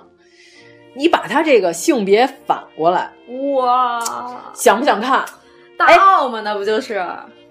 [0.94, 3.12] 你把他这个性别反过来，
[3.56, 4.00] 哇，
[4.54, 5.24] 想不想看？
[5.76, 7.04] 大奥嘛，那不就是？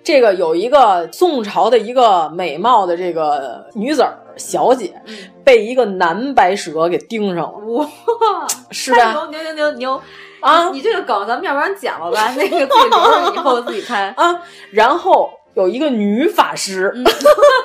[0.04, 5.02] 这个有一个宋朝的一个美貌的这个女子儿小姐，
[5.44, 7.88] 被一个男白蛇给盯上了，哇，
[8.72, 9.12] 是吧？
[9.12, 10.02] 牛牛牛牛牛
[10.40, 10.70] 啊！
[10.70, 12.34] 你这个梗咱们要不然剪了吧？
[12.36, 14.42] 那个自己留着以后自己拍 啊。
[14.72, 16.94] 然后有一个女法师，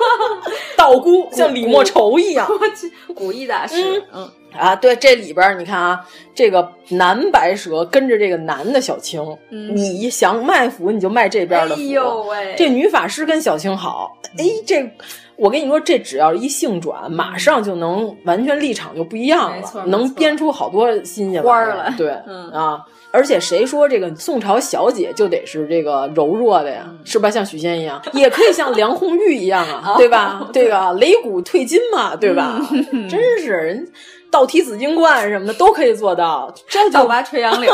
[0.75, 4.29] 道姑像李莫愁一样， 我去，古意大师，嗯。
[4.57, 11.81] 啊，对，这里边你看啊，这个男白蛇跟着这个男的小青，嗯、你想卖腐你就卖这边的腐。
[11.81, 14.89] 哎呦喂，这女法师跟小青好，哎，这
[15.35, 21.93] 我跟你说，这只要一性转，马上就能完全立场就不一样了，能编出好多新鲜花来。
[21.97, 22.85] 对，嗯啊。
[23.11, 26.83] 而且谁说这个宋朝小姐就得是这个柔弱的呀？
[26.89, 27.29] 嗯是吧？
[27.29, 30.45] 像许仙一样，也可以像梁红玉一样啊，对吧？
[30.51, 32.59] 这个擂鼓退金嘛，对吧？
[32.91, 33.87] 嗯真是人。
[34.35, 37.73] 倒提紫金冠什么的都可以做到，这倒拔垂杨柳，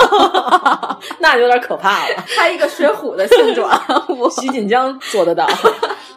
[1.18, 2.16] 那有点可怕了。
[2.38, 3.68] 拍一个水浒的性转，
[4.40, 5.48] 徐锦江做得到。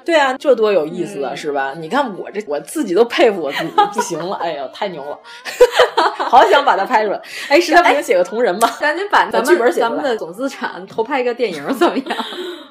[0.05, 1.73] 对啊，这多有意思啊，是吧？
[1.79, 5.19] 你看我这，我自己都佩服我自己，不行了，哎呀，太牛了，
[6.29, 7.19] 好想把它拍出来。
[7.49, 12.19] 哎，实在不行写个同人吧，赶紧把咱们剧本写咱们的总资产投拍一个电影怎么样？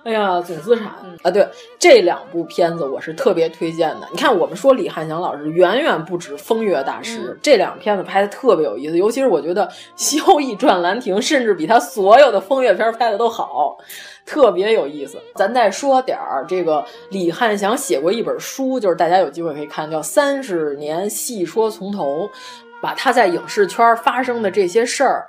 [0.03, 1.47] 哎呀，总资产、嗯、啊，对，
[1.79, 4.07] 这两部片子我是特别推荐的。
[4.11, 9.65] 你看，我们说李汉祥老师远远不止风月大师，嗯、这两片子拍的特别有意思，尤其是我觉得
[9.95, 13.77] 《萧逸传兰亭》甚至比他所有的风月片拍的都好。
[14.25, 22.25] 特别有意思，咱再说点儿这个李汉祥写过一本书，就是大家有机会可以看，叫《三十年戏说从头》，
[22.81, 25.27] 把他在影视圈发生的这些事儿，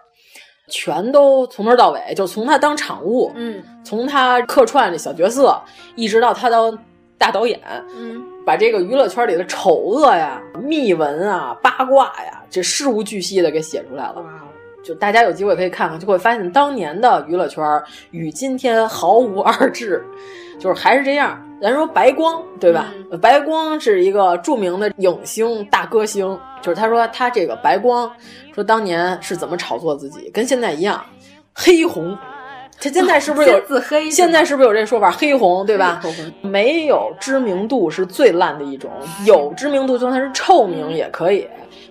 [0.68, 5.60] 全都从头到尾，就从他当场务，嗯，从他客串这小角色，
[5.94, 6.76] 一直到他当
[7.18, 7.60] 大导演，
[7.96, 14.24] 嗯，把这个娱乐圈里的丑恶呀、秘闻啊、八卦呀，这事无巨细的给写出来了。
[14.84, 17.64] 就大家有机会可以看看，就会发现当年的娱乐圈
[18.10, 20.04] 与今天毫无二致，
[20.64, 21.38] 就是还是这样。
[21.60, 22.86] 咱说白光，对吧？
[23.10, 28.10] 嗯、白光是一个著名的影星、大歌星，就是他说他这个白光，
[28.54, 31.04] 说当年是怎么炒作自己，跟现在一样，
[31.52, 32.16] 黑红。
[32.80, 34.10] 他现在是不是有自黑？
[34.10, 35.10] 现在是不是有这说法？
[35.10, 36.00] 黑红对吧？
[36.40, 38.90] 没有知名度是最烂的一种，
[39.26, 41.46] 有知名度就算是臭名也可以。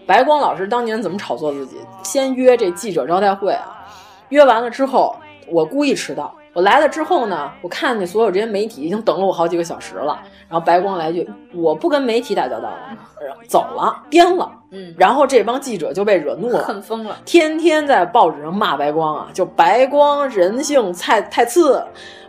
[0.07, 1.77] 白光老师当年怎么炒作自己？
[2.01, 3.85] 先约这记者招待会啊，
[4.29, 5.15] 约完了之后，
[5.47, 6.35] 我故意迟到。
[6.53, 10.19] 我来了之后呢，我看见所有这些媒体已经等了我好几个小时了。
[10.47, 12.77] 然后白光来句：“我不跟媒体打交道了，
[13.47, 21.83] 走了，编了。”嗯，然后这帮记者就被惹怒了，恨疯了，天天在报纸上骂白光啊，就白光人性太太次，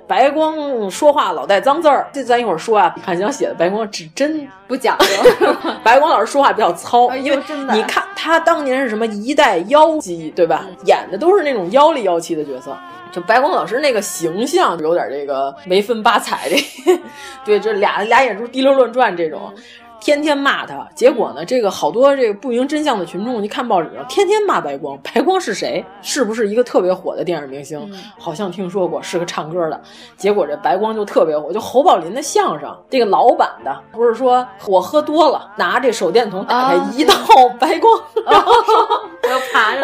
[0.06, 2.08] 白光说话老带脏字儿。
[2.10, 5.52] 这咱一会儿说啊，看想写的白光是真不讲究，
[5.84, 10.64] 白光老师说话比较糙，哎、因为真的，你看他当年是什么一代妖姬，对吧？
[10.66, 12.74] 嗯、演的都是那种妖里妖气的角色。
[13.14, 16.56] 就白光老师那个形象有点这个没分八彩这，
[17.46, 19.54] 对，这俩俩眼珠滴溜乱转这种，
[20.00, 20.84] 天天骂他。
[20.96, 24.98] 结果呢，这个好多这个不明真相的群众一看报纸上，天天骂白光。
[25.02, 25.84] 白光是谁？
[26.02, 27.78] 是不是一个特别火的电影明星？
[27.92, 29.80] 嗯、好像听说过，是个唱歌的。
[30.16, 37.14] 结果这白光就特别火，就侯宝林的相声，这个老版的不是说我喝多了，拿这手电筒打开、啊、一道
[37.60, 37.96] 白光，
[38.26, 38.42] 然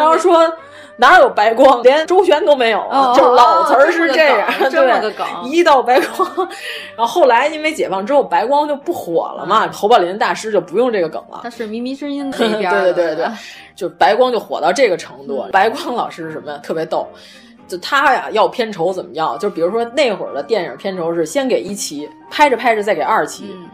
[0.05, 0.53] 后说。
[1.01, 1.81] 哪有白光？
[1.81, 6.29] 连周旋都没有，哦、就是老词儿是这样，这么个梗，一道白光。
[6.95, 11.39] 然后后来因为解放之后，白光就不火了嘛，侯宝林大师就不用这个梗了。
[11.41, 13.25] 他是靡靡之音那边， 对对对对，
[13.75, 15.43] 就白光就火到这个程度。
[15.51, 16.59] 白光老师是什么呀？
[16.61, 17.07] 特别逗，
[17.67, 19.35] 就他呀要片酬怎么要？
[19.39, 23.45] 就比如说那会儿的电影片酬是先给一期，拍着拍着再给二期。
[23.57, 23.67] 嗯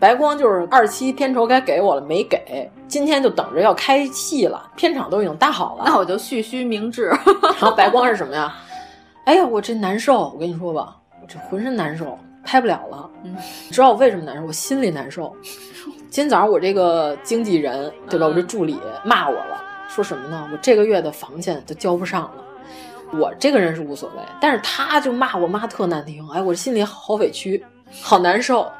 [0.00, 2.68] 白光就是二期片酬该给我了，没给。
[2.88, 5.84] 今天就等着要开戏了，片场都已经搭好了。
[5.86, 7.12] 那我就蓄须明志。
[7.60, 8.52] 然后白光是什么呀？
[9.26, 13.08] 哎呀，我这难受，我跟你说吧，我这浑身难受，拍不了了。
[13.22, 13.36] 嗯，
[13.68, 14.46] 你知道我为什么难受？
[14.46, 15.36] 我心里难受。
[16.10, 18.26] 今天早上我这个经纪人，对吧？
[18.26, 20.48] 我这助理骂我了，说什么呢？
[20.50, 22.44] 我这个月的房钱都交不上了。
[23.12, 27.64] 我这个人是无所谓，但是他就骂我骂特难听，哎，我心里好委屈，
[28.00, 28.70] 好难受。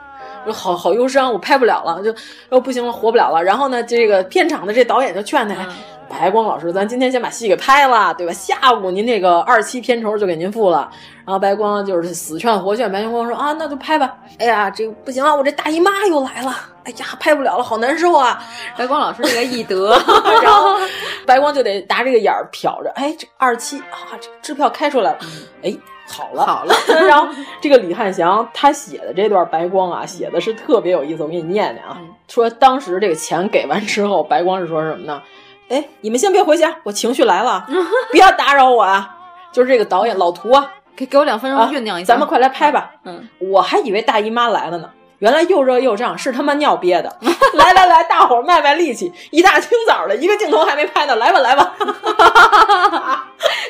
[0.50, 2.12] 我好好忧伤，我拍不了了，就
[2.48, 3.40] 哦不行了，活不了了。
[3.42, 5.68] 然后呢，这个片场的这导演就劝他，嗯、
[6.08, 8.32] 白光老师，咱今天先把戏给拍了，对吧？
[8.32, 10.90] 下午您这个二期片酬就给您付了。
[11.24, 14.16] 然后白光就是死劝活劝，白光说啊，那就拍吧。
[14.40, 16.52] 哎呀，这个不行了，我这大姨妈又来了，
[16.82, 18.42] 哎呀，拍不了了，好难受啊。
[18.76, 19.90] 白光老师这个易得，
[20.42, 20.76] 然后
[21.24, 25.18] 白光就得拿这个眼儿瞟着，哎，这二期啊，这支票开出来了，
[25.62, 25.72] 哎。
[26.10, 26.74] 好了好了，
[27.06, 27.28] 然后
[27.60, 31.96] 这个李汉祥他写的这段白光啊，写的是特别有意思，我给你念念啊。
[32.00, 35.22] 嗯、说当时这个钱给完之后，白光是说什么呢？
[35.68, 37.64] 哎，你们先别回家，我情绪来了，
[38.10, 39.16] 不要打扰我啊。
[39.52, 42.92] 就是这个导演老涂啊，给给我两分钟酝酿一下、啊，咱们快来拍吧。
[43.04, 44.90] 嗯，我还以为大姨妈来了呢。
[45.20, 47.16] 原来又热又胀，是他妈尿憋的。
[47.54, 51.74] 来来来，大伙儿卖卖力气，一大清早的一个镜头还没拍呢，来吧来吧，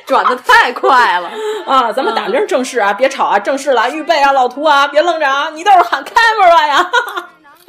[0.06, 1.30] 转的太快了
[1.66, 1.92] 啊！
[1.92, 6.90] 咱们打铃正式啊，别吵啊，正式了，预备啊，老涂啊，别愣着啊，你倒是喊 camera 呀！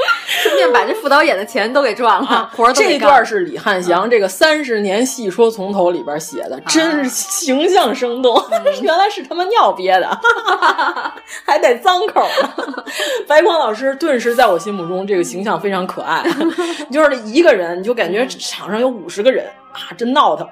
[0.44, 8.42] 顺便把这副导演的钱都给赚了，啊、活儿这段是李汉祥这个三十年戏说从头里边写的，真是形象生动。
[8.82, 10.20] 原来是他妈尿憋的，
[11.46, 12.84] 还带脏口呢。
[13.28, 16.24] 白光老师顿时在我心目中这个形象非常可爱，
[16.92, 20.48] 就是一个人，你就感觉场上有五十个人啊，真闹腾。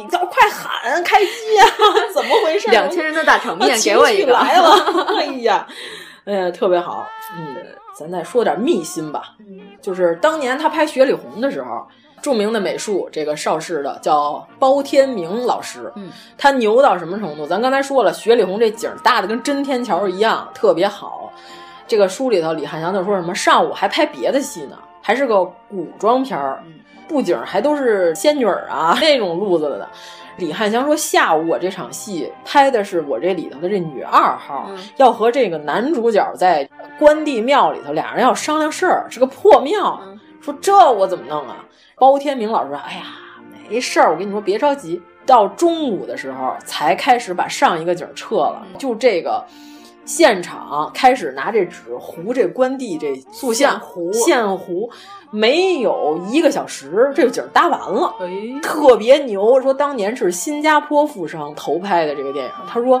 [0.00, 1.66] 你叫快喊开机啊！
[2.14, 2.68] 怎么回事？
[2.70, 5.06] 两千人的大场面，给我一个来了！
[5.18, 5.66] 哎呀，
[6.24, 7.06] 哎呀，特别好。
[7.36, 7.56] 嗯。
[7.94, 9.34] 咱再说点秘辛吧，
[9.80, 11.86] 就是当年他拍《雪里红》的时候，
[12.22, 17.46] 著名的美术这个邵氏的叫包天明老师，嗯，他牛到什么程度？
[17.46, 21.32] 咱刚才说了，《雪里红》这景搭的跟真天桥一样，特别好。
[21.86, 26.62] 这个书里头，李汉祥就说什么上午还拍别的戏呢，还是个古装片儿，
[27.06, 29.86] 布景还都是仙女儿啊 那种路子的。
[30.38, 36.66] 李汉祥说：“下午我这场戏拍的是我这里头的这女二号，嗯、要和这个男主角在
[36.98, 40.00] 关帝庙里头，俩人要商量事儿，是个破庙。
[40.04, 41.64] 嗯、说这我怎么弄啊？”
[41.96, 43.04] 包天明老师说：“哎呀，
[43.68, 45.00] 没事儿，我跟你说，别着急。
[45.24, 49.44] 到中午的时候才开始把上一个景撤了，就这个。”
[50.04, 54.90] 现场开始拿这纸糊这关帝这塑像，糊现糊，
[55.30, 58.26] 没有一个小时，这个景搭完了，哎、
[58.60, 59.62] 特别牛。
[59.62, 63.00] 说当年是新加坡富商投拍的这个电影，他说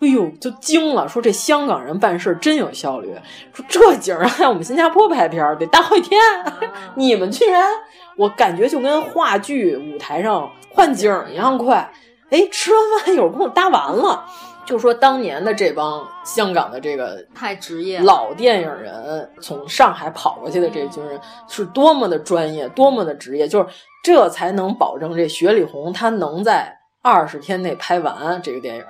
[0.00, 3.12] 哎呦，就惊了，说这香港人办事真有效率。
[3.52, 6.20] 说这景儿在我们新加坡拍片儿得大好几天，
[6.94, 7.68] 你们居然，
[8.16, 11.90] 我感觉就跟话剧舞台上换景儿一样快。
[12.30, 14.24] 哎，吃完饭一会儿给我搭完了。
[14.64, 21.18] 就说当年的这帮香港的这个太职业老电影人，从上海跑过去的这群人
[21.48, 23.66] 是多么的专业，多么的职业，就是
[24.04, 28.84] 这才能保证这雪里红他能在二十天内拍完这个电影。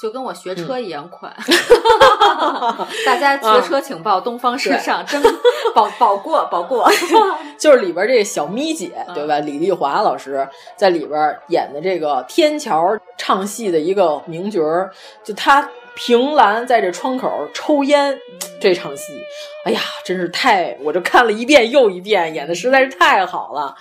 [0.00, 1.30] 就跟我学车一样快，
[3.04, 5.22] 大家学车请报东方时尚，真
[5.74, 6.90] 保保过保过。
[7.58, 9.38] 就是里边这小咪姐，对吧？
[9.40, 14.90] 李丽华老师在里边演的这个天桥唱戏的一个名角儿，
[15.22, 18.18] 就她凭栏在这窗口抽烟
[18.58, 19.12] 这场戏，
[19.66, 23.76] 哎呀，真是太，我就看了一遍又一遍，演的实在是太好了。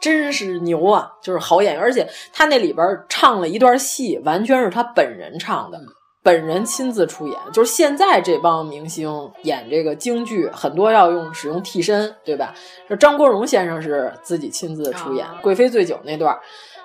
[0.00, 1.12] 真是牛啊！
[1.22, 5.78] 就是好演员，而且他那里边唱了一段戏，完全是他本人唱的，
[6.22, 7.36] 本人亲自出演。
[7.52, 12.54] 就是现在这帮明星演这个京剧，很多要用使用替身，对吧？
[12.88, 16.38] 这张国荣先生是自己亲自出演《贵妃醉酒》那段，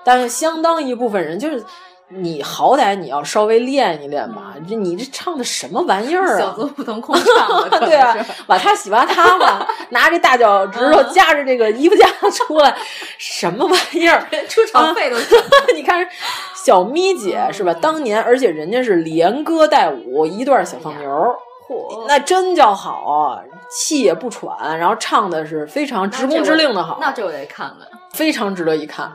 [0.03, 1.63] 但是相当一部分人就是。
[2.10, 6.40] 你好歹你要稍微练一练吧，这你这唱的什么玩意儿啊？
[6.40, 8.15] 小子不腾空唱的， 对啊，
[8.48, 12.76] 瓦他洗瓦他吧，拿着大脚趾头夹着这个衣服夹出来，
[13.18, 14.23] 什么玩意儿？
[14.48, 15.18] 出场费都
[15.73, 16.07] 你看
[16.64, 17.73] 小咪姐是吧？
[17.73, 21.10] 当年而且人家是连歌带舞一段小放牛，
[21.68, 29.11] 嚯，那真叫好，气也不喘，然后唱的是非常直工直令的好，那这我得看看，非常值得一看。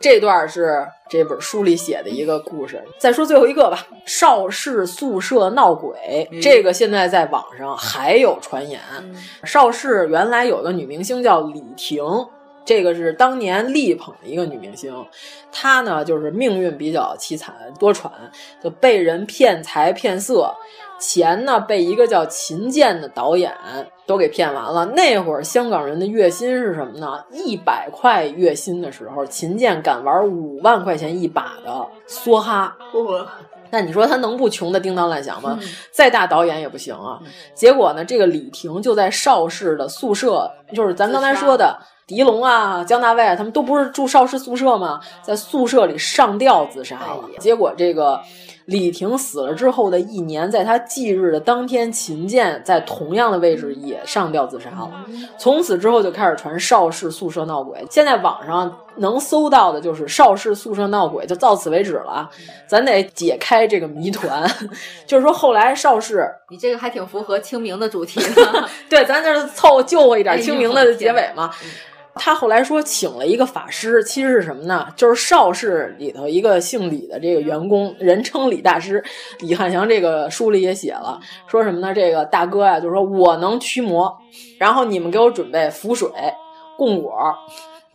[0.00, 2.82] 这段是这本书里写的一个故事。
[2.98, 8.80] 再说最后一个吧，邵氏宿舍闹鬼，这个现在在网上还有传言。
[9.44, 12.02] 邵氏原来有个女明星叫李婷，
[12.64, 14.94] 这个是当年力捧的一个女明星，
[15.50, 18.10] 她呢就是命运比较凄惨多舛，
[18.62, 20.54] 就被人骗财骗色。
[20.98, 23.54] 钱呢，被一个叫秦剑的导演
[24.06, 24.84] 都给骗完了。
[24.86, 27.24] 那会儿香港人的月薪是什么呢？
[27.30, 32.76] 一百块月薪的时候，秦剑敢玩五万块钱一把的梭哈。
[33.70, 35.58] 那你说他能不穷的叮当乱响吗？
[35.92, 37.20] 再大导演也不行啊。
[37.54, 45.00] 结果呢，这个李婷就在邵氏的宿舍，就是咱刚才说的狄龙啊、姜大卫啊，他们都不是住邵氏宿舍吗？
[45.22, 47.28] 在宿舍里上吊自杀了。
[47.38, 48.20] 结果这个。
[48.68, 54.90] 李婷死了之后的一年，在她忌日的当天，秦剑在同样的位置也上吊自杀了。
[55.38, 57.82] 从此之后就开始传邵氏宿舍闹鬼。
[57.90, 62.28] 现在网上能搜到的就是邵氏宿舍闹鬼，就到此为止了。
[62.66, 64.46] 咱得解开这个谜团，
[65.08, 68.68] 就是说后来邵氏，你这个还挺符合清明的主题的。
[68.90, 71.50] 对，咱就是凑救活一点清明的结尾嘛。
[72.18, 74.88] 他后来说请了一个法师，其实是什么呢？
[74.96, 79.02] 就是邵氏里头一个姓李的这个员工，人称李大师。
[79.40, 81.94] 李汉祥这个书里也写了，说什么呢？
[81.94, 84.18] 这个大哥呀，就是说我能驱魔，
[84.58, 86.10] 然后你们给我准备符水、
[86.76, 87.12] 供果。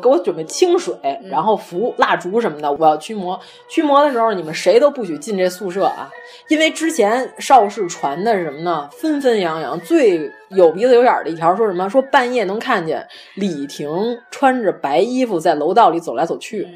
[0.01, 0.93] 给我准备清水，
[1.29, 3.39] 然后符蜡烛什么的，我要驱魔。
[3.69, 6.09] 驱魔的时候，你们谁都不许进这宿舍啊！
[6.49, 8.89] 因为之前邵氏传的是什么呢？
[8.91, 11.89] 纷纷扬扬，最有鼻子有眼的一条说什么？
[11.89, 13.89] 说半夜能看见李婷
[14.31, 16.67] 穿着白衣服在楼道里走来走去，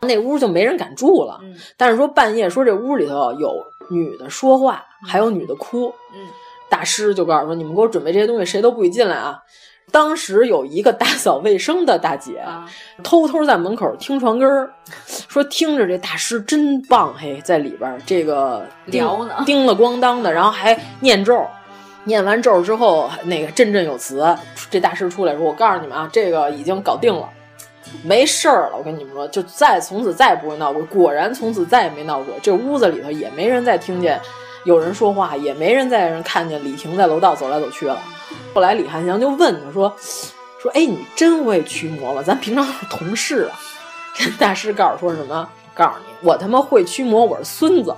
[0.00, 1.38] 那屋就没人敢住了。
[1.76, 5.92] 但是说半夜说这屋里头有女的说话，还有女的哭。
[6.14, 6.26] 嗯
[6.70, 9.38] 大师就告诉说：“你们给我准备这些东西，谁都不许进来啊！”
[9.94, 12.44] 当时有一个打扫卫生的大姐，
[13.04, 14.68] 偷偷在门口听床根儿，
[15.28, 21.46] 说听着这大师真棒，嘿，在里边这个聊呢，叮了咣当的，然后还念咒，
[22.02, 24.36] 念完咒之后那个振振有词。
[24.68, 27.28] 这大师出来说：“我告诉你们啊，这个已经搞定了，
[28.02, 28.76] 没事儿了。
[28.76, 30.82] 我跟你们说，就再从此再也不会闹鬼。
[30.86, 34.20] 果然从此再也没闹鬼，这屋子里头也没人再听见
[34.64, 37.96] 有人说话，也没人再人看见李婷在楼道走来走去了。”
[38.54, 39.94] 后来李汉祥就问他说
[40.60, 42.22] ：“说哎，你真会驱魔了？
[42.22, 43.58] 咱平常是同事啊。”
[44.38, 45.48] 大师告诉说什么？
[45.74, 47.94] 告诉你，我他妈会驱魔，我是孙子。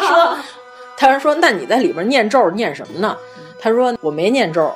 [0.00, 0.36] 说，
[0.96, 3.16] 他说那你在里边念咒念什么呢？
[3.60, 4.74] 他说我没念咒，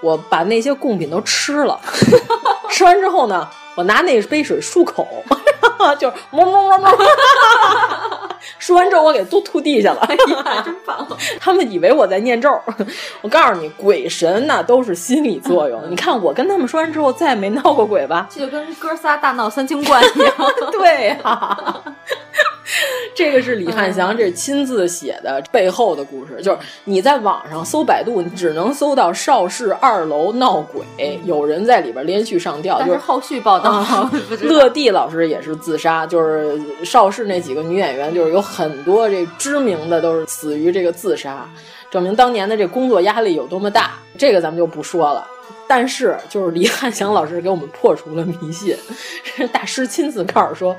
[0.00, 1.80] 我把那些贡品都吃了。
[2.70, 5.06] 吃完之后呢，我拿那杯水漱口，
[5.98, 6.98] 就是么么么么。
[8.62, 10.00] 说完之后，我给都吐地下了。
[10.02, 11.04] 哎呀，真棒！
[11.40, 12.48] 他们以为我在念咒。
[13.20, 15.82] 我告诉你，鬼神那都是心理作用。
[15.90, 18.28] 你看我跟他们说完之后，再也没闹过鬼吧？
[18.30, 20.32] 这就跟哥仨大闹三清观一样。
[20.70, 21.82] 对呀，
[23.14, 30.82] 这个是李汉祥这亲自写的背后的故事，就是你在网上搜百度，你只能搜到邵氏二楼闹鬼，
[31.24, 32.80] 有人在里边连续上吊。
[32.82, 34.10] 就是后续报道，啊、
[34.42, 41.48] 乐蒂老师也是自杀，就是邵氏那几个女演员，就是有很多这知名的都是死于这个自杀，
[41.90, 43.92] 证明当年的这工作压力有多么大。
[44.16, 45.26] 这个咱们就不说了。
[45.66, 48.76] 但是，就是李汉祥老师给我们破除了迷信，
[49.52, 50.76] 大师亲自告诉说。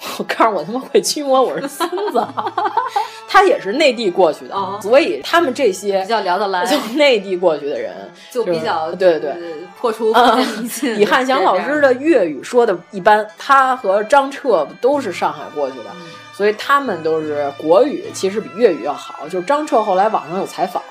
[0.18, 2.26] 我告诉我他妈会驱魔，我是孙子。
[3.28, 7.92] 他也是内地过去的，哦、所以他们这些比较聊得来，就内地过去的人
[8.30, 9.32] 就比较对对
[9.78, 10.12] 破除
[10.58, 10.94] 迷信。
[10.98, 19.28] 李汉祥老师的粤语说的一般，他和张彻都是上海过去的，嗯、所以他们都是国语其实比粤语要好。
[19.28, 20.82] 就是张彻后来网上有采访，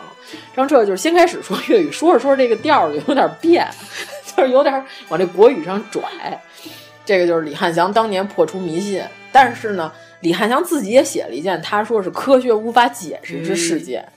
[0.55, 3.67] 张彻就是先开始说粤语，说着说着这个调儿就有点变，
[4.35, 6.01] 就是有点往这国语上拽。
[7.09, 14.07] 这个就是李汉祥当年破除迷信，但是呢，李汉祥自己也写了一件他说是科学无法解释之事件。
[14.07, 14.13] 嗯、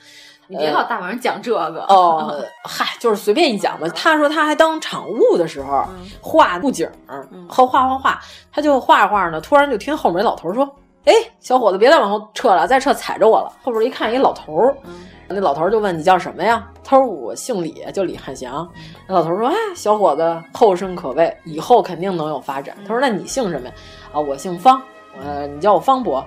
[0.49, 3.89] 你别老大晚上讲这个哦，嗨，就是随便一讲吧。
[3.95, 6.87] 他说他还当场务的时候、嗯、画布景，
[7.49, 8.21] 和画画画，
[8.53, 10.71] 他就画着画着呢，突然就听后面老头说
[11.05, 14.75] ：“哎，小伙子，别再往后撤了，再撤踩着我了。”后边一看，一老头。
[14.85, 14.93] 嗯
[15.35, 16.69] 那老头儿就问你叫什么呀？
[16.85, 18.69] 他说我姓李，叫李汉祥。
[19.09, 23.75] 那老头说：“哎，小伙子后生可畏，以后肯定能有发展。”他说：“那你姓什么呀？”
[24.13, 24.83] 啊，我姓方，
[25.19, 26.23] 呃，你叫我方伯。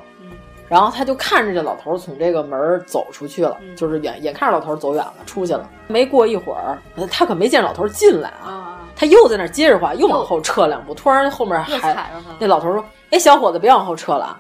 [0.68, 5.70] 然后他就看着这老头从这个门走出去了，就是眼眼看着老头走远了，出去了。
[5.86, 6.80] 没过一会儿，
[7.12, 10.96] 他可没见老头进来啊，他又在那接着话，又往后撤两步。
[10.96, 14.36] 突然后面还那老头说：“哎，小伙子，别往后撤了。”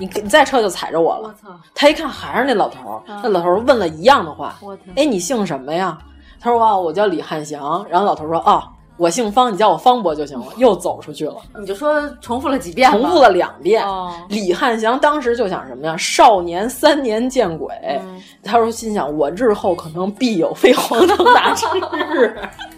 [0.00, 1.28] 你你再撤就踩着我了。
[1.28, 1.60] 我操！
[1.74, 4.56] 他一看还是那老头儿，那老头儿问了一样的话。
[4.62, 4.76] 我！
[4.96, 5.98] 哎，你姓什么呀？
[6.40, 7.84] 他说啊，我叫李汉祥。
[7.90, 8.66] 然后老头说啊，
[8.96, 10.46] 我姓方，你叫我方伯就行了。
[10.56, 11.36] 又走出去了。
[11.58, 12.90] 你就说重复了几遍？
[12.90, 13.86] 重复了两遍。
[13.86, 15.94] 哦、李汉祥当时就想什么呀？
[15.98, 17.74] 少年三年见鬼。
[18.02, 21.66] 嗯、他说心想，我日后可能必有飞黄腾达之
[22.14, 22.34] 日。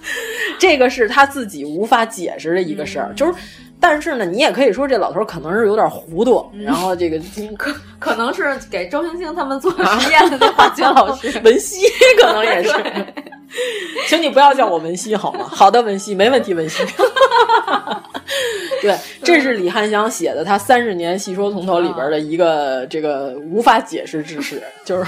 [0.58, 3.34] 这个是他自己无法解释的一个事儿，嗯、就是。
[3.82, 7.20] 但是呢，你也可以说这老头可能是有点糊涂，嗯、然后这个
[7.58, 11.40] 可 可能是给周星星他们做实验的那化学老师。
[11.44, 11.84] 文熙
[12.20, 12.70] 可能也是，
[14.08, 15.46] 请你不要叫我文熙好吗？
[15.50, 16.82] 好的，文熙，没问题，文熙。
[18.80, 25.06] 对，这是李汉祥写的他三十年细说从头里边的一个这个无法解释之事，就是。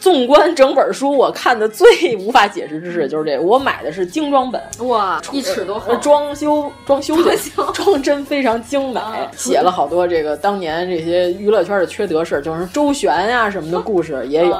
[0.00, 3.42] 纵观整本书，我看的最无法解释之事就是这个。
[3.42, 7.34] 我买的是精装本，哇，一尺多厚，装修装修的
[7.72, 9.00] 装帧非常精美，
[9.34, 14.54] 写了好多这个当年这些娱乐圈的缺德事，就是周旋呀、啊、什么的故事也有。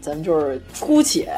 [0.00, 1.28] 咱们就是姑且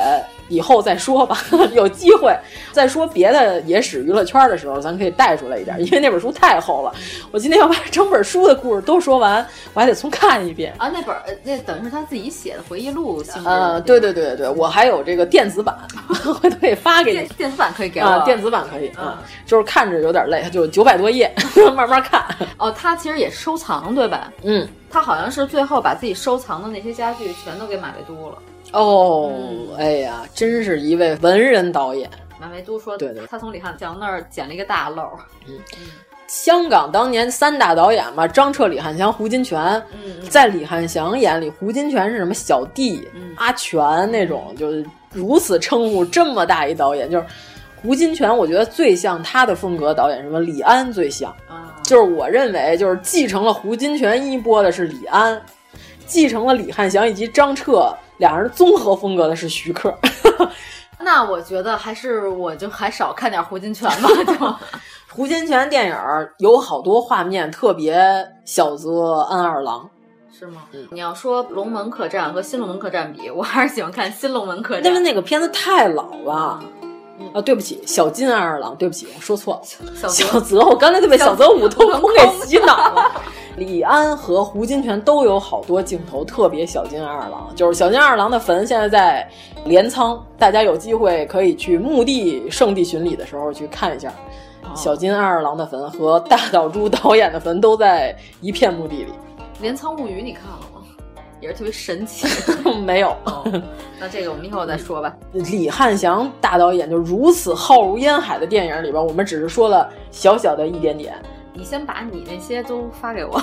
[0.49, 1.39] 以后再说吧，
[1.73, 2.35] 有机会
[2.73, 6.93] 再说别的野史娱乐圈的时候，咱可以带出来一点，因为那本书太厚了。
[7.31, 10.89] 我今天要把整本书的故事都说完，我还得重看一遍啊。
[10.89, 11.15] 那本
[11.45, 13.23] 那等于是他自己写的回忆录。
[13.45, 15.77] 呃，对对对对，我还有这个电子版，
[16.09, 17.29] 回头可以发给你。
[17.37, 19.17] 电子版可以给我啊，电子版可以嗯，
[19.47, 21.33] 就是看着有点累，就九百多页，
[21.75, 22.25] 慢慢看。
[22.57, 24.33] 哦，他其实也收藏对吧？
[24.43, 28.39] 嗯，他好像是最后把自己收藏的那些家具全都给马未都了。
[28.73, 29.33] 哦，
[29.79, 32.09] 哎呀，真是一位文人导演。
[32.41, 35.03] 马未都说，对对，他从李汉祥那儿捡了一个大漏。
[35.47, 35.59] 嗯。
[36.29, 39.83] 香港当年三大导演嘛，张彻、李汉祥、胡金铨。
[39.95, 43.81] 嗯，在李汉祥眼里，胡金铨是什么小弟、嗯、阿全
[44.11, 47.11] 那种，就是如此称呼这么大一导演。
[47.11, 47.25] 就是
[47.81, 51.31] 胡金铨，我觉得最像他的风格导演，什么李安最像。
[51.49, 55.41] 啊，就是我认为，就是继承了胡金铨衣钵的是李安，
[56.05, 59.93] 继承了李汉祥以及张彻两人综合风格的是徐克。
[61.01, 64.57] 那我觉得还是我就还少看点胡金铨吧， 就。
[65.11, 65.97] 胡金铨电影
[66.39, 67.99] 有好多画面特别
[68.45, 69.89] 小泽安二郎，
[70.31, 70.63] 是吗？
[70.73, 76.63] 嗯、你要说《龙门客栈》和《新龙门客栈》比，我还是喜欢看《新龙门客栈》，因为那个片子太老了。
[77.21, 79.63] 嗯、啊，对不起，小金安二郎，对不起，我说错了，
[79.95, 83.11] 小小泽，我刚才就被小泽武通空给洗脑了。
[83.57, 89.29] 李安和胡金铨都有好多镜头特别小金二郎，就是小金二郎的坟现在在
[89.65, 94.13] 镰仓，大家有机会可以去墓地圣地巡礼的时候去看一下。
[94.75, 99.13] 小金二郎的坟和大岛渚导演的坟都在一片墓地里。
[99.63, 100.83] 《镰仓物语》你看了吗？
[101.41, 102.27] 也是特别神奇。
[102.85, 103.45] 没有、哦，
[103.99, 105.15] 那这个我们以后再说吧。
[105.33, 111.15] 李汉祥大导演就如此浩如烟海的电影里边，我们只是说了小小的一点点。
[111.59, 113.43] 你先把你那些都发给我，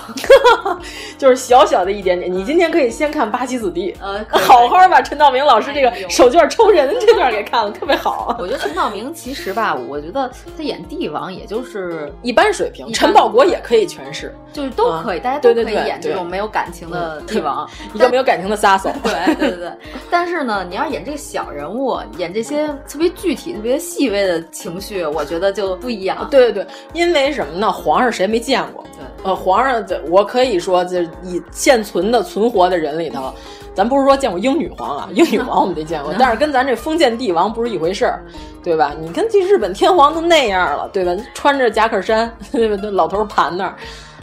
[1.20, 2.32] 就是小小的一点点。
[2.32, 8.34] 你今天可以先看《八旗子弟》，呃， 好好把陈道明老师这个手绢抽人这段给看了，特别好。
[8.40, 18.90] 我觉得陈道明其实吧，我觉得他演帝王也就是一般水平，陈宝国也可以诠释，就是都可以，大家都可以演这种没有感情的帝王， 一个没有感情的杀手。
[19.04, 19.72] 对对对对。
[20.10, 26.26] 但是呢，你要演这个小人物，演这些特别具体、特别细微的情绪，我觉得就不一样。
[26.32, 27.70] 对对对，因为什么呢？
[27.70, 28.84] 皇上谁没见过？
[29.23, 33.34] 呃，皇上，我可以说，这以现存的存活的人里头，
[33.73, 38.23] 咱不是说见过英女皇啊，英女皇我们没见过，但是跟咱这封建帝王不是一回事儿，
[38.64, 38.94] 对吧？
[39.02, 41.11] 你看这日本天皇都那样了，对吧？
[41.34, 42.77] 穿着夹克衫， 对吧？
[42.91, 43.76] 老头盘那儿。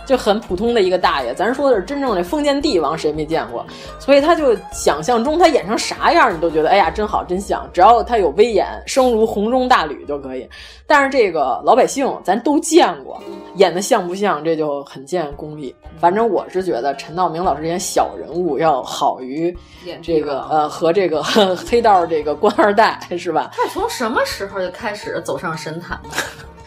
[0.05, 3.65] 就很普通的一个大爷，咱说的是真正的封建帝王，谁没见过？
[3.99, 10.49] 所以他就想象中他演成啥样，你都觉得哎呀真好真像，只要他有威严，声如洪钟大吕就可以。
[10.87, 13.23] 但是这个老百姓咱都见过，
[13.57, 15.75] 演的像不像，这就很见功力。
[15.99, 19.57] 反正我是觉得陈道明老师演小人物要好于
[20.03, 21.23] 这个呃和这个
[21.57, 23.51] 黑道这个官二代是吧？
[23.53, 26.11] 他从什么时候就开始走上神坛的？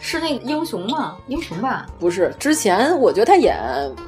[0.00, 1.16] 是那个英雄吗？
[1.26, 1.86] 英雄吧？
[1.98, 3.58] 不是，之前我觉得他演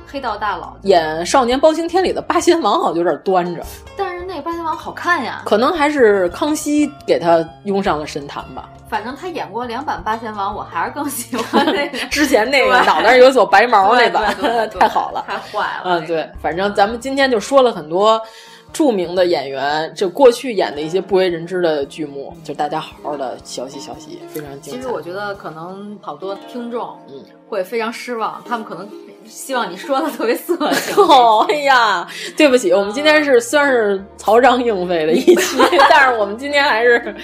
[0.06, 3.62] 黑道大佬，演《少年包青天》里的八仙王好像有点端着。
[3.96, 8.68] 但是那个八仙王好看呀，可能还是康熙给他拥上了神坛吧。
[8.88, 14.34] 反正他演过两版八仙王，我还是更喜欢那个 之前那个脑袋有撮白毛那版，
[14.78, 15.82] 太好了，太坏了。
[15.84, 18.20] 嗯，对，反正咱们今天就说了很多。
[18.72, 24.78] 著名的演员，就过去演的一些不为人知的剧目，就大家好好的学习学习，非常精彩。
[24.78, 28.88] 其实我觉得可能好多听众嗯会非常失望，他们可能
[29.24, 30.94] 希望你说的特别色情。
[31.02, 35.58] 哦，哎呀，对不起，我们今天是虽然是曹彰应费的一期，
[35.90, 37.14] 但是我们今天还是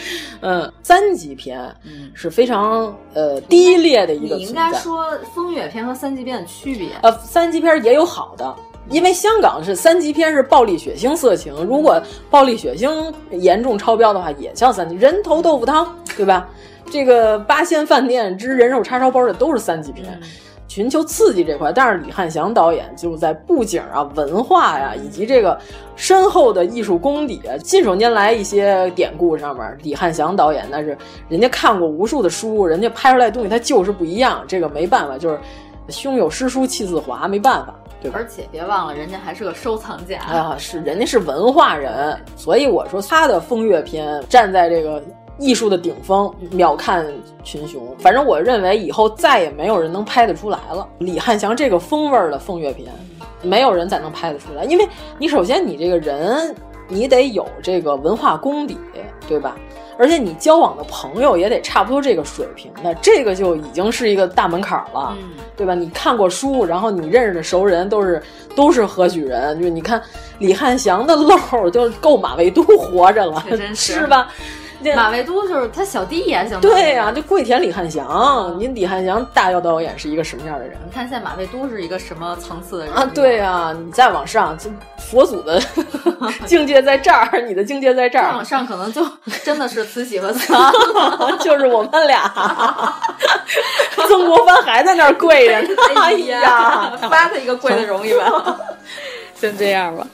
[0.41, 4.37] 嗯三级片，嗯是非常呃低劣的一个。
[4.37, 6.89] 你应该说风月片和三级片的区别。
[7.03, 8.57] 呃，三级片也有好的。
[8.90, 11.55] 因为香港是三级片，是暴力、血腥、色情。
[11.65, 12.01] 如果
[12.31, 14.94] 暴力、血腥严重超标的话，也叫三级。
[14.97, 16.48] 人头豆腐汤，对吧？
[16.90, 20.20] 这个八仙饭店之人肉叉烧包，这都是三级片，
[20.69, 21.73] 寻求刺激这块。
[21.73, 25.59] 但是李汉祥导演就在布景啊、文化呀，以及这个
[25.97, 30.97] 深厚的艺术功底啊，信手拈来一些典故上面，李汉祥导演那是
[31.31, 34.44] 人家看过无数的书，人家拍出来东西他就是不一样。
[34.47, 35.40] 这个没办法，就是
[35.89, 37.74] 胸有诗书气自华，没办法。
[38.12, 40.55] 而且别忘了，人家还是个收藏家啊！
[40.59, 45.02] 是，人家是文化人，所以我说他的风月片站在这个
[45.39, 47.06] 艺术的顶峰，秒看
[47.43, 47.97] 群雄。
[47.98, 50.86] 反正我认为以后再也没有人能拍得出来了。
[50.98, 52.93] 李汉祥这个风味的风月片，
[53.40, 54.86] 没有人再能拍得出来，因为
[55.19, 56.55] 你首先你这个人，
[56.89, 58.78] 你得有这个文化功底，
[59.27, 59.56] 对吧？
[59.99, 65.16] 而且你交往的朋友也得差不多这个水平的，这个就已经是一个大门槛了，
[65.57, 65.75] 对吧？
[65.75, 68.23] 你看过书，然后你认识的熟人都是
[68.57, 69.61] 都是何许人？
[69.62, 70.03] 就你看
[70.39, 73.45] 李汉祥的漏就够马未都活着了，
[73.75, 74.29] 是吧？
[74.94, 78.56] 马未都就是他小弟呀，相对呀，就跪舔李汉祥。
[78.59, 80.77] 您李汉祥大姚导演是一个什么样的人？
[80.85, 83.09] 你看现在马未都是一个什么层次的人啊？
[83.15, 85.61] 对呀，你再往上，就佛祖的
[86.44, 88.24] 境界在这儿，你的境界在这儿。
[88.24, 89.06] 再往上可能就
[89.44, 90.52] 真的是慈禧和慈 禧，
[91.40, 92.31] 就是我们俩。
[94.09, 95.69] 曾国藩还在那儿跪着呢。
[95.97, 98.56] 哎呀，发他一个跪的容易吧？
[99.35, 100.06] 先这样吧。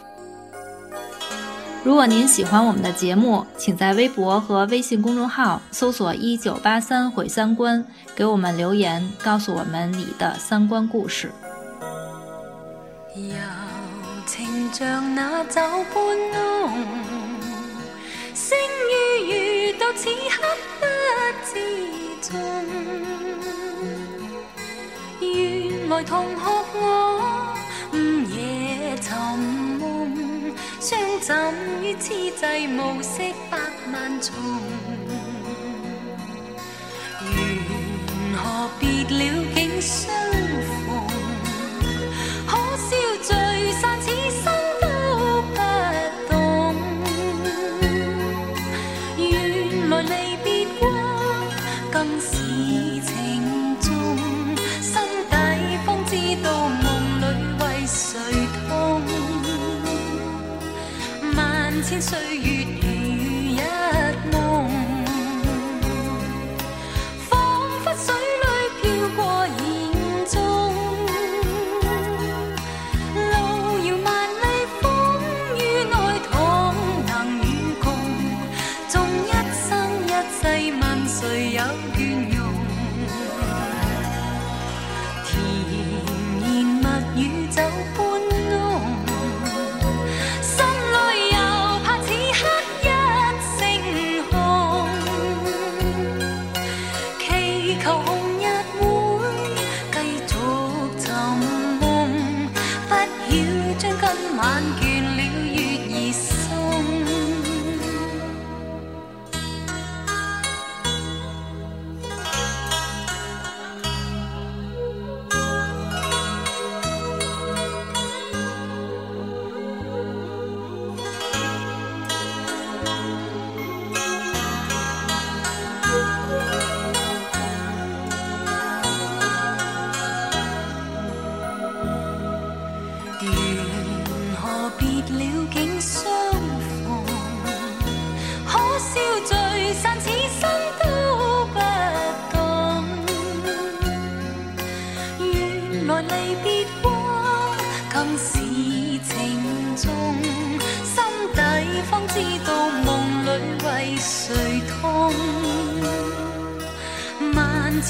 [1.83, 7.83] 如果您喜欢我们的节目，请在微博和微信公众号搜索“一九八三毁三观”，
[8.15, 11.33] 给我们留言，告诉我们你的三观故事。
[13.17, 13.33] 柔
[14.27, 15.61] 情像那酒
[15.95, 16.87] 般浓，
[18.35, 18.59] 星
[18.91, 20.43] 与月到此刻
[20.81, 20.85] 不
[21.47, 21.51] 知
[22.21, 22.39] 踪。
[25.21, 26.41] 原来同学
[26.75, 26.79] 我
[27.93, 27.95] 午
[28.37, 29.09] 夜寻
[29.39, 29.70] 梦。
[30.81, 31.55] 相枕
[31.85, 33.59] 于此际，暮色百
[33.93, 34.35] 万重。
[37.21, 37.33] 缘
[38.35, 40.80] 何别了竟相逢？
[61.91, 62.30] 千岁。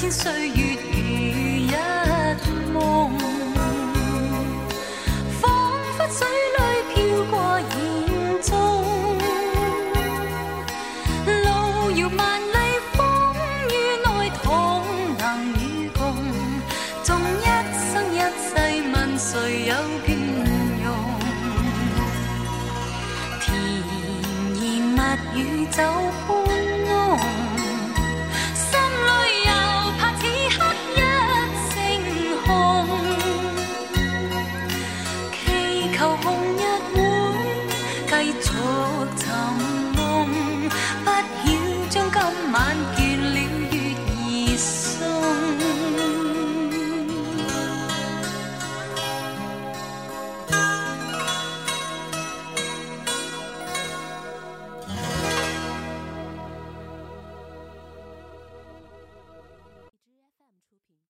[0.01, 0.97] 千岁月如
[1.67, 1.69] 一
[2.73, 3.13] 梦，
[5.39, 5.43] 仿
[5.95, 6.25] 佛水
[6.57, 6.59] 里
[6.89, 6.95] 飘
[7.29, 7.69] 过眼
[8.41, 8.49] 中，
[11.27, 12.51] 路遥万里
[12.93, 12.97] 风
[13.69, 13.71] 雨
[14.03, 14.09] 内
[14.41, 14.43] 同
[15.19, 15.21] 能
[15.53, 16.01] 与共，
[17.03, 17.45] 纵一
[17.93, 18.49] 生一世
[18.91, 19.29] 问谁
[19.67, 20.09] 有倦
[20.83, 20.89] 容，
[23.39, 23.45] 甜
[24.59, 24.97] 言蜜
[25.39, 26.10] 语走。